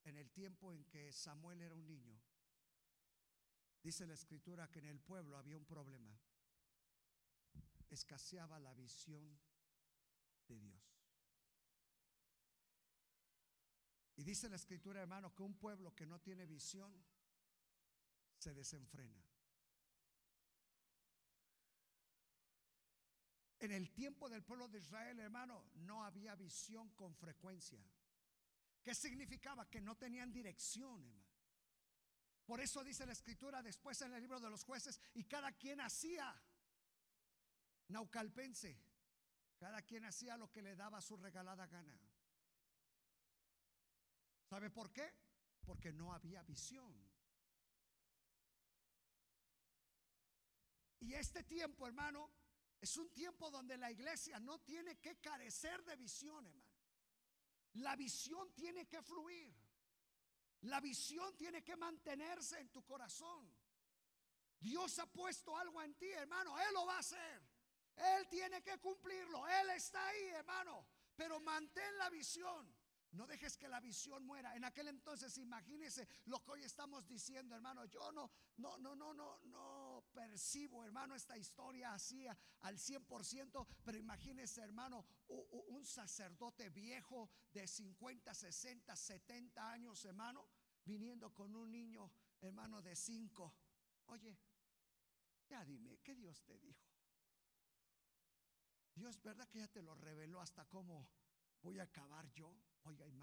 en 0.04 0.18
el 0.18 0.32
tiempo 0.32 0.74
en 0.74 0.84
que 0.86 1.12
Samuel 1.14 1.62
era 1.62 1.76
un 1.76 1.86
niño, 1.86 2.20
dice 3.84 4.08
la 4.08 4.16
escritura 4.16 4.70
que 4.72 4.80
en 4.80 4.88
el 4.88 5.00
pueblo 5.00 5.38
había 5.38 5.58
un 5.58 5.66
problema. 5.66 6.20
Escaseaba 7.90 8.60
la 8.60 8.74
visión 8.74 9.40
de 10.48 10.60
Dios. 10.60 10.93
Y 14.16 14.24
dice 14.24 14.50
la 14.50 14.56
escritura, 14.56 15.02
hermano, 15.02 15.34
que 15.34 15.44
un 15.44 15.56
pueblo 15.56 15.96
que 15.96 16.06
no 16.06 16.20
tiene 16.20 16.46
visión 16.46 16.94
se 18.38 18.54
desenfrena. 18.54 19.24
En 23.60 23.72
el 23.72 23.92
tiempo 23.92 24.30
del 24.30 24.44
pueblo 24.44 24.68
de 24.68 24.80
Israel, 24.80 25.20
hermano, 25.20 25.64
no 25.76 26.04
había 26.04 26.36
visión 26.36 26.90
con 26.90 27.16
frecuencia. 27.16 27.82
¿Qué 28.84 28.94
significaba? 28.94 29.70
Que 29.70 29.80
no 29.80 29.96
tenían 29.96 30.34
dirección, 30.34 31.02
hermano. 31.02 31.34
Por 32.46 32.60
eso 32.60 32.84
dice 32.84 33.06
la 33.06 33.14
escritura 33.14 33.64
después 33.64 34.02
en 34.02 34.14
el 34.14 34.22
libro 34.22 34.40
de 34.40 34.50
los 34.50 34.64
jueces, 34.66 35.00
y 35.14 35.24
cada 35.24 35.54
quien 35.54 35.80
hacía, 35.80 36.36
naucalpense, 37.88 38.78
cada 39.58 39.82
quien 39.82 40.04
hacía 40.04 40.36
lo 40.36 40.52
que 40.52 40.62
le 40.62 40.76
daba 40.76 41.00
su 41.00 41.16
regalada 41.16 41.66
gana. 41.68 41.98
¿Sabe 44.54 44.70
por 44.70 44.94
qué? 44.94 45.12
Porque 45.66 45.92
no 45.92 46.14
había 46.14 46.44
visión. 46.44 46.94
Y 51.00 51.16
este 51.16 51.42
tiempo, 51.42 51.88
hermano, 51.88 52.30
es 52.80 52.96
un 52.98 53.12
tiempo 53.12 53.50
donde 53.50 53.78
la 53.78 53.90
iglesia 53.90 54.40
no 54.40 54.60
tiene 54.60 55.00
que 55.00 55.20
carecer 55.20 55.84
de 55.86 55.96
visión, 55.96 56.46
hermano. 56.46 56.72
La 57.86 57.96
visión 57.96 58.54
tiene 58.54 58.88
que 58.88 59.02
fluir. 59.02 59.52
La 60.62 60.80
visión 60.80 61.36
tiene 61.36 61.64
que 61.64 61.76
mantenerse 61.76 62.60
en 62.60 62.70
tu 62.70 62.86
corazón. 62.86 63.52
Dios 64.60 65.00
ha 65.00 65.08
puesto 65.08 65.58
algo 65.58 65.82
en 65.82 65.96
ti, 65.96 66.12
hermano. 66.12 66.60
Él 66.60 66.74
lo 66.76 66.86
va 66.86 66.98
a 66.98 67.00
hacer. 67.00 67.42
Él 67.96 68.28
tiene 68.30 68.62
que 68.62 68.78
cumplirlo. 68.78 69.48
Él 69.48 69.72
está 69.72 70.06
ahí, 70.10 70.26
hermano. 70.28 70.86
Pero 71.16 71.40
mantén 71.40 71.98
la 71.98 72.12
visión. 72.12 72.83
No 73.14 73.28
dejes 73.28 73.58
que 73.58 73.68
la 73.68 73.80
visión 73.80 74.26
muera. 74.26 74.56
En 74.56 74.64
aquel 74.64 74.88
entonces, 74.88 75.38
imagínese 75.38 76.08
lo 76.26 76.44
que 76.44 76.52
hoy 76.52 76.64
estamos 76.64 77.08
diciendo, 77.08 77.56
hermano. 77.56 77.86
Yo 77.86 78.12
no, 78.12 78.32
no, 78.58 78.78
no, 78.80 78.96
no, 78.96 79.14
no, 79.14 79.40
no 79.44 80.04
percibo, 80.12 80.84
hermano, 80.84 81.14
esta 81.14 81.38
historia 81.38 81.94
así 81.94 82.26
al 82.62 82.78
100%, 82.78 83.68
pero 83.84 83.98
imagínese, 84.00 84.62
hermano, 84.62 85.06
un 85.28 85.86
sacerdote 85.86 86.70
viejo 86.70 87.30
de 87.52 87.68
50, 87.68 88.34
60, 88.34 88.96
70 88.96 89.72
años, 89.72 90.04
hermano, 90.06 90.50
viniendo 90.84 91.32
con 91.34 91.56
un 91.56 91.72
niño, 91.72 92.12
hermano, 92.42 92.82
de 92.82 92.96
5. 92.96 93.54
Oye, 94.08 94.40
ya 95.48 95.64
dime, 95.66 96.00
¿qué 96.04 96.16
Dios 96.16 96.42
te 96.44 96.58
dijo? 96.58 96.84
Dios, 98.96 99.22
¿verdad 99.22 99.48
que 99.50 99.60
ya 99.60 99.68
te 99.68 99.84
lo 99.84 99.94
reveló 99.94 100.42
hasta 100.42 100.66
cómo 100.66 101.08
voy 101.62 101.80
a 101.80 101.84
acabar 101.84 102.28
yo? 102.32 102.63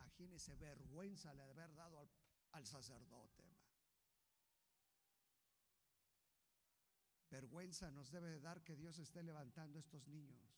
Imagínese 0.01 0.55
vergüenza 0.57 1.35
le 1.35 1.43
haber 1.43 1.75
dado 1.75 2.09
al, 2.53 2.67
sacerdote. 2.67 3.45
Vergüenza 7.29 7.91
nos 7.91 8.11
debe 8.11 8.31
de 8.31 8.41
dar 8.41 8.65
que 8.65 8.77
Dios 8.77 8.99
esté 8.99 9.23
levantando 9.23 9.79
estos 9.79 10.09
niños. 10.09 10.51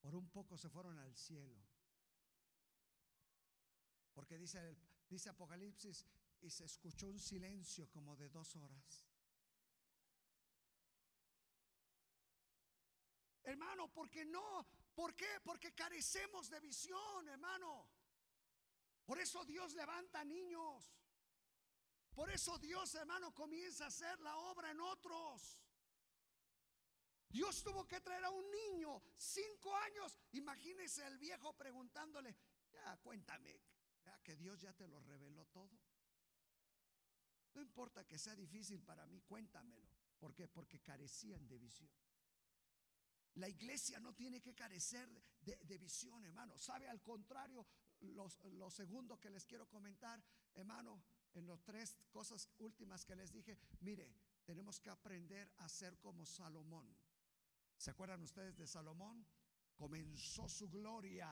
Por 0.00 0.14
un 0.14 0.30
poco 0.30 0.56
se 0.56 0.70
fueron 0.70 0.98
al 1.00 1.14
cielo. 1.16 1.60
Porque 4.14 4.38
dice 4.38 5.28
Apocalipsis, 5.28 6.06
y 6.40 6.50
se 6.50 6.64
escuchó 6.64 7.08
un 7.08 7.18
silencio 7.18 7.90
como 7.90 8.16
de 8.16 8.28
dos 8.28 8.54
horas. 8.54 9.05
Hermano, 13.46 13.86
porque 13.92 14.24
no? 14.24 14.66
¿Por 14.92 15.14
qué? 15.14 15.40
Porque 15.44 15.72
carecemos 15.72 16.50
de 16.50 16.58
visión, 16.58 17.28
hermano. 17.28 17.88
Por 19.04 19.20
eso 19.20 19.44
Dios 19.44 19.72
levanta 19.74 20.24
niños. 20.24 20.92
Por 22.12 22.28
eso 22.30 22.58
Dios, 22.58 22.92
hermano, 22.96 23.32
comienza 23.32 23.84
a 23.84 23.88
hacer 23.88 24.18
la 24.20 24.36
obra 24.36 24.72
en 24.72 24.80
otros. 24.80 25.60
Dios 27.28 27.62
tuvo 27.62 27.86
que 27.86 28.00
traer 28.00 28.24
a 28.24 28.30
un 28.30 28.50
niño, 28.50 29.00
cinco 29.16 29.76
años. 29.76 30.18
Imagínese 30.32 31.06
el 31.06 31.16
viejo 31.18 31.52
preguntándole, 31.52 32.34
ya 32.72 32.96
cuéntame, 32.96 33.60
que 34.24 34.34
Dios 34.34 34.60
ya 34.60 34.72
te 34.72 34.88
lo 34.88 34.98
reveló 34.98 35.46
todo. 35.46 35.78
No 37.54 37.60
importa 37.62 38.04
que 38.04 38.18
sea 38.18 38.34
difícil 38.34 38.82
para 38.82 39.06
mí, 39.06 39.20
cuéntamelo. 39.20 39.88
¿Por 40.18 40.34
qué? 40.34 40.48
Porque 40.48 40.80
carecían 40.80 41.46
de 41.46 41.58
visión. 41.58 41.92
La 43.36 43.48
iglesia 43.48 44.00
no 44.00 44.14
tiene 44.14 44.40
que 44.40 44.54
carecer 44.54 45.08
de, 45.40 45.78
visión, 45.78 46.24
hermano. 46.24 46.56
Sabe, 46.58 46.88
al 46.88 47.02
contrario, 47.02 47.66
lo 48.00 48.70
segundo 48.70 49.20
que 49.20 49.30
les 49.30 49.44
quiero 49.44 49.68
comentar, 49.68 50.22
hermano, 50.54 51.02
en 51.34 51.46
las 51.46 51.62
tres 51.62 51.96
cosas 52.10 52.48
últimas 52.58 53.04
que 53.04 53.14
les 53.14 53.30
dije, 53.30 53.58
mire, 53.80 54.10
tenemos 54.44 54.80
que 54.80 54.90
aprender 54.90 55.52
a 55.58 55.68
ser 55.68 55.98
como 55.98 56.24
Salomón. 56.24 56.96
¿Se 57.76 57.90
acuerdan 57.90 58.22
ustedes 58.22 58.56
de 58.56 58.66
Salomón? 58.66 59.26
Comenzó 59.74 60.48
su 60.48 60.70
gloria. 60.70 61.30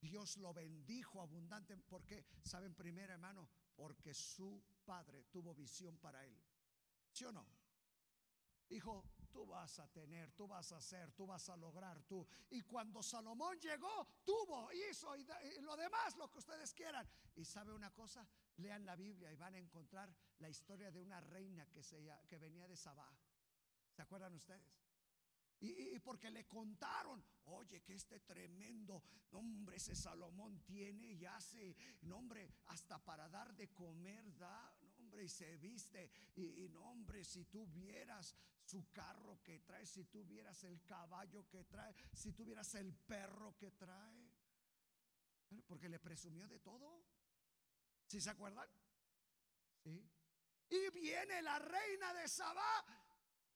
Dios 0.00 0.36
lo 0.36 0.54
bendijo 0.54 1.20
abundante. 1.20 1.76
¿Por 1.78 2.04
qué? 2.04 2.24
¿Saben 2.44 2.74
primero, 2.74 3.12
hermano? 3.12 3.48
Porque 3.74 4.14
su 4.14 4.62
padre 4.84 5.24
tuvo 5.24 5.54
visión 5.54 5.98
para 5.98 6.24
él. 6.24 6.40
¿Sí 7.10 7.24
o 7.24 7.32
no? 7.32 7.44
Hijo, 8.68 9.04
tú 9.36 9.44
vas 9.44 9.78
a 9.80 9.86
tener, 9.88 10.32
tú 10.32 10.46
vas 10.48 10.72
a 10.72 10.78
hacer, 10.78 11.12
tú 11.12 11.26
vas 11.26 11.46
a 11.50 11.56
lograr, 11.58 12.02
tú. 12.04 12.26
Y 12.48 12.62
cuando 12.62 13.02
Salomón 13.02 13.60
llegó, 13.60 14.08
tuvo, 14.24 14.72
hizo 14.72 15.14
y, 15.14 15.26
lo 15.60 15.76
demás, 15.76 16.16
lo 16.16 16.30
que 16.30 16.38
ustedes 16.38 16.72
quieran. 16.72 17.06
Y 17.34 17.44
sabe 17.44 17.74
una 17.74 17.92
cosa, 17.92 18.26
lean 18.56 18.86
la 18.86 18.96
Biblia 18.96 19.30
y 19.30 19.36
van 19.36 19.54
a 19.54 19.58
encontrar 19.58 20.10
la 20.38 20.48
historia 20.48 20.90
de 20.90 21.00
una 21.00 21.20
reina 21.20 21.66
que, 21.66 21.82
se, 21.82 22.02
que 22.26 22.38
venía 22.38 22.66
de 22.66 22.78
Sabá. 22.78 23.14
¿Se 23.90 24.00
acuerdan 24.00 24.32
ustedes? 24.32 24.74
Y, 25.60 25.98
porque 25.98 26.30
le 26.30 26.46
contaron, 26.46 27.22
oye, 27.44 27.82
que 27.82 27.94
este 27.94 28.20
tremendo, 28.20 29.02
hombre, 29.32 29.76
ese 29.76 29.94
Salomón 29.94 30.62
tiene 30.64 31.12
y 31.12 31.26
hace, 31.26 31.76
nombre, 32.02 32.50
hasta 32.66 33.04
para 33.04 33.28
dar 33.28 33.54
de 33.54 33.68
comer 33.68 34.34
da, 34.38 34.74
y 35.22 35.28
se 35.28 35.56
viste. 35.56 36.10
Y, 36.34 36.64
y 36.64 36.68
nombre, 36.68 37.24
si 37.24 37.44
tú 37.44 37.66
vieras 37.66 38.36
su 38.64 38.90
carro 38.92 39.40
que 39.42 39.60
trae, 39.60 39.86
si 39.86 40.04
tuvieras 40.04 40.64
el 40.64 40.84
caballo 40.84 41.48
que 41.48 41.64
trae, 41.64 41.94
si 42.12 42.32
tuvieras 42.32 42.74
el 42.74 42.94
perro 42.94 43.56
que 43.56 43.70
trae. 43.72 44.30
Porque 45.66 45.88
le 45.88 45.98
presumió 45.98 46.48
de 46.48 46.58
todo. 46.58 47.04
¿Sí 48.06 48.20
se 48.20 48.30
acuerdan? 48.30 48.68
Sí. 49.82 50.08
Y 50.68 50.90
viene 50.90 51.42
la 51.42 51.58
reina 51.58 52.12
de 52.14 52.28
Sabá 52.28 52.84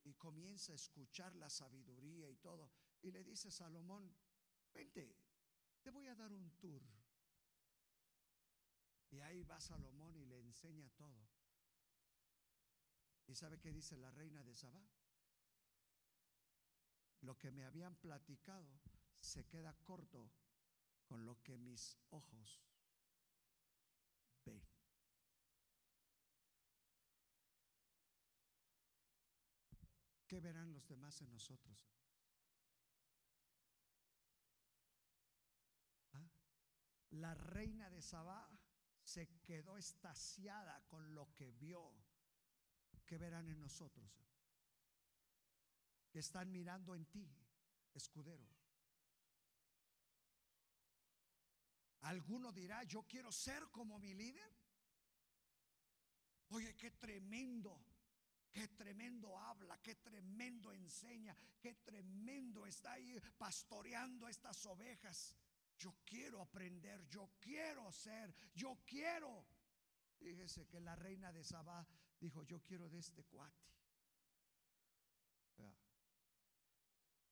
y 0.05 0.15
comienza 0.15 0.73
a 0.73 0.77
escuchar 0.77 1.35
la 1.35 1.51
sabiduría 1.51 2.29
y 2.31 2.37
todo. 2.37 2.71
Y 3.03 3.11
le 3.11 3.25
dice 3.25 3.51
Salomón, 3.51 4.15
vente, 4.73 5.17
te 5.83 5.91
voy 5.91 6.07
a 6.07 6.15
dar 6.15 6.33
un 6.33 6.51
tour. 6.59 6.83
Y 9.11 9.21
ahí 9.21 9.43
va 9.43 9.61
Salomón 9.61 10.15
y 10.17 10.25
le 10.25 10.39
enseña 10.41 10.89
todo. 10.91 11.29
¿Y 13.31 13.35
sabe 13.37 13.61
qué 13.61 13.72
dice 13.72 13.97
la 13.97 14.11
reina 14.11 14.43
de 14.43 14.55
Sabá? 14.55 14.85
lo 17.22 17.37
que 17.37 17.51
me 17.51 17.64
habían 17.64 17.95
platicado 17.97 18.81
se 19.20 19.47
queda 19.47 19.74
corto 19.85 20.33
con 21.05 21.24
lo 21.26 21.43
que 21.43 21.59
mis 21.59 21.99
ojos 22.11 22.62
ven. 24.45 24.62
¿Qué 30.26 30.41
verán 30.41 30.72
los 30.72 30.87
demás 30.89 31.20
en 31.20 31.31
nosotros? 31.31 31.89
¿Ah? 36.12 36.31
La 37.11 37.35
reina 37.35 37.91
de 37.91 38.01
Sabá 38.01 38.49
se 39.03 39.28
quedó 39.43 39.76
estasiada 39.76 40.87
con 40.87 41.14
lo 41.14 41.35
que 41.35 41.51
vio. 41.53 42.10
¿Qué 43.11 43.19
verán 43.19 43.49
en 43.49 43.59
nosotros? 43.59 44.09
Que 46.13 46.21
están 46.21 46.53
mirando 46.53 46.95
en 46.95 47.05
ti, 47.07 47.29
escudero. 47.93 48.47
Alguno 52.03 52.53
dirá, 52.53 52.85
yo 52.85 53.03
quiero 53.09 53.33
ser 53.33 53.69
como 53.73 53.99
mi 53.99 54.15
líder. 54.15 54.49
Oye, 56.51 56.77
qué 56.77 56.93
tremendo, 56.93 57.85
qué 58.53 58.69
tremendo 58.69 59.37
habla, 59.37 59.77
qué 59.83 59.97
tremendo 59.97 60.71
enseña, 60.73 61.37
qué 61.59 61.75
tremendo 61.75 62.65
está 62.65 62.93
ahí 62.93 63.21
pastoreando 63.37 64.29
estas 64.29 64.65
ovejas. 64.67 65.35
Yo 65.77 65.97
quiero 66.05 66.41
aprender, 66.41 67.05
yo 67.09 67.29
quiero 67.41 67.91
ser, 67.91 68.33
yo 68.55 68.79
quiero. 68.87 69.45
Fíjese 70.17 70.69
que 70.69 70.81
la 70.81 70.95
reina 70.95 71.33
de 71.33 71.43
Sabá 71.43 71.85
dijo, 72.21 72.43
yo 72.45 72.61
quiero 72.62 72.89
de 72.89 72.99
este 72.99 73.25
cuate. 73.25 73.71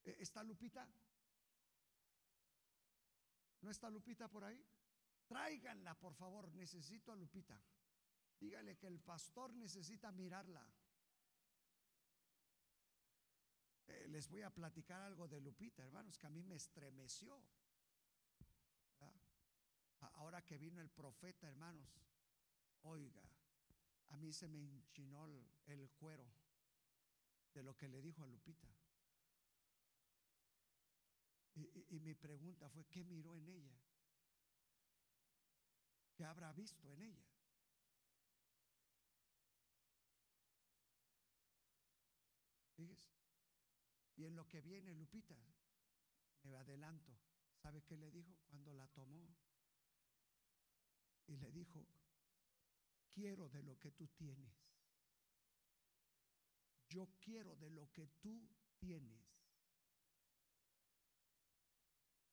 ¿E-, 0.05 0.17
¿Está 0.19 0.43
Lupita? 0.43 0.89
¿No 3.61 3.71
está 3.71 3.91
Lupita 3.91 4.29
por 4.29 4.45
ahí? 4.45 4.65
Tráiganla, 5.27 5.95
por 5.95 6.15
favor. 6.15 6.53
Necesito 6.55 7.13
a 7.13 7.17
Lupita. 7.17 7.61
Dígale 8.41 8.77
que 8.77 8.87
el 8.87 9.01
pastor 9.01 9.53
necesita 9.55 10.11
mirarla. 10.13 10.65
Eh, 13.89 14.07
les 14.09 14.29
voy 14.29 14.43
a 14.43 14.51
platicar 14.51 15.03
algo 15.03 15.27
de 15.29 15.41
Lupita, 15.41 15.83
hermanos, 15.83 16.17
que 16.19 16.27
a 16.27 16.31
mí 16.31 16.43
me 16.43 16.55
estremeció. 16.55 17.43
Ahora 20.01 20.43
que 20.45 20.59
vino 20.59 20.81
el 20.81 20.91
profeta, 20.91 21.49
hermanos, 21.49 21.89
oiga, 22.83 23.23
a 24.11 24.17
mí 24.17 24.33
se 24.33 24.49
me 24.49 24.59
enchinó 24.59 25.27
el 25.67 25.91
cuero 25.91 26.27
de 27.55 27.63
lo 27.63 27.77
que 27.77 27.89
le 27.89 28.01
dijo 28.01 28.23
a 28.23 28.27
Lupita. 28.27 28.69
Y, 31.55 31.99
mi 32.01 32.15
pregunta 32.15 32.69
fue, 32.69 32.87
¿qué 32.87 33.03
miró 33.03 33.35
en 33.35 33.49
ella? 33.49 33.77
¿Qué 36.15 36.25
habrá 36.25 36.53
visto 36.53 36.89
en 36.93 37.03
ella? 37.03 37.27
Fíjese. 42.77 43.11
Y 44.17 44.27
en 44.27 44.37
lo 44.37 44.47
que 44.47 44.61
viene 44.61 44.95
Lupita, 44.95 45.37
me 46.45 46.57
adelanto, 46.57 47.13
¿sabe 47.57 47.83
qué 47.83 47.97
le 47.97 48.11
dijo 48.13 48.37
cuando 48.47 48.73
la 48.73 48.87
tomó? 48.89 49.35
Y 51.27 51.37
le 51.37 51.51
dijo, 51.51 51.85
quiero 53.19 53.49
de 53.49 53.63
lo 53.65 53.77
que 53.81 53.91
tú 53.91 54.07
tienes. 54.07 54.53
Yo 56.89 57.09
quiero 57.21 57.57
de 57.57 57.69
lo 57.71 57.91
que 57.91 58.07
tú 58.21 58.49
tienes. 58.79 59.21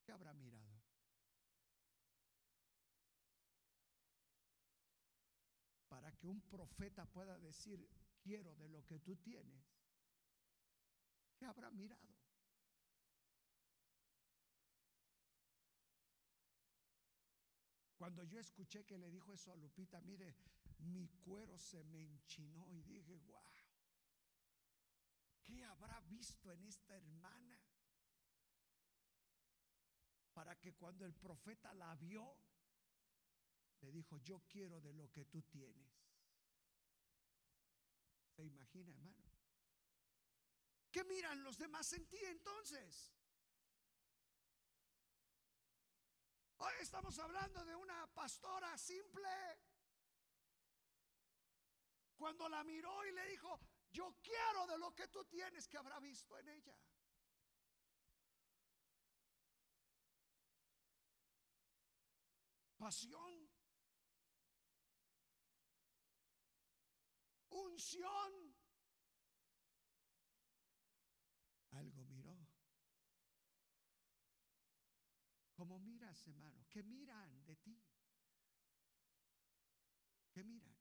¿Qué 0.04 0.12
habrá 0.12 0.32
mirado? 0.36 0.84
Para 5.90 6.12
que 6.12 6.28
un 6.28 6.42
profeta 6.42 7.06
pueda 7.06 7.40
decir, 7.40 7.90
quiero 8.22 8.54
de 8.56 8.70
lo 8.70 8.86
que 8.86 9.00
tú 9.00 9.16
tienes. 9.16 9.66
¿Qué 11.36 11.46
habrá 11.46 11.72
mirado? 11.72 12.16
Cuando 17.98 18.24
yo 18.24 18.40
escuché 18.40 18.86
que 18.86 19.00
le 19.00 19.10
dijo 19.10 19.34
eso 19.34 19.52
a 19.52 19.56
Lupita, 19.56 20.00
mire, 20.02 20.36
mi 20.80 21.08
cuero 21.24 21.58
se 21.58 21.84
me 21.84 22.02
enchinó 22.02 22.70
y 22.72 22.82
dije, 22.82 23.16
wow, 23.18 23.52
¿qué 25.44 25.64
habrá 25.64 26.00
visto 26.02 26.52
en 26.52 26.64
esta 26.66 26.96
hermana? 26.96 27.66
para 30.36 30.60
que 30.60 30.76
cuando 30.76 31.06
el 31.06 31.14
profeta 31.14 31.74
la 31.74 31.96
vio, 31.96 32.38
le 33.80 33.90
dijo, 33.90 34.18
yo 34.18 34.44
quiero 34.50 34.82
de 34.82 34.94
lo 34.94 35.10
que 35.10 35.24
tú 35.24 35.42
tienes. 35.44 35.90
¿Se 38.36 38.44
imagina, 38.44 38.92
hermano? 38.92 39.24
¿Qué 40.92 41.06
miran 41.06 41.42
los 41.42 41.58
demás 41.58 41.92
en 41.94 42.06
ti 42.08 42.18
entonces? 42.26 43.14
Hoy 46.58 46.74
estamos 46.82 47.18
hablando 47.18 47.64
de 47.64 47.76
una 47.76 48.06
pastora 48.14 48.78
simple. 48.78 49.30
Cuando 52.18 52.48
la 52.50 52.64
miró 52.64 53.06
y 53.06 53.12
le 53.12 53.28
dijo, 53.28 53.60
yo 53.92 54.16
quiero 54.22 54.68
de 54.68 54.78
lo 54.78 54.94
que 54.96 55.08
tú 55.08 55.24
tienes, 55.26 55.68
que 55.68 55.78
habrá 55.78 56.00
visto 56.00 56.38
en 56.38 56.50
ella. 56.50 56.78
pasión, 62.86 63.50
unción. 67.50 68.56
Algo 71.72 72.06
miró. 72.06 72.38
¿Cómo 75.56 75.80
miras, 75.80 76.28
hermano? 76.28 76.64
¿Qué 76.70 76.84
miran 76.84 77.44
de 77.46 77.56
ti? 77.56 77.82
¿Qué 80.32 80.44
miran? 80.44 80.78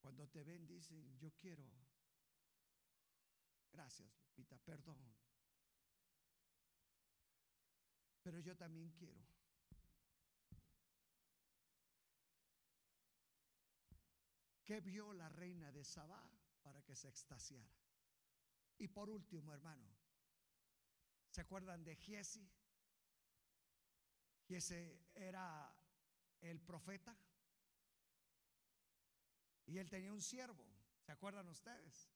Cuando 0.00 0.23
te 0.34 0.42
ven 0.42 0.66
dicen, 0.66 1.16
yo 1.16 1.30
quiero. 1.36 1.62
Gracias, 3.70 4.12
Lupita, 4.18 4.58
perdón. 4.58 4.98
Pero 8.20 8.40
yo 8.40 8.56
también 8.56 8.90
quiero. 8.90 9.24
¿Qué 14.64 14.80
vio 14.80 15.12
la 15.12 15.28
reina 15.28 15.70
de 15.70 15.84
Sabá 15.84 16.28
para 16.62 16.82
que 16.82 16.96
se 16.96 17.08
extasiara? 17.08 17.78
Y 18.78 18.88
por 18.88 19.08
último, 19.10 19.54
hermano, 19.54 19.88
¿se 21.30 21.42
acuerdan 21.42 21.84
de 21.84 21.94
Giesi? 21.94 22.50
Giesi 24.48 25.00
era 25.14 25.72
el 26.40 26.60
profeta 26.60 27.16
y 29.66 29.78
él 29.78 29.88
tenía 29.88 30.12
un 30.12 30.22
siervo, 30.22 30.66
¿se 31.00 31.12
acuerdan 31.12 31.48
ustedes? 31.48 32.10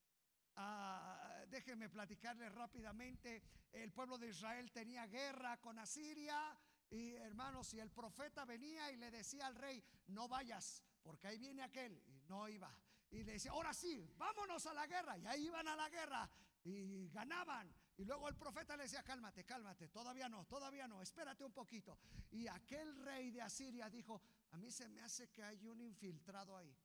Ah, 0.57 1.45
déjenme 1.49 1.89
platicarles 1.89 2.53
rápidamente, 2.53 3.43
el 3.73 3.93
pueblo 3.93 4.19
de 4.19 4.29
Israel 4.29 4.71
tenía 4.73 5.07
guerra 5.07 5.61
con 5.61 5.79
Asiria 5.79 6.57
y 6.91 7.15
hermanos, 7.15 7.73
y 7.75 7.81
el 7.81 7.91
profeta 7.91 8.45
venía 8.45 8.91
y 8.91 8.97
le 8.97 9.11
decía 9.11 9.47
al 9.47 9.55
rey, 9.55 9.83
no 10.09 10.27
vayas, 10.27 10.83
porque 11.03 11.29
ahí 11.29 11.39
viene 11.39 11.63
aquel, 11.63 12.03
y 12.07 12.21
no 12.29 12.49
iba. 12.49 12.75
Y 13.11 13.23
le 13.23 13.33
decía, 13.33 13.53
ahora 13.53 13.73
sí, 13.73 14.07
vámonos 14.17 14.67
a 14.67 14.75
la 14.75 14.87
guerra. 14.87 15.17
Y 15.19 15.27
ahí 15.27 15.47
iban 15.47 15.67
a 15.67 15.77
la 15.77 15.89
guerra 15.89 16.29
y 16.65 17.09
ganaban. 17.09 17.73
Y 17.97 18.05
luego 18.05 18.29
el 18.29 18.37
profeta 18.37 18.77
le 18.77 18.85
decía, 18.85 19.03
cálmate, 19.03 19.45
cálmate, 19.45 19.89
todavía 19.89 20.29
no, 20.29 20.45
todavía 20.45 20.87
no, 20.87 21.03
espérate 21.03 21.45
un 21.45 21.53
poquito. 21.53 21.99
Y 22.31 22.47
aquel 22.47 22.95
rey 22.97 23.31
de 23.31 23.43
Asiria 23.43 23.89
dijo, 23.89 24.21
a 24.53 24.59
mí 24.59 24.71
se 24.71 24.89
me 24.89 25.01
hace 25.01 25.31
que 25.31 25.43
hay 25.43 25.67
un 25.67 25.81
infiltrado 25.81 26.57
ahí. 26.57 26.77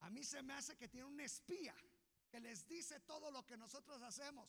A 0.00 0.10
mí 0.10 0.22
se 0.24 0.42
me 0.42 0.54
hace 0.54 0.76
que 0.76 0.88
tiene 0.88 1.06
un 1.06 1.20
espía 1.20 1.74
que 2.28 2.40
les 2.40 2.66
dice 2.66 3.00
todo 3.00 3.30
lo 3.30 3.46
que 3.46 3.56
nosotros 3.56 4.02
hacemos. 4.02 4.48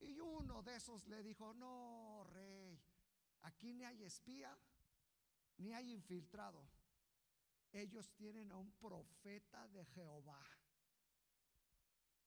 Y 0.00 0.18
uno 0.20 0.62
de 0.62 0.76
esos 0.76 1.06
le 1.06 1.22
dijo, 1.22 1.54
no, 1.54 2.24
rey, 2.32 2.78
aquí 3.42 3.72
ni 3.72 3.84
hay 3.84 4.04
espía, 4.04 4.56
ni 5.58 5.72
hay 5.72 5.92
infiltrado. 5.92 6.68
Ellos 7.72 8.12
tienen 8.14 8.52
a 8.52 8.56
un 8.56 8.72
profeta 8.72 9.66
de 9.68 9.84
Jehová 9.86 10.40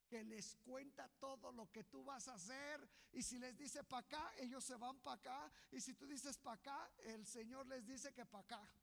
que 0.10 0.24
les 0.24 0.55
cuenta 0.55 1.07
todo 1.20 1.51
lo 1.51 1.72
que 1.72 1.84
tú 1.84 2.03
vas 2.03 2.28
a 2.28 2.34
hacer. 2.34 2.89
Y 3.12 3.22
si 3.22 3.38
les 3.38 3.55
dice 3.55 3.84
para 3.84 3.99
acá, 4.01 4.34
ellos 4.39 4.64
se 4.64 4.76
van 4.76 4.99
para 4.99 5.18
acá. 5.18 5.51
Y 5.72 5.80
si 5.80 5.93
tú 5.93 6.07
dices 6.07 6.38
para 6.39 6.55
acá, 6.55 6.91
el 6.97 7.26
Señor 7.28 7.68
les 7.68 7.86
dice 7.86 8.12
que 8.12 8.26
para 8.26 8.43
acá. 8.43 8.74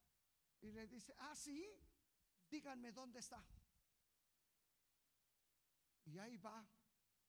Y 0.61 0.71
les 0.71 0.89
dice, 0.89 1.15
ah, 1.19 1.35
sí, 1.35 1.67
díganme 2.49 2.93
dónde 2.93 3.19
está. 3.19 3.45
Y 6.07 6.19
ahí 6.19 6.37
va 6.39 6.67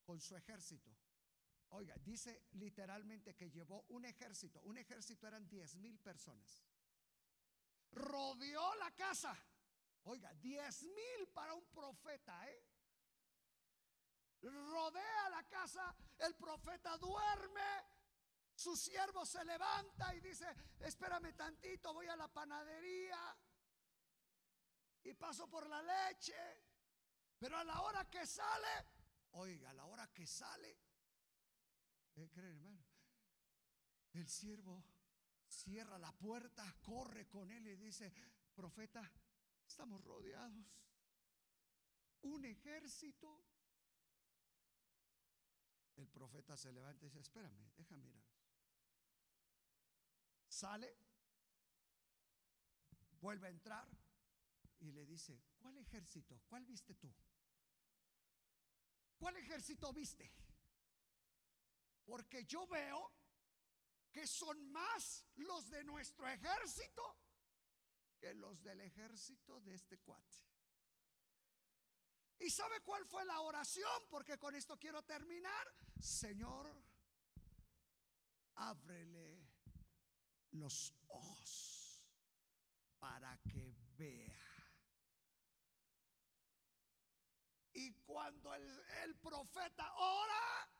con 0.03 0.19
su 0.19 0.35
ejército. 0.35 0.91
Oiga, 1.69 1.95
dice 1.97 2.45
literalmente 2.53 3.35
que 3.35 3.49
llevó 3.49 3.85
un 3.89 4.05
ejército. 4.05 4.61
Un 4.61 4.77
ejército 4.77 5.27
eran 5.27 5.47
10 5.47 5.75
mil 5.75 5.99
personas. 5.99 6.63
Rodeó 7.91 8.75
la 8.75 8.91
casa. 8.91 9.37
Oiga, 10.03 10.33
10 10.35 10.83
mil 10.83 11.27
para 11.33 11.53
un 11.53 11.65
profeta, 11.67 12.49
¿eh? 12.49 12.63
Rodea 14.41 15.29
la 15.29 15.43
casa, 15.49 15.95
el 16.19 16.35
profeta 16.35 16.95
duerme, 16.97 17.83
su 18.55 18.75
siervo 18.75 19.25
se 19.25 19.43
levanta 19.43 20.15
y 20.15 20.21
dice, 20.21 20.45
espérame 20.79 21.35
tantito, 21.35 21.93
voy 21.93 22.07
a 22.07 22.15
la 22.15 22.27
panadería 22.27 23.35
y 25.03 25.13
paso 25.15 25.49
por 25.49 25.67
la 25.67 25.81
leche. 25.81 26.35
Pero 27.39 27.57
a 27.57 27.63
la 27.63 27.81
hora 27.81 28.09
que 28.09 28.25
sale, 28.25 28.85
oiga, 29.31 29.69
a 29.69 29.73
la 29.73 29.85
hora 29.85 30.11
que 30.11 30.25
sale, 30.25 30.77
¿qué 32.11 32.29
creen 32.29 32.55
hermano? 32.55 32.83
El 34.13 34.27
siervo 34.27 34.83
cierra 35.47 35.99
la 35.99 36.11
puerta, 36.11 36.75
corre 36.81 37.27
con 37.27 37.51
él 37.51 37.67
y 37.67 37.75
dice, 37.75 38.11
profeta, 38.55 39.11
estamos 39.65 40.03
rodeados. 40.03 40.65
Un 42.23 42.43
ejército. 42.45 43.43
El 45.95 46.07
profeta 46.07 46.57
se 46.57 46.71
levanta 46.71 47.05
y 47.05 47.09
dice, 47.09 47.19
espérame, 47.19 47.71
déjame 47.77 48.03
mirar. 48.03 48.23
Sale, 50.47 50.97
vuelve 53.19 53.47
a 53.47 53.51
entrar 53.51 53.87
y 54.79 54.91
le 54.91 55.05
dice, 55.05 55.41
¿cuál 55.57 55.77
ejército? 55.77 56.41
¿Cuál 56.47 56.65
viste 56.65 56.95
tú? 56.95 57.13
¿Cuál 59.17 59.37
ejército 59.37 59.91
viste? 59.93 60.31
Porque 62.05 62.45
yo 62.45 62.67
veo 62.67 63.11
que 64.11 64.25
son 64.27 64.71
más 64.71 65.25
los 65.35 65.69
de 65.69 65.83
nuestro 65.83 66.27
ejército 66.27 67.17
que 68.19 68.33
los 68.33 68.61
del 68.63 68.81
ejército 68.81 69.59
de 69.61 69.75
este 69.75 69.99
cuate. 69.99 70.37
¿Y 72.39 72.49
sabe 72.49 72.81
cuál 72.81 73.05
fue 73.05 73.25
la 73.25 73.41
oración? 73.41 74.03
Porque 74.09 74.37
con 74.37 74.55
esto 74.55 74.77
quiero 74.77 75.03
terminar. 75.03 75.73
Señor, 75.99 76.71
ábrele 78.55 79.47
los 80.51 80.93
ojos 81.07 82.03
para 82.99 83.37
que 83.41 83.75
vea. 83.97 84.43
Y 87.73 87.91
cuando 88.07 88.55
el, 88.55 89.15
profeta 89.17 89.93
ora, 89.97 90.71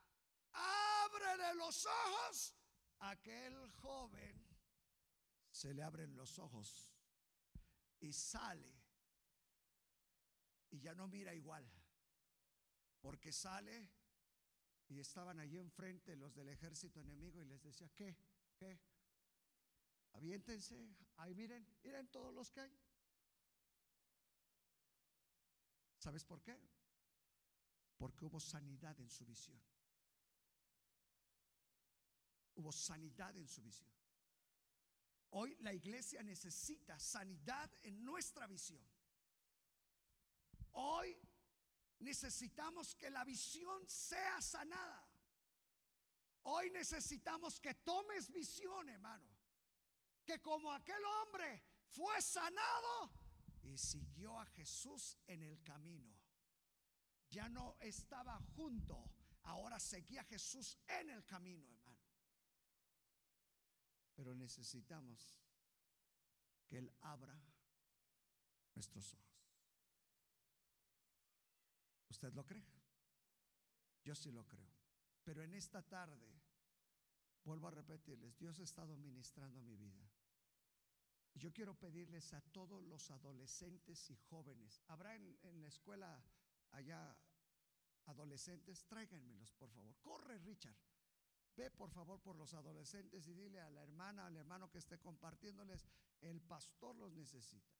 ábrele 0.52 1.54
los 1.56 1.84
ojos, 1.84 2.56
aquel 3.00 3.70
joven 3.72 4.48
se 5.50 5.74
le 5.74 5.82
abren 5.82 6.16
los 6.16 6.38
ojos 6.38 6.90
y 8.00 8.14
sale 8.14 8.74
y 10.70 10.80
ya 10.80 10.94
no 10.94 11.06
mira 11.06 11.34
igual, 11.34 11.70
porque 12.98 13.30
sale 13.30 13.90
y 14.88 14.98
estaban 14.98 15.38
allí 15.38 15.58
enfrente 15.58 16.16
los 16.16 16.34
del 16.34 16.48
ejército 16.48 17.00
enemigo 17.00 17.42
y 17.42 17.44
les 17.44 17.62
decía, 17.62 17.90
¿qué? 17.94 18.16
¿Qué? 18.56 18.80
Aviéntense, 20.14 20.96
ahí 21.16 21.34
miren, 21.34 21.68
miren 21.84 22.08
todos 22.08 22.32
los 22.32 22.50
que 22.50 22.62
hay. 22.62 22.74
¿Sabes 25.98 26.24
por 26.24 26.42
qué? 26.42 26.58
Porque 27.98 28.24
hubo 28.24 28.40
sanidad 28.40 28.98
en 29.00 29.10
su 29.10 29.24
visión. 29.26 29.60
Hubo 32.54 32.72
sanidad 32.72 33.36
en 33.36 33.48
su 33.48 33.62
visión. 33.62 33.90
Hoy 35.30 35.56
la 35.60 35.72
iglesia 35.72 36.22
necesita 36.22 36.98
sanidad 36.98 37.70
en 37.82 38.04
nuestra 38.04 38.46
visión. 38.46 38.82
Hoy 40.72 41.16
necesitamos 41.98 42.94
que 42.94 43.10
la 43.10 43.24
visión 43.24 43.86
sea 43.88 44.40
sanada. 44.40 45.06
Hoy 46.44 46.70
necesitamos 46.70 47.60
que 47.60 47.74
tomes 47.74 48.32
visión, 48.32 48.88
hermano 48.88 49.38
que 50.28 50.42
como 50.42 50.70
aquel 50.70 51.02
hombre 51.02 51.64
fue 51.86 52.20
sanado 52.20 53.10
y 53.62 53.78
siguió 53.78 54.38
a 54.38 54.44
Jesús 54.44 55.16
en 55.26 55.42
el 55.42 55.64
camino. 55.64 56.17
Ya 57.30 57.48
no 57.48 57.76
estaba 57.80 58.38
junto, 58.56 59.10
ahora 59.42 59.78
seguía 59.78 60.24
Jesús 60.24 60.78
en 60.86 61.10
el 61.10 61.24
camino, 61.24 61.66
hermano. 61.66 61.98
Pero 64.14 64.34
necesitamos 64.34 65.36
que 66.66 66.78
Él 66.78 66.92
abra 67.00 67.40
nuestros 68.74 69.14
ojos. 69.14 69.28
¿Usted 72.08 72.32
lo 72.32 72.44
cree? 72.44 72.66
Yo 74.04 74.14
sí 74.14 74.32
lo 74.32 74.46
creo. 74.46 74.72
Pero 75.22 75.42
en 75.42 75.54
esta 75.54 75.82
tarde, 75.82 76.40
vuelvo 77.44 77.68
a 77.68 77.72
repetirles, 77.72 78.38
Dios 78.38 78.58
ha 78.58 78.62
estado 78.62 78.96
ministrando 78.96 79.60
mi 79.60 79.76
vida. 79.76 80.10
Yo 81.34 81.52
quiero 81.52 81.78
pedirles 81.78 82.32
a 82.32 82.40
todos 82.40 82.82
los 82.82 83.10
adolescentes 83.10 84.10
y 84.10 84.16
jóvenes, 84.16 84.82
habrá 84.88 85.14
en, 85.14 85.60
la 85.60 85.68
escuela 85.68 86.24
allá 86.72 87.16
adolescentes, 88.06 88.86
tráiganmelos 88.86 89.52
por 89.52 89.70
favor. 89.70 89.96
Corre 90.00 90.38
Richard, 90.38 90.76
ve 91.56 91.70
por 91.70 91.90
favor 91.90 92.20
por 92.20 92.36
los 92.36 92.54
adolescentes 92.54 93.26
y 93.26 93.34
dile 93.34 93.60
a 93.60 93.70
la 93.70 93.82
hermana, 93.82 94.26
al 94.26 94.36
hermano 94.36 94.70
que 94.70 94.78
esté 94.78 94.98
compartiéndoles, 94.98 95.86
el 96.20 96.40
pastor 96.40 96.96
los 96.96 97.12
necesita. 97.12 97.74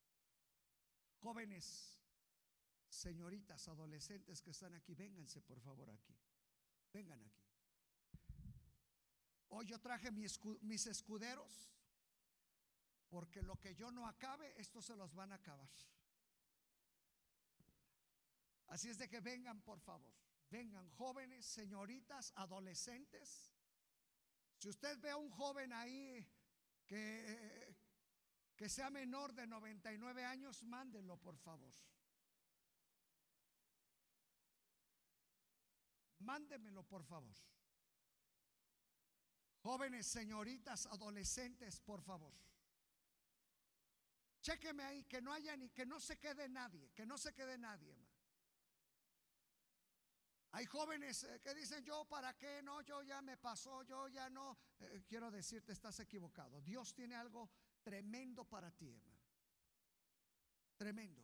Jóvenes, 1.21 1.99
señoritas, 2.89 3.69
adolescentes 3.69 4.43
que 4.43 4.51
están 4.51 4.75
aquí, 4.75 4.95
vénganse 4.95 5.41
por 5.43 5.61
favor 5.61 5.91
aquí. 5.91 6.15
Vengan 6.93 7.23
aquí. 7.23 7.45
Hoy 9.49 9.67
yo 9.67 9.81
traje 9.81 10.11
mis 10.11 10.87
escuderos 10.87 11.71
porque 13.09 13.43
lo 13.43 13.59
que 13.59 13.75
yo 13.75 13.91
no 13.91 14.07
acabe, 14.07 14.53
estos 14.61 14.85
se 14.85 14.97
los 14.97 15.15
van 15.15 15.33
a 15.33 15.37
acabar. 15.37 15.71
Así 18.79 18.91
es 18.91 18.99
de 18.99 19.09
que 19.09 19.19
vengan, 19.19 19.61
por 19.63 19.81
favor. 19.81 20.15
Vengan 20.51 20.89
jóvenes, 20.91 21.45
señoritas, 21.45 22.33
adolescentes. 22.37 23.53
Si 24.57 24.69
usted 24.69 24.97
ve 25.01 25.11
a 25.11 25.17
un 25.17 25.31
joven 25.31 25.73
ahí 25.73 26.25
que, 26.87 27.75
que 28.55 28.69
sea 28.69 28.89
menor 28.89 29.35
de 29.35 29.49
99 29.49 30.25
años, 30.25 30.63
mándenlo, 30.63 31.17
por 31.17 31.37
favor. 31.39 31.75
Mándemelo, 36.21 36.85
por 36.85 37.03
favor. 37.03 37.35
Jóvenes, 39.61 40.07
señoritas, 40.07 40.87
adolescentes, 40.87 41.81
por 41.81 42.01
favor. 42.01 42.33
Chéqueme 44.41 44.85
ahí, 44.85 45.03
que 45.03 45.21
no 45.21 45.33
haya 45.33 45.57
ni 45.57 45.69
que 45.71 45.85
no 45.85 45.99
se 45.99 46.21
quede 46.21 46.49
nadie, 46.49 46.93
que 46.93 47.05
no 47.05 47.19
se 47.19 47.35
quede 47.35 47.59
nadie. 47.59 47.98
Hay 50.53 50.67
jóvenes 50.67 51.25
eh, 51.25 51.41
que 51.43 51.55
dicen, 51.55 51.85
yo 51.85 52.05
para 52.07 52.37
qué, 52.37 52.63
no, 52.63 52.81
yo 52.83 53.03
ya 53.03 53.21
me 53.21 53.37
pasó, 53.37 53.83
yo 53.83 54.09
ya 54.09 54.31
no. 54.31 54.57
Eh, 54.81 55.05
quiero 55.07 55.31
decirte, 55.31 55.73
estás 55.73 56.01
equivocado. 56.01 56.61
Dios 56.63 56.95
tiene 56.95 57.15
algo 57.15 57.51
tremendo 57.83 58.45
para 58.45 58.71
ti, 58.71 58.89
hermano. 58.91 59.19
Tremendo. 60.77 61.23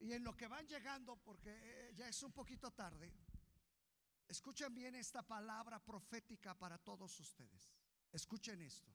Y 0.00 0.12
en 0.12 0.22
lo 0.22 0.36
que 0.36 0.48
van 0.48 0.66
llegando, 0.66 1.16
porque 1.16 1.50
eh, 1.50 1.94
ya 1.94 2.08
es 2.08 2.22
un 2.22 2.32
poquito 2.32 2.70
tarde, 2.72 3.12
Escuchen 4.28 4.74
bien 4.74 4.94
esta 4.94 5.22
palabra 5.22 5.78
profética 5.78 6.54
para 6.54 6.78
todos 6.78 7.20
ustedes. 7.20 7.70
Escuchen 8.10 8.60
esto. 8.62 8.92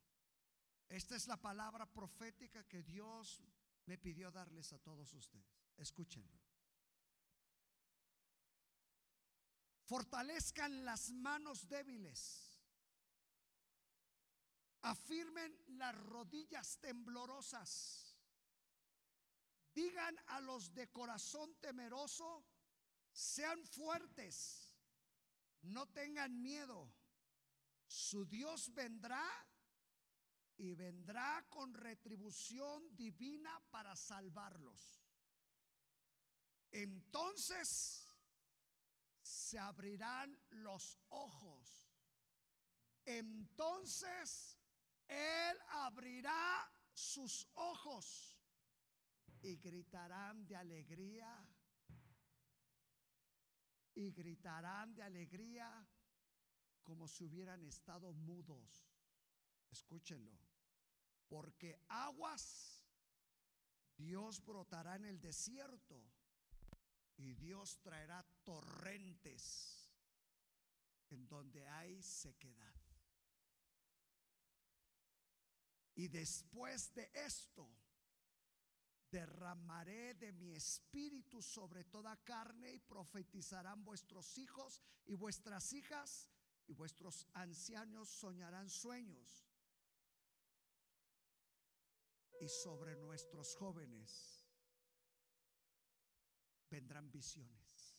Esta 0.88 1.16
es 1.16 1.28
la 1.28 1.38
palabra 1.38 1.86
profética 1.86 2.64
que 2.64 2.82
Dios 2.82 3.44
me 3.90 3.98
pidió 3.98 4.30
darles 4.32 4.72
a 4.72 4.78
todos 4.78 5.12
ustedes. 5.16 5.74
Escúchenlo. 5.76 6.40
Fortalezcan 9.86 10.86
las 10.86 11.10
manos 11.10 11.68
débiles. 11.68 12.62
Afirmen 14.84 15.52
las 15.80 15.96
rodillas 15.96 16.78
temblorosas. 16.78 18.16
Digan 19.74 20.16
a 20.28 20.40
los 20.42 20.72
de 20.76 20.92
corazón 20.92 21.56
temeroso, 21.56 22.46
sean 23.12 23.66
fuertes 23.66 24.70
no 25.64 25.88
tengan 25.88 26.42
miedo. 26.42 26.94
Su 27.88 28.26
Dios 28.26 28.72
vendrá 28.74 29.28
y 30.60 30.76
vendrá 30.76 31.46
con 31.50 31.74
retribución 31.74 32.94
divina 32.96 33.62
para 33.72 33.96
salvarlos. 33.96 35.02
Entonces 36.70 38.06
se 39.22 39.58
abrirán 39.58 40.38
los 40.50 41.00
ojos. 41.08 41.90
Entonces 43.06 44.58
Él 45.08 45.58
abrirá 45.70 46.70
sus 46.94 47.48
ojos 47.54 48.38
y 49.42 49.56
gritarán 49.56 50.46
de 50.46 50.58
alegría. 50.58 51.48
Y 53.96 54.12
gritarán 54.12 54.94
de 54.94 55.04
alegría 55.04 55.88
como 56.84 57.08
si 57.08 57.24
hubieran 57.24 57.64
estado 57.64 58.12
mudos. 58.12 58.90
Escúchenlo. 59.72 60.49
Porque 61.30 61.80
aguas 61.88 62.84
Dios 64.00 64.44
brotará 64.46 64.96
en 64.96 65.06
el 65.06 65.20
desierto 65.20 66.02
y 67.18 67.34
Dios 67.34 67.80
traerá 67.82 68.26
torrentes 68.44 69.92
en 71.10 71.28
donde 71.28 71.68
hay 71.68 72.02
sequedad. 72.02 72.74
Y 75.96 76.08
después 76.08 76.94
de 76.94 77.12
esto, 77.14 77.70
derramaré 79.12 80.14
de 80.14 80.32
mi 80.32 80.54
espíritu 80.54 81.42
sobre 81.42 81.84
toda 81.84 82.16
carne 82.24 82.72
y 82.72 82.80
profetizarán 82.80 83.84
vuestros 83.84 84.38
hijos 84.38 84.82
y 85.06 85.16
vuestras 85.16 85.74
hijas 85.74 86.30
y 86.68 86.74
vuestros 86.74 87.28
ancianos 87.34 88.08
soñarán 88.08 88.70
sueños. 88.70 89.49
Y 92.40 92.48
sobre 92.48 92.96
nuestros 92.96 93.56
jóvenes 93.56 94.46
vendrán 96.70 97.12
visiones. 97.12 97.98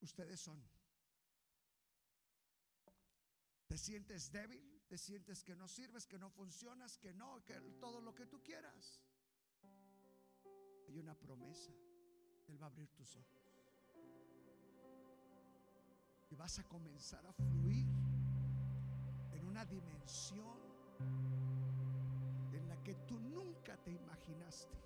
Ustedes 0.00 0.40
son. 0.40 0.62
¿Te 3.66 3.78
sientes 3.78 4.30
débil? 4.30 4.82
¿Te 4.86 4.98
sientes 4.98 5.42
que 5.42 5.56
no 5.56 5.66
sirves, 5.66 6.06
que 6.06 6.18
no 6.18 6.30
funcionas, 6.30 6.98
que 6.98 7.12
no, 7.12 7.42
que 7.44 7.58
todo 7.80 8.00
lo 8.00 8.14
que 8.14 8.26
tú 8.26 8.42
quieras? 8.42 9.00
Hay 10.86 10.98
una 10.98 11.14
promesa. 11.14 11.72
Él 12.46 12.60
va 12.60 12.66
a 12.66 12.68
abrir 12.68 12.88
tus 12.90 13.16
ojos. 13.16 13.64
Y 16.30 16.36
vas 16.36 16.58
a 16.58 16.64
comenzar 16.64 17.26
a 17.26 17.32
fluir 17.32 17.86
en 19.32 19.44
una 19.46 19.64
dimensión 19.64 20.63
en 21.00 22.68
la 22.68 22.82
que 22.82 22.94
tú 23.06 23.18
nunca 23.18 23.76
te 23.76 23.90
imaginaste. 23.90 24.84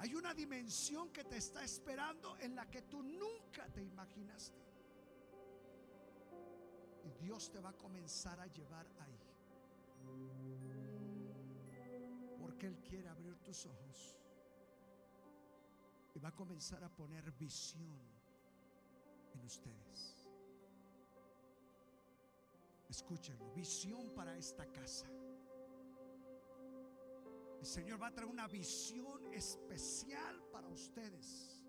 Hay 0.00 0.14
una 0.14 0.32
dimensión 0.32 1.10
que 1.10 1.24
te 1.24 1.36
está 1.36 1.62
esperando 1.62 2.36
en 2.38 2.54
la 2.54 2.70
que 2.70 2.82
tú 2.82 3.02
nunca 3.02 3.66
te 3.68 3.82
imaginaste. 3.82 4.58
Y 7.04 7.22
Dios 7.22 7.50
te 7.50 7.60
va 7.60 7.70
a 7.70 7.76
comenzar 7.76 8.40
a 8.40 8.46
llevar 8.46 8.86
ahí. 9.00 9.20
Porque 12.38 12.66
Él 12.66 12.78
quiere 12.82 13.08
abrir 13.08 13.36
tus 13.40 13.66
ojos. 13.66 14.16
Y 16.14 16.18
va 16.18 16.30
a 16.30 16.34
comenzar 16.34 16.82
a 16.82 16.88
poner 16.88 17.30
visión 17.32 18.00
en 19.34 19.44
ustedes. 19.44 20.19
Escúchenlo, 22.90 23.52
visión 23.52 24.12
para 24.16 24.36
esta 24.36 24.66
casa. 24.66 25.06
El 27.60 27.64
Señor 27.66 28.02
va 28.02 28.08
a 28.08 28.12
traer 28.12 28.28
una 28.28 28.48
visión 28.48 29.32
especial 29.32 30.42
para 30.50 30.66
ustedes, 30.66 31.62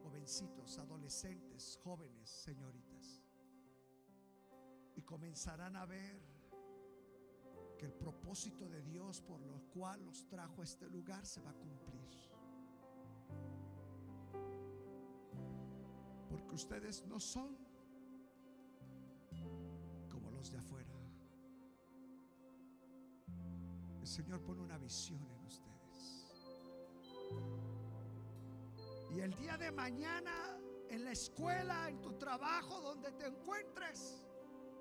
jovencitos, 0.00 0.78
adolescentes, 0.78 1.76
jóvenes, 1.82 2.30
señoritas. 2.30 3.24
Y 4.94 5.02
comenzarán 5.02 5.74
a 5.74 5.86
ver 5.86 6.22
que 7.76 7.86
el 7.86 7.92
propósito 7.92 8.68
de 8.68 8.80
Dios 8.82 9.22
por 9.22 9.40
lo 9.40 9.60
cual 9.70 10.04
los 10.04 10.28
trajo 10.28 10.60
a 10.60 10.64
este 10.64 10.88
lugar 10.88 11.26
se 11.26 11.40
va 11.40 11.50
a 11.50 11.54
cumplir. 11.54 12.14
Porque 16.28 16.54
ustedes 16.54 17.04
no 17.06 17.18
son 17.18 17.63
de 20.50 20.58
afuera. 20.58 20.90
El 24.00 24.06
Señor 24.06 24.42
pone 24.42 24.60
una 24.60 24.76
visión 24.78 25.22
en 25.22 25.46
ustedes. 25.46 26.26
Y 29.10 29.20
el 29.20 29.34
día 29.36 29.56
de 29.56 29.72
mañana, 29.72 30.58
en 30.90 31.04
la 31.04 31.12
escuela, 31.12 31.88
en 31.88 32.00
tu 32.02 32.12
trabajo, 32.14 32.80
donde 32.82 33.12
te 33.12 33.26
encuentres, 33.26 34.22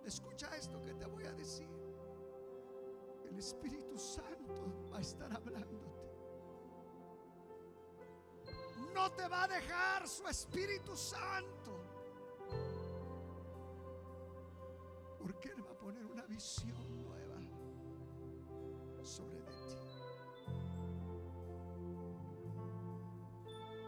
escucha 0.05 0.53
esto 0.57 0.83
que 0.83 0.93
te 0.95 1.05
voy 1.05 1.25
a 1.25 1.33
decir. 1.33 1.69
El 3.29 3.37
Espíritu 3.37 3.97
Santo 3.97 4.89
va 4.91 4.97
a 4.97 5.01
estar 5.01 5.31
hablándote. 5.31 6.03
No 8.93 9.11
te 9.13 9.27
va 9.27 9.43
a 9.43 9.47
dejar 9.47 10.07
su 10.07 10.27
Espíritu 10.27 10.95
Santo. 10.95 11.82
Porque 15.23 15.49
Él 15.49 15.65
va 15.65 15.71
a 15.71 15.77
poner 15.77 16.05
una 16.05 16.25
visión 16.25 16.93
sobre 19.03 19.35
de 19.35 19.51
ti. 19.67 19.75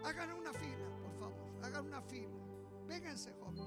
Hagan 0.04 0.32
una 0.34 0.54
fila, 0.54 0.90
por 1.02 1.14
favor. 1.20 1.64
Hagan 1.64 1.86
una 1.88 2.02
fila. 2.02 2.38
Vénganse, 2.88 3.34
jóvenes. 3.34 3.66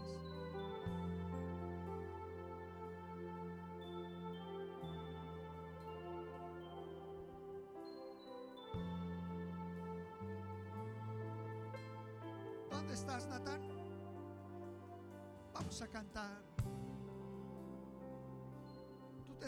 ¿Dónde 12.71 12.95
estás, 12.95 13.27
Natán? 13.27 13.61
Vamos 15.53 15.83
a 15.83 15.89
cantar 15.89 16.47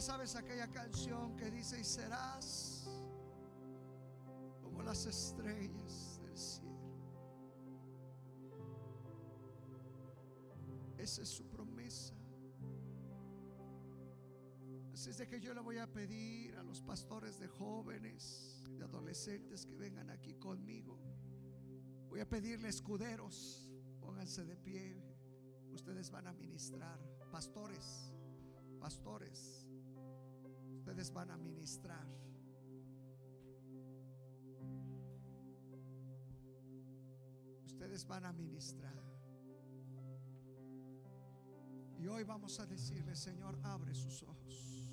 sabes 0.01 0.35
aquella 0.35 0.67
canción 0.69 1.37
que 1.37 1.51
dice, 1.51 1.79
y 1.79 1.85
serás 1.85 2.89
como 4.63 4.83
las 4.83 5.05
estrellas 5.05 6.21
del 6.23 6.39
cielo. 6.39 6.71
Esa 10.97 11.23
es 11.23 11.29
su 11.29 11.47
promesa. 11.49 12.15
Así 14.93 15.11
es 15.11 15.19
de 15.19 15.27
que 15.27 15.41
yo 15.41 15.55
le 15.55 15.61
voy 15.61 15.79
a 15.79 15.87
pedir 15.87 16.57
a 16.57 16.63
los 16.63 16.81
pastores 16.81 17.39
de 17.39 17.49
jóvenes, 17.49 18.65
de 18.79 18.85
adolescentes 18.85 19.67
que 19.67 19.75
vengan 19.77 20.11
aquí 20.11 20.35
conmigo. 20.35 20.99
Voy 22.09 22.21
a 22.21 22.29
pedirle 22.29 22.69
escuderos, 22.69 23.71
pónganse 24.01 24.45
de 24.45 24.57
pie. 24.57 25.03
Ustedes 25.73 26.11
van 26.11 26.27
a 26.27 26.33
ministrar, 26.33 26.99
pastores, 27.31 28.13
pastores 28.81 29.70
ustedes 30.91 31.13
van 31.13 31.31
a 31.31 31.37
ministrar. 31.37 32.05
Ustedes 37.65 38.05
van 38.05 38.25
a 38.25 38.33
ministrar. 38.33 39.01
Y 41.97 42.09
hoy 42.09 42.25
vamos 42.25 42.59
a 42.59 42.67
decirle, 42.67 43.15
Señor, 43.15 43.57
abre 43.63 43.95
sus 43.95 44.25
ojos. 44.25 44.91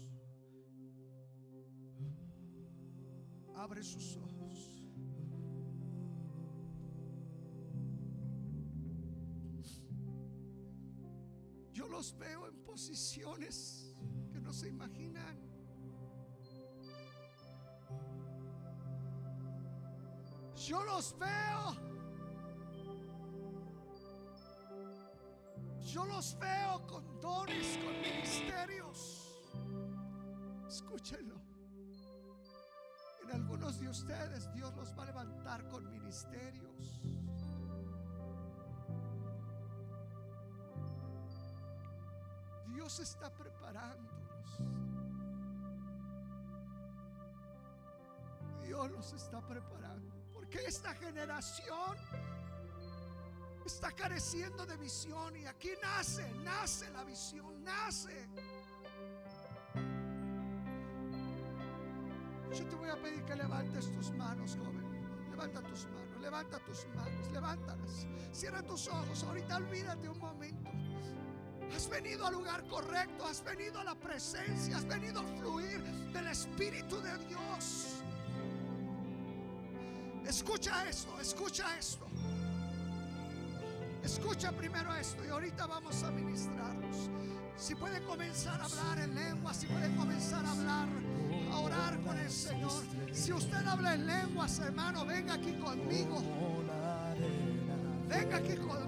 Abre 3.56 3.82
sus 3.82 4.18
ojos. 4.18 4.84
Yo 11.74 11.88
los 11.88 12.16
veo 12.20 12.48
en 12.48 12.64
posiciones 12.64 13.96
que 14.32 14.40
no 14.40 14.54
se 14.54 14.68
imaginan. 14.68 15.47
los 20.98 21.16
veo. 21.20 21.76
Yo 25.80 26.06
los 26.08 26.40
veo 26.40 26.88
con 26.88 27.22
dones, 27.22 27.78
con 27.78 28.02
ministerios. 28.02 29.40
Escúchenlo. 30.68 31.36
En 33.22 33.32
algunos 33.32 33.80
de 33.80 33.90
ustedes 33.90 34.52
Dios 34.54 34.74
los 34.76 34.98
va 34.98 35.04
a 35.04 35.06
levantar 35.06 35.68
con 35.68 35.88
ministerios. 35.92 37.00
Dios 42.74 43.00
está 43.00 43.32
preparándolos. 43.36 44.58
Dios 48.64 48.92
los 48.92 49.14
está 49.14 49.42
preparando. 49.46 50.27
Porque 50.50 50.66
esta 50.66 50.94
generación 50.94 51.98
está 53.66 53.92
careciendo 53.92 54.66
de 54.66 54.78
visión 54.78 55.36
y 55.36 55.46
aquí 55.46 55.72
nace, 55.82 56.26
nace 56.46 56.90
la 56.92 57.04
visión, 57.04 57.62
nace. 57.66 58.30
Yo 62.54 62.66
te 62.66 62.76
voy 62.78 62.90
a 62.90 62.96
pedir 62.96 63.26
que 63.26 63.36
levantes 63.36 63.92
tus 63.92 64.12
manos, 64.14 64.56
joven. 64.56 65.30
Levanta 65.32 65.62
tus 65.64 65.86
manos, 65.88 66.22
levanta 66.22 66.60
tus 66.60 66.88
manos, 66.96 67.32
levántalas. 67.34 68.08
Cierra 68.32 68.64
tus 68.64 68.88
ojos, 68.88 69.24
ahorita 69.24 69.58
olvídate 69.58 70.08
un 70.08 70.20
momento. 70.20 70.72
Has 71.76 71.90
venido 71.90 72.26
al 72.26 72.36
lugar 72.36 72.66
correcto, 72.68 73.26
has 73.28 73.44
venido 73.44 73.82
a 73.82 73.84
la 73.84 73.96
presencia, 73.96 74.78
has 74.78 74.86
venido 74.86 75.20
a 75.20 75.24
fluir 75.40 75.82
del 76.14 76.28
Espíritu 76.28 77.02
de 77.02 77.18
Dios. 77.26 77.97
Escucha 80.28 80.88
esto, 80.90 81.20
escucha 81.22 81.78
esto. 81.78 82.06
Escucha 84.04 84.52
primero 84.52 84.94
esto 84.96 85.24
y 85.26 85.30
ahorita 85.30 85.66
vamos 85.68 86.04
a 86.04 86.12
ministrarnos. 86.12 87.10
Si 87.56 87.74
puede 87.76 88.02
comenzar 88.04 88.60
a 88.62 88.66
hablar 88.66 89.00
en 89.00 89.16
lengua, 89.16 89.54
si 89.54 89.68
puede 89.68 89.96
comenzar 89.96 90.46
a 90.46 90.52
hablar, 90.52 90.88
a 91.52 91.60
orar 91.60 92.00
con 92.02 92.18
el 92.18 92.30
Señor. 92.30 92.84
Si 93.14 93.32
usted 93.32 93.66
habla 93.66 93.96
en 93.96 94.06
lenguas, 94.06 94.60
hermano, 94.60 95.06
venga 95.06 95.34
aquí 95.34 95.54
conmigo. 95.54 96.22
Venga 98.08 98.38
aquí 98.38 98.56
conmigo. 98.58 98.87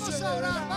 Vamos 0.00 0.22
a 0.22 0.34
orar. 0.34 0.69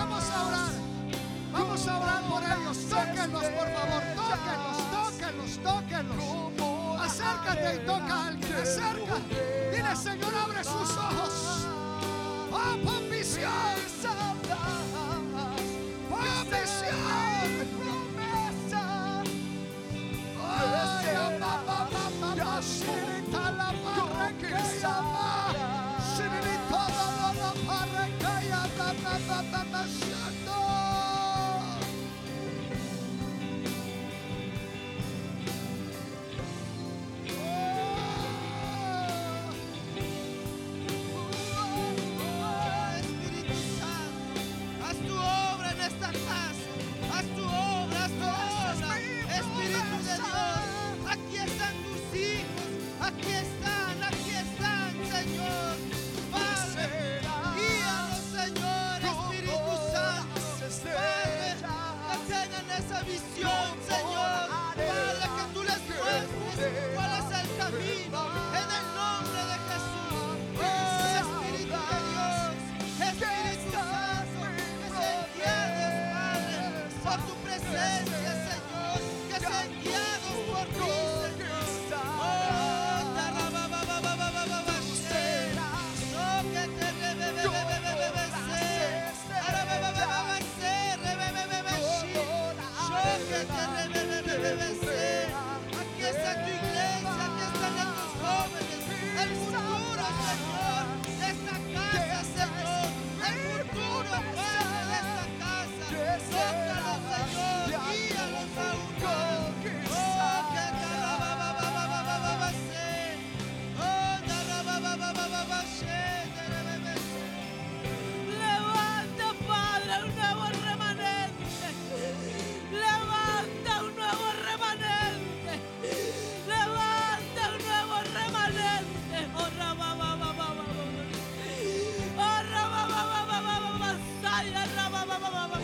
vamos, 135.14 135.32
vai, 135.32 135.32
vamos. 135.32 135.52
vai. 135.52 135.63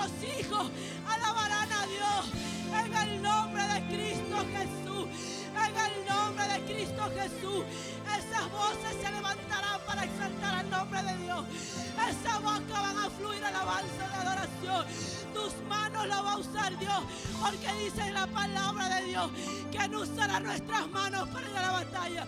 Nuestros 0.00 0.30
hijos 0.40 0.70
alabarán 1.06 1.68
a 1.70 1.86
Dios. 1.86 2.32
En 2.72 2.94
el 2.94 3.22
nombre 3.22 3.62
de 3.64 3.80
Cristo 3.88 4.36
Jesús. 4.56 5.08
En 5.52 5.76
el 5.76 6.08
nombre 6.08 6.44
de 6.48 6.60
Cristo 6.72 7.02
Jesús. 7.14 7.64
Esas 8.08 8.50
voces 8.50 8.96
se 9.02 9.12
levantarán 9.12 9.69
para 9.90 10.04
exaltar 10.04 10.64
el 10.64 10.70
nombre 10.70 11.02
de 11.02 11.16
Dios. 11.24 11.44
Esa 12.08 12.38
boca 12.38 12.80
van 12.80 12.98
a 12.98 13.10
fluir 13.10 13.44
alabanza 13.44 14.08
de 14.08 14.16
adoración. 14.24 14.86
Tus 15.34 15.52
manos 15.68 16.06
la 16.06 16.22
va 16.22 16.32
a 16.32 16.38
usar 16.38 16.78
Dios. 16.78 17.02
Porque 17.40 17.72
dice 17.84 18.10
la 18.12 18.26
palabra 18.28 18.88
de 18.96 19.06
Dios 19.06 19.30
que 19.72 19.88
no 19.88 20.00
usará 20.02 20.38
nuestras 20.38 20.88
manos 20.90 21.28
para 21.30 21.48
ir 21.48 21.56
a 21.56 21.62
la 21.62 21.72
batalla. 21.72 22.26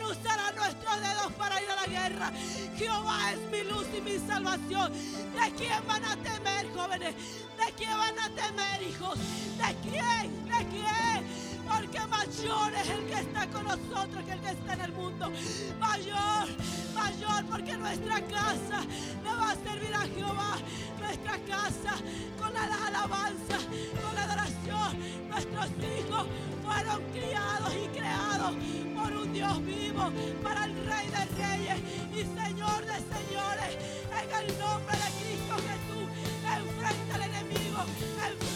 No 0.00 0.08
usará 0.10 0.50
nuestros 0.56 1.00
dedos 1.00 1.32
para 1.38 1.62
ir 1.62 1.70
a 1.70 1.76
la 1.76 1.86
guerra. 1.86 2.32
Jehová 2.76 3.32
es 3.32 3.40
mi 3.50 3.70
luz 3.70 3.86
y 3.96 4.00
mi 4.00 4.18
salvación. 4.26 4.92
¿De 4.92 5.52
quién 5.56 5.86
van 5.86 6.04
a 6.04 6.16
temer, 6.16 6.66
jóvenes? 6.74 7.14
¿De 7.14 7.72
quién 7.76 7.96
van 7.96 8.18
a 8.18 8.28
temer, 8.30 8.82
hijos? 8.82 9.18
¿De 9.56 9.88
quién? 9.88 10.44
¿De 10.46 10.66
quién? 10.68 11.47
Porque 11.68 12.00
mayor 12.06 12.74
es 12.74 12.88
el 12.88 13.04
que 13.06 13.14
está 13.14 13.46
con 13.48 13.64
nosotros 13.64 14.24
que 14.24 14.32
el 14.32 14.40
que 14.40 14.50
está 14.50 14.72
en 14.74 14.80
el 14.80 14.92
mundo. 14.92 15.30
Mayor, 15.78 16.48
mayor, 16.94 17.44
porque 17.50 17.76
nuestra 17.76 18.20
casa 18.22 18.80
le 19.22 19.30
va 19.30 19.50
a 19.50 19.56
servir 19.56 19.94
a 19.94 20.00
Jehová. 20.00 20.56
Nuestra 20.98 21.38
casa 21.46 21.94
con 22.38 22.52
la 22.54 22.64
alabanza, 22.86 23.58
con 24.02 24.14
la 24.14 24.22
adoración. 24.24 25.28
Nuestros 25.28 25.66
hijos 25.66 26.26
fueron 26.64 27.02
criados 27.12 27.72
y 27.74 27.88
creados 27.96 28.54
por 28.94 29.12
un 29.12 29.32
Dios 29.32 29.64
vivo, 29.64 30.10
para 30.42 30.64
el 30.64 30.74
Rey 30.86 31.06
de 31.08 31.24
Reyes 31.42 31.78
y 32.12 32.20
Señor 32.40 32.84
de 32.84 32.96
Señores. 33.14 33.72
En 34.18 34.28
el 34.40 34.58
nombre 34.58 34.96
de 34.96 35.10
Cristo 35.20 35.54
Jesús, 35.68 36.06
enfrenta 36.44 37.14
al 37.14 37.22
enemigo, 37.22 37.78
enfréntalo, 37.82 38.47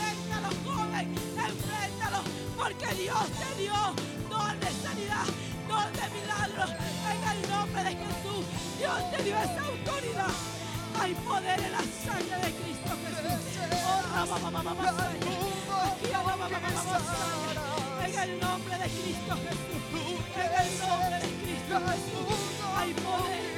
porque 2.63 2.95
Dios 2.95 3.27
te 3.41 3.61
dio 3.61 3.75
don 4.31 4.61
de 4.61 4.71
sanidad, 4.71 5.27
don 5.67 5.93
de 5.99 6.07
milagros, 6.21 6.71
en 7.11 7.21
el 7.33 7.39
nombre 7.51 7.83
de 7.83 7.91
Jesús. 7.91 8.45
Dios 8.79 9.11
te 9.11 9.23
dio 9.25 9.37
esa 9.37 9.63
autoridad. 9.67 10.35
Hay 11.01 11.15
poder 11.15 11.59
en 11.59 11.73
la 11.73 11.83
sangre 12.07 12.37
de 12.45 12.53
Cristo 12.61 12.93
Jesús. 13.03 13.43
Oh. 13.85 14.03
En 18.05 18.15
el 18.19 18.41
nombre 18.41 18.79
de 18.79 18.85
Cristo 18.85 19.35
Jesús. 19.45 19.83
En 20.37 20.53
el 20.63 20.71
nombre 20.79 21.17
de 21.19 21.29
Cristo 21.43 21.77
Jesús. 21.89 22.39
Hay 22.77 22.95
poder. 22.95 23.52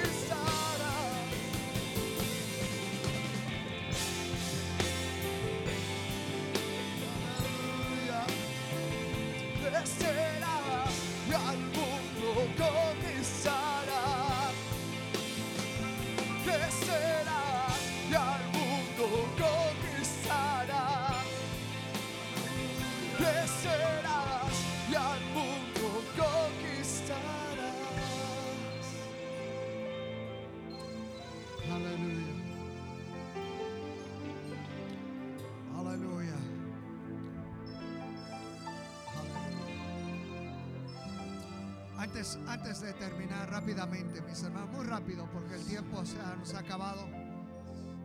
Antes, 42.15 42.81
de 42.81 42.93
terminar 42.93 43.51
rápidamente, 43.51 44.23
mis 44.23 44.41
hermanos, 44.45 44.71
muy 44.71 44.87
rápido 44.87 45.29
porque 45.33 45.57
el 45.57 45.65
tiempo 45.65 46.05
se 46.07 46.17
ha- 46.21 46.37
nos 46.37 46.55
ha 46.55 46.61
acabado. 46.61 47.09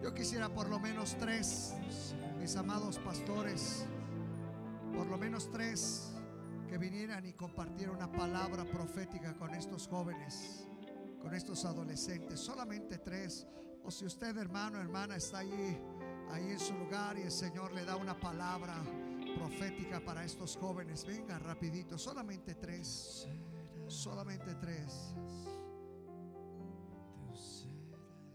Yo 0.02 0.16
quisiera 0.16 0.50
por 0.50 0.68
lo 0.68 0.80
menos 0.80 1.16
tres, 1.20 1.76
mis 2.40 2.56
amados 2.56 2.98
pastores, 2.98 3.86
por 4.96 5.06
lo 5.06 5.16
menos 5.20 5.52
tres 5.52 6.12
que 6.68 6.80
vinieran 6.80 7.24
y 7.28 7.34
compartieran 7.34 7.98
una 7.98 8.12
palabra 8.12 8.66
profética 8.66 9.36
con 9.36 9.54
estos 9.54 9.88
jóvenes, 9.88 10.66
con 11.22 11.36
estos 11.36 11.64
adolescentes. 11.66 12.40
Solamente 12.40 12.98
tres. 12.98 13.46
O 13.84 13.92
si 13.92 14.06
usted, 14.06 14.36
hermano, 14.38 14.80
hermana, 14.80 15.18
está 15.18 15.40
allí, 15.40 15.78
ahí 16.32 16.50
en 16.50 16.60
su 16.60 16.74
lugar 16.74 17.16
y 17.20 17.22
el 17.22 17.32
Señor 17.32 17.74
le 17.74 17.86
da 17.86 17.96
una 17.96 18.20
palabra 18.20 18.74
profética 19.38 20.00
para 20.00 20.26
estos 20.26 20.58
jóvenes. 20.58 21.06
Venga 21.06 21.38
rapidito, 21.38 21.96
solamente 22.00 22.56
tres. 22.56 23.28
Solamente 23.90 24.54
tres. 24.56 25.16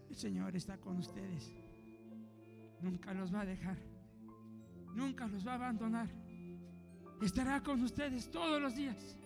El 0.09 0.15
Señor 0.15 0.55
está 0.55 0.77
con 0.77 0.97
ustedes. 0.97 1.53
Nunca 2.81 3.13
los 3.13 3.33
va 3.33 3.41
a 3.41 3.45
dejar. 3.45 3.77
Nunca 4.93 5.27
los 5.27 5.45
va 5.45 5.53
a 5.53 5.55
abandonar. 5.55 6.09
estará 7.21 7.61
con 7.63 7.81
ustedes 7.81 8.29
todos 8.29 8.61
los 8.61 8.75
días. 8.75 9.17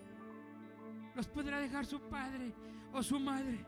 Los 1.16 1.28
podrá 1.28 1.60
dejar 1.60 1.86
su 1.86 2.00
padre 2.00 2.54
o 2.94 3.04
su 3.04 3.20
madre, 3.20 3.66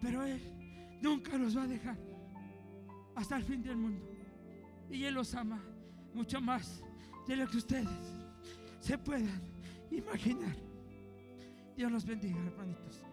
pero 0.00 0.24
Él 0.24 0.98
nunca 1.02 1.36
los 1.36 1.56
va 1.56 1.62
a 1.62 1.66
dejar 1.66 1.98
hasta 3.14 3.36
el 3.36 3.44
fin 3.44 3.62
del 3.62 3.76
mundo. 3.76 4.06
Y 4.90 5.04
Él 5.04 5.14
los 5.14 5.34
ama 5.34 5.62
mucho 6.14 6.40
más 6.40 6.82
de 7.26 7.36
lo 7.36 7.46
que 7.46 7.58
ustedes 7.58 8.14
se 8.80 8.96
puedan 8.96 9.42
imaginar. 9.90 10.67
Dios 11.78 11.92
los 11.92 12.04
bendiga, 12.04 12.40
hermanitos. 12.44 13.04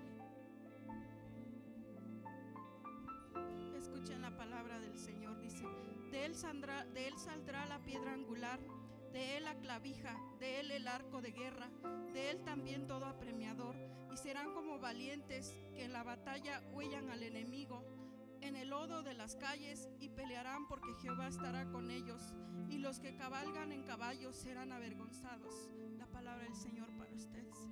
Escuchen 3.77 4.23
la 4.23 4.35
palabra 4.35 4.79
del 4.79 4.97
Señor, 4.97 5.39
dice, 5.39 5.65
de 6.09 6.25
él, 6.25 6.33
saldrá, 6.33 7.67
la 7.67 7.77
piedra 7.83 8.13
angular, 8.13 8.59
de 9.13 9.37
él 9.37 9.43
la 9.43 9.53
clavija, 9.53 10.17
de 10.39 10.61
él 10.61 10.71
el 10.71 10.87
arco 10.87 11.21
de 11.21 11.31
guerra, 11.31 11.69
de 12.11 12.31
él 12.31 12.41
también 12.43 12.87
todo 12.87 13.05
apremiador, 13.05 13.75
y 14.11 14.17
serán 14.17 14.51
como 14.55 14.79
valientes 14.79 15.55
que 15.75 15.83
en 15.83 15.93
la 15.93 16.01
batalla 16.01 16.63
huellan 16.73 17.11
al 17.11 17.21
enemigo, 17.21 17.83
en 18.41 18.55
el 18.55 18.69
lodo 18.69 19.03
de 19.03 19.13
las 19.13 19.35
calles, 19.35 19.89
y 19.99 20.09
pelearán 20.09 20.67
porque 20.67 20.91
Jehová 21.03 21.27
estará 21.27 21.69
con 21.69 21.91
ellos, 21.91 22.33
y 22.67 22.79
los 22.79 22.99
que 22.99 23.15
cabalgan 23.15 23.71
en 23.71 23.83
caballos 23.83 24.35
serán 24.35 24.71
avergonzados. 24.71 25.53
La 25.99 26.07
palabra 26.07 26.45
del 26.45 26.55
Señor 26.55 26.89
para 26.97 27.13
ustedes. 27.13 27.69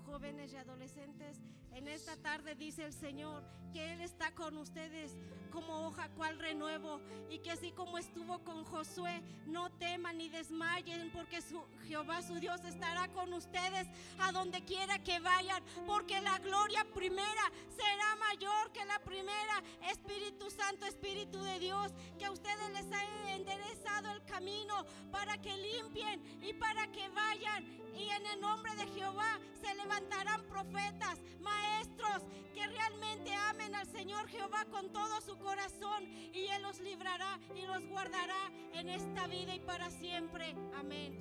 Jóvenes 0.00 0.52
y 0.52 0.56
adolescentes, 0.56 1.40
en 1.72 1.88
esta 1.88 2.16
tarde 2.16 2.54
dice 2.54 2.84
el 2.84 2.92
Señor 2.92 3.42
que 3.72 3.92
Él 3.92 4.00
está 4.02 4.32
con 4.32 4.56
ustedes 4.58 5.16
como 5.50 5.86
hoja 5.86 6.08
cual 6.10 6.38
renuevo 6.38 7.00
y 7.30 7.38
que 7.38 7.50
así 7.50 7.72
como 7.72 7.98
estuvo 7.98 8.38
con 8.40 8.64
Josué, 8.64 9.22
no 9.46 9.70
teman 9.72 10.18
ni 10.18 10.28
desmayen 10.28 11.10
porque 11.10 11.42
su, 11.42 11.62
Jehová 11.86 12.22
su 12.22 12.34
Dios 12.36 12.64
estará 12.64 13.08
con 13.08 13.32
ustedes 13.32 13.86
a 14.18 14.32
donde 14.32 14.64
quiera 14.64 14.98
que 15.00 15.20
vayan, 15.20 15.62
porque 15.86 16.20
la 16.20 16.38
gloria 16.38 16.84
primera 16.94 17.52
será 17.76 18.16
mayor 18.16 18.72
que 18.72 18.84
la 18.84 18.98
primera. 19.00 19.62
Espíritu 19.90 20.50
Santo, 20.50 20.86
Espíritu 20.86 21.42
de 21.42 21.58
Dios, 21.58 21.92
que 22.18 22.24
a 22.24 22.32
ustedes 22.32 22.70
les 22.70 22.90
ha 22.92 23.32
enderezado 23.34 24.10
el 24.12 24.24
camino 24.24 24.86
para 25.10 25.38
que 25.40 25.56
limpien 25.56 26.22
y 26.42 26.52
para 26.54 26.90
que 26.92 27.08
vayan. 27.10 27.64
Y 27.94 28.08
en 28.08 28.26
el 28.26 28.40
nombre 28.40 28.74
de 28.76 28.86
Jehová 28.88 29.38
se 29.60 29.74
levantarán 29.74 30.42
profetas, 30.44 31.20
maestros 31.40 32.22
que 32.54 32.66
realmente 32.66 33.34
amen 33.34 33.61
al 33.62 33.86
Señor 33.86 34.26
Jehová 34.28 34.64
con 34.70 34.90
todo 34.92 35.20
su 35.20 35.36
corazón 35.38 36.04
y 36.34 36.46
Él 36.46 36.62
los 36.62 36.80
librará 36.80 37.38
y 37.54 37.64
los 37.64 37.88
guardará 37.88 38.50
en 38.72 38.88
esta 38.88 39.28
vida 39.28 39.54
y 39.54 39.60
para 39.60 39.88
siempre. 39.90 40.54
Amén. 40.74 41.16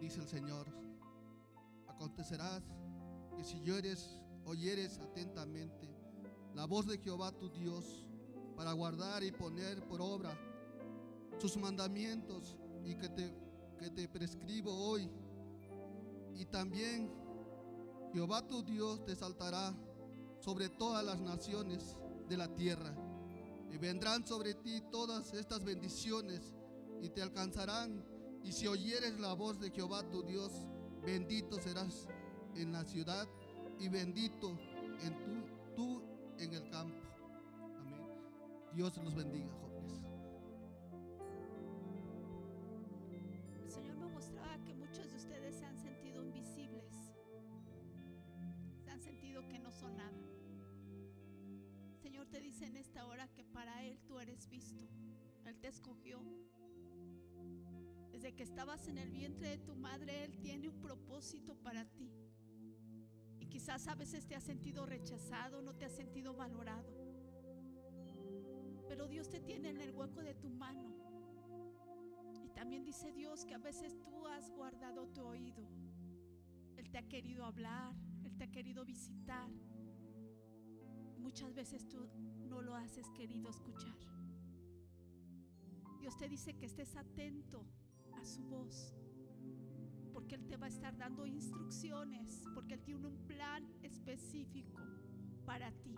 Dice 0.00 0.20
el 0.20 0.28
Señor, 0.28 0.66
acontecerá 1.88 2.62
que 3.36 3.42
si 3.42 3.58
oyeres, 3.60 4.20
oyeres 4.44 4.98
atentamente 4.98 5.88
la 6.54 6.66
voz 6.66 6.86
de 6.86 6.98
Jehová 6.98 7.32
tu 7.32 7.48
Dios 7.48 8.06
para 8.54 8.72
guardar 8.72 9.24
y 9.24 9.32
poner 9.32 9.82
por 9.88 10.02
obra 10.02 10.38
sus 11.38 11.56
mandamientos 11.56 12.58
y 12.84 12.94
que 12.96 13.08
te, 13.08 13.34
que 13.78 13.90
te 13.90 14.08
prescribo 14.08 14.72
hoy. 14.72 15.10
Y 16.36 16.44
también 16.44 17.23
Jehová 18.14 18.46
tu 18.46 18.62
Dios 18.62 19.04
te 19.04 19.16
saltará 19.16 19.74
sobre 20.38 20.68
todas 20.68 21.04
las 21.04 21.20
naciones 21.20 21.96
de 22.28 22.36
la 22.36 22.46
tierra. 22.54 22.94
Y 23.72 23.76
vendrán 23.76 24.24
sobre 24.24 24.54
ti 24.54 24.80
todas 24.92 25.34
estas 25.34 25.64
bendiciones 25.64 26.54
y 27.02 27.08
te 27.08 27.20
alcanzarán. 27.20 28.06
Y 28.44 28.52
si 28.52 28.68
oyeres 28.68 29.18
la 29.18 29.32
voz 29.32 29.58
de 29.58 29.72
Jehová 29.72 30.08
tu 30.10 30.22
Dios, 30.22 30.52
bendito 31.04 31.60
serás 31.60 32.06
en 32.54 32.70
la 32.70 32.84
ciudad 32.84 33.26
y 33.80 33.88
bendito 33.88 34.56
en 35.02 35.18
tú, 35.24 35.74
tú 35.74 36.02
en 36.38 36.54
el 36.54 36.70
campo. 36.70 36.94
Amén. 37.80 38.06
Dios 38.74 38.96
los 38.98 39.16
bendiga, 39.16 39.50
te 52.34 52.40
dice 52.40 52.66
en 52.66 52.76
esta 52.76 53.06
hora 53.06 53.28
que 53.28 53.44
para 53.44 53.84
Él 53.84 53.96
tú 54.08 54.18
eres 54.18 54.48
visto. 54.48 54.82
Él 55.46 55.56
te 55.60 55.68
escogió. 55.68 56.20
Desde 58.10 58.34
que 58.34 58.42
estabas 58.42 58.88
en 58.88 58.98
el 58.98 59.12
vientre 59.12 59.50
de 59.50 59.58
tu 59.58 59.76
madre, 59.76 60.24
Él 60.24 60.36
tiene 60.40 60.68
un 60.68 60.80
propósito 60.80 61.54
para 61.54 61.84
ti. 61.84 62.10
Y 63.38 63.46
quizás 63.46 63.86
a 63.86 63.94
veces 63.94 64.26
te 64.26 64.34
has 64.34 64.42
sentido 64.42 64.84
rechazado, 64.84 65.62
no 65.62 65.76
te 65.76 65.84
has 65.84 65.92
sentido 65.92 66.34
valorado. 66.34 66.92
Pero 68.88 69.06
Dios 69.06 69.28
te 69.28 69.38
tiene 69.38 69.68
en 69.68 69.80
el 69.80 69.92
hueco 69.92 70.20
de 70.20 70.34
tu 70.34 70.50
mano. 70.50 70.92
Y 72.42 72.48
también 72.48 72.82
dice 72.82 73.12
Dios 73.12 73.44
que 73.44 73.54
a 73.54 73.58
veces 73.58 73.96
tú 74.02 74.26
has 74.26 74.50
guardado 74.50 75.06
tu 75.06 75.22
oído. 75.22 75.68
Él 76.76 76.90
te 76.90 76.98
ha 76.98 77.08
querido 77.08 77.44
hablar, 77.44 77.94
Él 78.24 78.36
te 78.36 78.42
ha 78.42 78.50
querido 78.50 78.84
visitar. 78.84 79.48
Muchas 81.24 81.54
veces 81.54 81.88
tú 81.88 82.06
no 82.50 82.60
lo 82.60 82.74
has 82.74 82.92
querido 83.16 83.48
escuchar. 83.48 83.96
Dios 85.98 86.18
te 86.18 86.28
dice 86.28 86.54
que 86.54 86.66
estés 86.66 86.94
atento 86.96 87.64
a 88.12 88.22
su 88.26 88.44
voz, 88.44 88.94
porque 90.12 90.34
Él 90.34 90.46
te 90.46 90.58
va 90.58 90.66
a 90.66 90.68
estar 90.68 90.94
dando 90.98 91.24
instrucciones, 91.24 92.44
porque 92.54 92.74
Él 92.74 92.82
tiene 92.82 93.06
un 93.06 93.16
plan 93.26 93.66
específico 93.82 94.82
para 95.46 95.72
ti. 95.72 95.96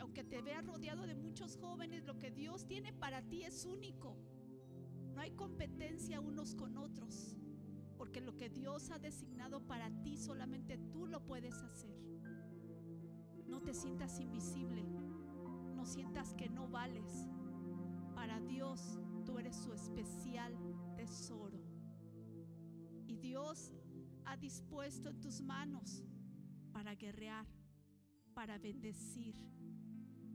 Aunque 0.00 0.24
te 0.24 0.42
veas 0.42 0.66
rodeado 0.66 1.06
de 1.06 1.14
muchos 1.14 1.56
jóvenes, 1.56 2.04
lo 2.04 2.18
que 2.18 2.32
Dios 2.32 2.66
tiene 2.66 2.92
para 2.92 3.22
ti 3.22 3.44
es 3.44 3.64
único. 3.64 4.16
No 5.14 5.20
hay 5.20 5.30
competencia 5.30 6.20
unos 6.20 6.56
con 6.56 6.76
otros, 6.78 7.36
porque 7.96 8.20
lo 8.20 8.36
que 8.36 8.50
Dios 8.50 8.90
ha 8.90 8.98
designado 8.98 9.64
para 9.68 9.88
ti 10.02 10.16
solamente 10.16 10.78
tú 10.90 11.06
lo 11.06 11.24
puedes 11.24 11.54
hacer. 11.62 12.11
No 13.52 13.60
te 13.60 13.74
sientas 13.74 14.18
invisible, 14.18 14.82
no 15.76 15.84
sientas 15.84 16.32
que 16.32 16.48
no 16.48 16.68
vales. 16.68 17.28
Para 18.14 18.40
Dios 18.40 18.98
tú 19.26 19.38
eres 19.38 19.54
su 19.56 19.74
especial 19.74 20.56
tesoro. 20.96 21.60
Y 23.06 23.18
Dios 23.18 23.74
ha 24.24 24.38
dispuesto 24.38 25.10
en 25.10 25.20
tus 25.20 25.42
manos 25.42 26.02
para 26.72 26.94
guerrear, 26.94 27.46
para 28.32 28.56
bendecir, 28.56 29.36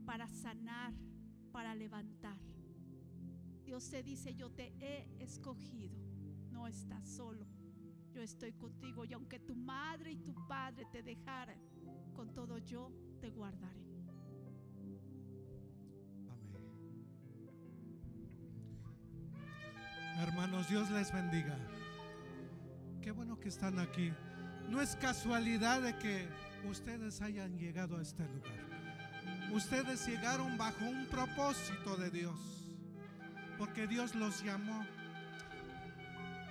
para 0.06 0.28
sanar, 0.28 0.94
para 1.50 1.74
levantar. 1.74 2.38
Dios 3.64 3.90
te 3.90 4.04
dice, 4.04 4.36
yo 4.36 4.48
te 4.52 4.72
he 4.78 5.08
escogido, 5.20 5.98
no 6.52 6.68
estás 6.68 7.08
solo, 7.08 7.48
yo 8.12 8.22
estoy 8.22 8.52
contigo 8.52 9.04
y 9.04 9.12
aunque 9.12 9.40
tu 9.40 9.56
madre 9.56 10.12
y 10.12 10.18
tu 10.18 10.32
padre 10.46 10.86
te 10.92 11.02
dejaran, 11.02 11.58
con 12.14 12.32
todo 12.32 12.58
yo 12.58 12.92
te 13.20 13.30
guardaré. 13.30 13.82
Amén. 16.30 16.68
Hermanos, 20.18 20.68
Dios 20.68 20.90
les 20.90 21.12
bendiga. 21.12 21.56
Qué 23.02 23.10
bueno 23.10 23.38
que 23.38 23.48
están 23.48 23.78
aquí. 23.78 24.12
No 24.68 24.80
es 24.80 24.96
casualidad 24.96 25.80
de 25.82 25.96
que 25.98 26.28
ustedes 26.68 27.20
hayan 27.22 27.58
llegado 27.58 27.96
a 27.96 28.02
este 28.02 28.24
lugar. 28.24 28.68
Ustedes 29.52 30.06
llegaron 30.06 30.58
bajo 30.58 30.84
un 30.84 31.06
propósito 31.06 31.96
de 31.96 32.10
Dios, 32.10 32.38
porque 33.56 33.86
Dios 33.86 34.14
los 34.14 34.42
llamó. 34.44 34.84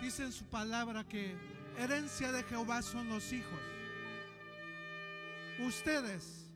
Dice 0.02 0.24
en 0.24 0.32
su 0.32 0.46
palabra 0.46 1.04
que 1.04 1.36
herencia 1.78 2.32
de 2.32 2.44
Jehová 2.44 2.82
son 2.82 3.08
los 3.10 3.32
hijos. 3.34 3.60
Ustedes 5.60 6.47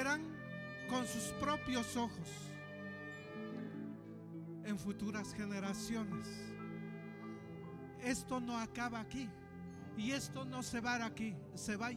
verán 0.00 0.22
con 0.88 1.06
sus 1.06 1.24
propios 1.38 1.94
ojos 1.94 2.28
en 4.64 4.78
futuras 4.78 5.34
generaciones. 5.34 6.26
Esto 8.02 8.40
no 8.40 8.56
acaba 8.56 8.98
aquí 8.98 9.28
y 9.98 10.12
esto 10.12 10.46
no 10.46 10.62
se 10.62 10.80
va 10.80 11.04
aquí, 11.04 11.36
se 11.54 11.76
va, 11.76 11.90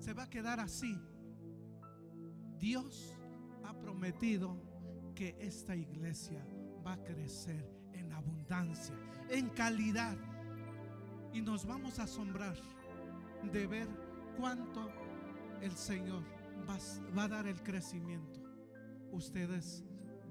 se 0.00 0.12
va 0.12 0.24
a 0.24 0.30
quedar 0.30 0.58
así. 0.58 1.00
Dios 2.58 3.16
ha 3.62 3.72
prometido 3.74 4.58
que 5.14 5.36
esta 5.38 5.76
iglesia 5.76 6.44
va 6.84 6.94
a 6.94 7.04
crecer 7.04 7.64
en 7.92 8.12
abundancia, 8.12 8.96
en 9.28 9.48
calidad 9.50 10.16
y 11.32 11.40
nos 11.40 11.64
vamos 11.64 12.00
a 12.00 12.02
asombrar 12.02 12.56
de 13.52 13.64
ver 13.68 13.88
cuánto 14.36 14.90
el 15.60 15.76
Señor 15.76 16.24
va, 16.68 17.24
a 17.24 17.28
dar 17.28 17.46
el 17.46 17.62
crecimiento. 17.62 18.40
Ustedes 19.12 19.84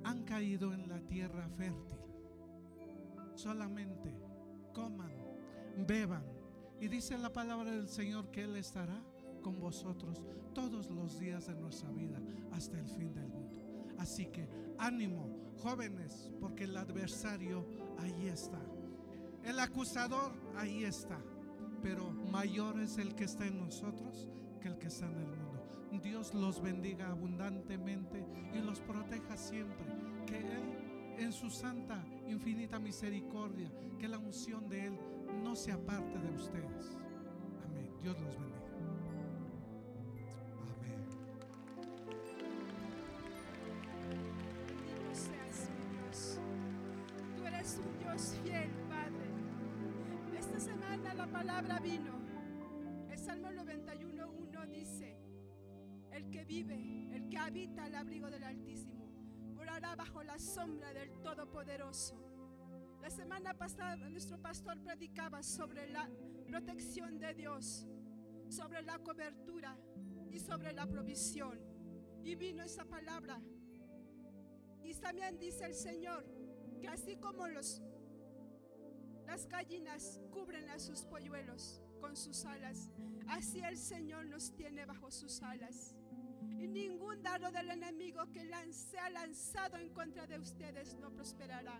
han 0.03 0.23
caído 0.23 0.73
en 0.73 0.87
la 0.87 0.99
tierra 1.01 1.47
fértil. 1.49 1.97
Solamente 3.35 4.15
coman, 4.73 5.11
beban. 5.87 6.23
Y 6.79 6.87
dice 6.87 7.17
la 7.17 7.31
palabra 7.31 7.71
del 7.71 7.87
Señor 7.87 8.29
que 8.31 8.43
Él 8.43 8.55
estará 8.57 9.01
con 9.41 9.59
vosotros 9.59 10.21
todos 10.53 10.89
los 10.89 11.19
días 11.19 11.47
de 11.47 11.55
nuestra 11.55 11.89
vida 11.91 12.19
hasta 12.51 12.79
el 12.79 12.87
fin 12.87 13.13
del 13.13 13.27
mundo. 13.27 13.61
Así 13.97 14.25
que 14.27 14.47
ánimo, 14.77 15.53
jóvenes, 15.61 16.29
porque 16.39 16.65
el 16.65 16.75
adversario 16.75 17.65
ahí 17.99 18.27
está. 18.27 18.59
El 19.43 19.59
acusador 19.59 20.33
ahí 20.55 20.83
está. 20.83 21.19
Pero 21.81 22.11
mayor 22.11 22.79
es 22.79 22.97
el 22.97 23.13
que 23.15 23.25
está 23.25 23.45
en 23.45 23.59
nosotros 23.59 24.29
que 24.61 24.69
el 24.69 24.77
que 24.77 24.87
está 24.87 25.05
en 25.05 25.17
el 25.17 25.27
mundo. 25.27 25.52
Dios 26.01 26.33
los 26.33 26.61
bendiga 26.61 27.09
abundantemente 27.09 28.25
y 28.53 28.59
los 28.59 28.79
proteja 28.81 29.37
siempre. 29.37 29.85
Que 30.25 30.39
Él, 30.39 31.15
en 31.17 31.31
su 31.31 31.49
santa, 31.49 32.03
infinita 32.27 32.79
misericordia, 32.79 33.71
que 33.99 34.07
la 34.07 34.17
unción 34.17 34.67
de 34.69 34.87
Él 34.87 34.99
no 35.43 35.55
se 35.55 35.71
aparte 35.71 36.19
de 36.19 36.31
ustedes. 36.31 36.97
Amén. 37.65 37.89
Dios 38.01 38.19
los 38.21 38.35
bendiga. 38.35 38.52
Vive, 56.43 57.09
el 57.15 57.29
que 57.29 57.37
habita 57.37 57.85
al 57.85 57.95
abrigo 57.95 58.29
del 58.29 58.43
Altísimo, 58.43 59.05
morará 59.53 59.95
bajo 59.95 60.23
la 60.23 60.39
sombra 60.39 60.93
del 60.93 61.11
Todopoderoso. 61.21 62.15
La 63.01 63.09
semana 63.09 63.53
pasada 63.53 63.95
nuestro 64.09 64.41
pastor 64.41 64.79
predicaba 64.81 65.43
sobre 65.43 65.89
la 65.89 66.09
protección 66.47 67.19
de 67.19 67.33
Dios, 67.33 67.87
sobre 68.49 68.81
la 68.81 68.99
cobertura 68.99 69.77
y 70.31 70.39
sobre 70.39 70.73
la 70.73 70.85
provisión. 70.85 71.59
Y 72.23 72.35
vino 72.35 72.63
esa 72.63 72.85
palabra 72.85 73.41
y 74.83 74.93
también 74.95 75.39
dice 75.39 75.65
el 75.65 75.73
Señor 75.73 76.25
que 76.81 76.87
así 76.87 77.15
como 77.15 77.47
los, 77.47 77.81
las 79.25 79.47
gallinas 79.47 80.19
cubren 80.31 80.69
a 80.69 80.79
sus 80.79 81.05
polluelos 81.05 81.81
con 82.01 82.17
sus 82.17 82.43
alas, 82.43 82.89
así 83.29 83.59
el 83.61 83.77
Señor 83.77 84.25
nos 84.25 84.53
tiene 84.55 84.85
bajo 84.85 85.09
sus 85.09 85.41
alas. 85.41 85.95
Ningún 86.68 87.22
dardo 87.22 87.52
del 87.52 87.69
enemigo 87.69 88.31
que 88.31 88.49
sea 88.72 89.10
lanzado 89.10 89.77
en 89.77 89.90
contra 89.90 90.26
de 90.26 90.40
ustedes 90.40 90.95
no 90.95 91.11
prosperará, 91.11 91.80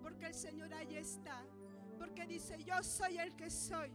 porque 0.00 0.26
el 0.26 0.34
Señor 0.34 0.72
ahí 0.72 0.96
está, 0.96 1.44
porque 1.98 2.26
dice, 2.26 2.62
yo 2.62 2.82
soy 2.82 3.18
el 3.18 3.34
que 3.36 3.50
soy. 3.50 3.92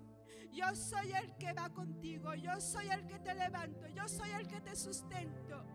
Yo 0.52 0.74
soy 0.74 1.12
el 1.12 1.36
que 1.36 1.52
va 1.52 1.70
contigo, 1.70 2.34
yo 2.36 2.62
soy 2.62 2.88
el 2.88 3.06
que 3.07 3.20
te 3.20 3.34
levanto, 3.36 3.88
yo 3.88 4.07
soy 4.07 4.32
el 4.32 4.48
que 4.48 4.62
te 4.62 4.74
sustento, 4.74 5.66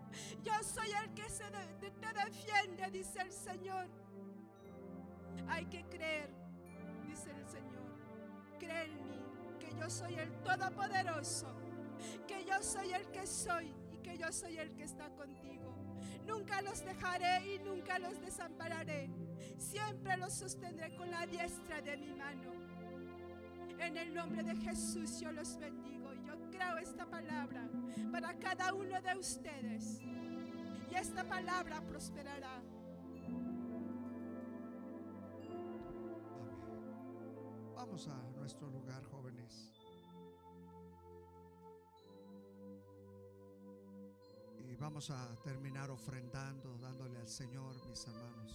yo 0.41 0.53
soy 0.63 0.89
el 1.03 1.13
que 1.13 1.29
se 1.29 1.43
te 1.79 2.13
defiende, 2.13 2.89
dice 2.89 3.21
el 3.21 3.31
Señor. 3.31 3.87
Hay 5.47 5.65
que 5.67 5.83
creer, 5.85 6.33
dice 7.05 7.29
el 7.29 7.45
Señor. 7.47 7.83
Cree 8.57 8.85
en 8.85 9.03
mí, 9.03 9.21
que 9.59 9.71
yo 9.75 9.87
soy 9.87 10.15
el 10.15 10.31
Todopoderoso, 10.41 11.55
que 12.27 12.43
yo 12.43 12.59
soy 12.63 12.91
el 12.93 13.07
que 13.11 13.27
soy 13.27 13.80
y 14.13 14.17
yo 14.17 14.31
soy 14.31 14.57
el 14.57 14.73
que 14.73 14.83
está 14.83 15.09
contigo. 15.11 15.75
Nunca 16.25 16.61
los 16.61 16.83
dejaré 16.83 17.55
y 17.55 17.59
nunca 17.59 17.99
los 17.99 18.19
desampararé. 18.21 19.09
Siempre 19.57 20.17
los 20.17 20.33
sostendré 20.33 20.95
con 20.95 21.09
la 21.09 21.25
diestra 21.25 21.81
de 21.81 21.97
mi 21.97 22.13
mano. 22.13 22.51
En 23.79 23.97
el 23.97 24.13
nombre 24.13 24.43
de 24.43 24.55
Jesús 24.55 25.19
yo 25.19 25.31
los 25.31 25.57
bendigo. 25.57 26.13
Yo 26.25 26.37
creo 26.51 26.77
esta 26.77 27.05
palabra 27.05 27.67
para 28.11 28.37
cada 28.37 28.73
uno 28.73 29.01
de 29.01 29.17
ustedes. 29.17 30.01
Y 30.91 30.95
esta 30.95 31.23
palabra 31.23 31.81
prosperará. 31.81 32.61
Vamos 37.75 38.07
a 38.07 38.21
nuestro 38.35 38.69
lugar, 38.69 39.03
jóvenes. 39.05 39.40
Vamos 44.81 45.11
a 45.11 45.35
terminar 45.43 45.91
ofrendando, 45.91 46.75
dándole 46.79 47.19
al 47.19 47.27
Señor, 47.27 47.75
mis 47.87 48.07
hermanos, 48.07 48.51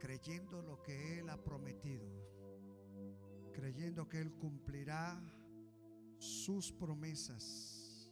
creyendo 0.00 0.62
lo 0.62 0.82
que 0.82 1.18
Él 1.18 1.28
ha 1.28 1.36
prometido, 1.36 2.08
creyendo 3.52 4.08
que 4.08 4.22
Él 4.22 4.32
cumplirá 4.32 5.20
sus 6.18 6.72
promesas 6.72 8.10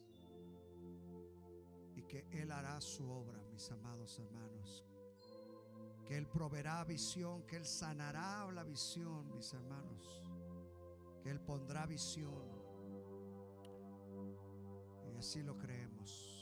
y 1.95 2.03
que 2.03 2.27
Él 2.33 2.53
hará 2.53 2.83
su 2.83 3.09
obra, 3.09 3.43
mis 3.51 3.71
amados 3.71 4.19
hermanos 4.19 4.85
que 6.07 6.17
Él 6.17 6.29
proveerá 6.29 6.85
visión, 6.85 7.43
que 7.49 7.57
Él 7.57 7.67
sanará 7.67 8.49
la 8.53 8.63
visión, 8.63 9.29
mis 9.35 9.53
hermanos, 9.53 10.23
que 11.21 11.31
Él 11.31 11.41
pondrá 11.41 11.85
visión. 11.85 12.56
Y 15.17 15.19
así 15.19 15.43
lo 15.43 15.57
creemos. 15.57 16.36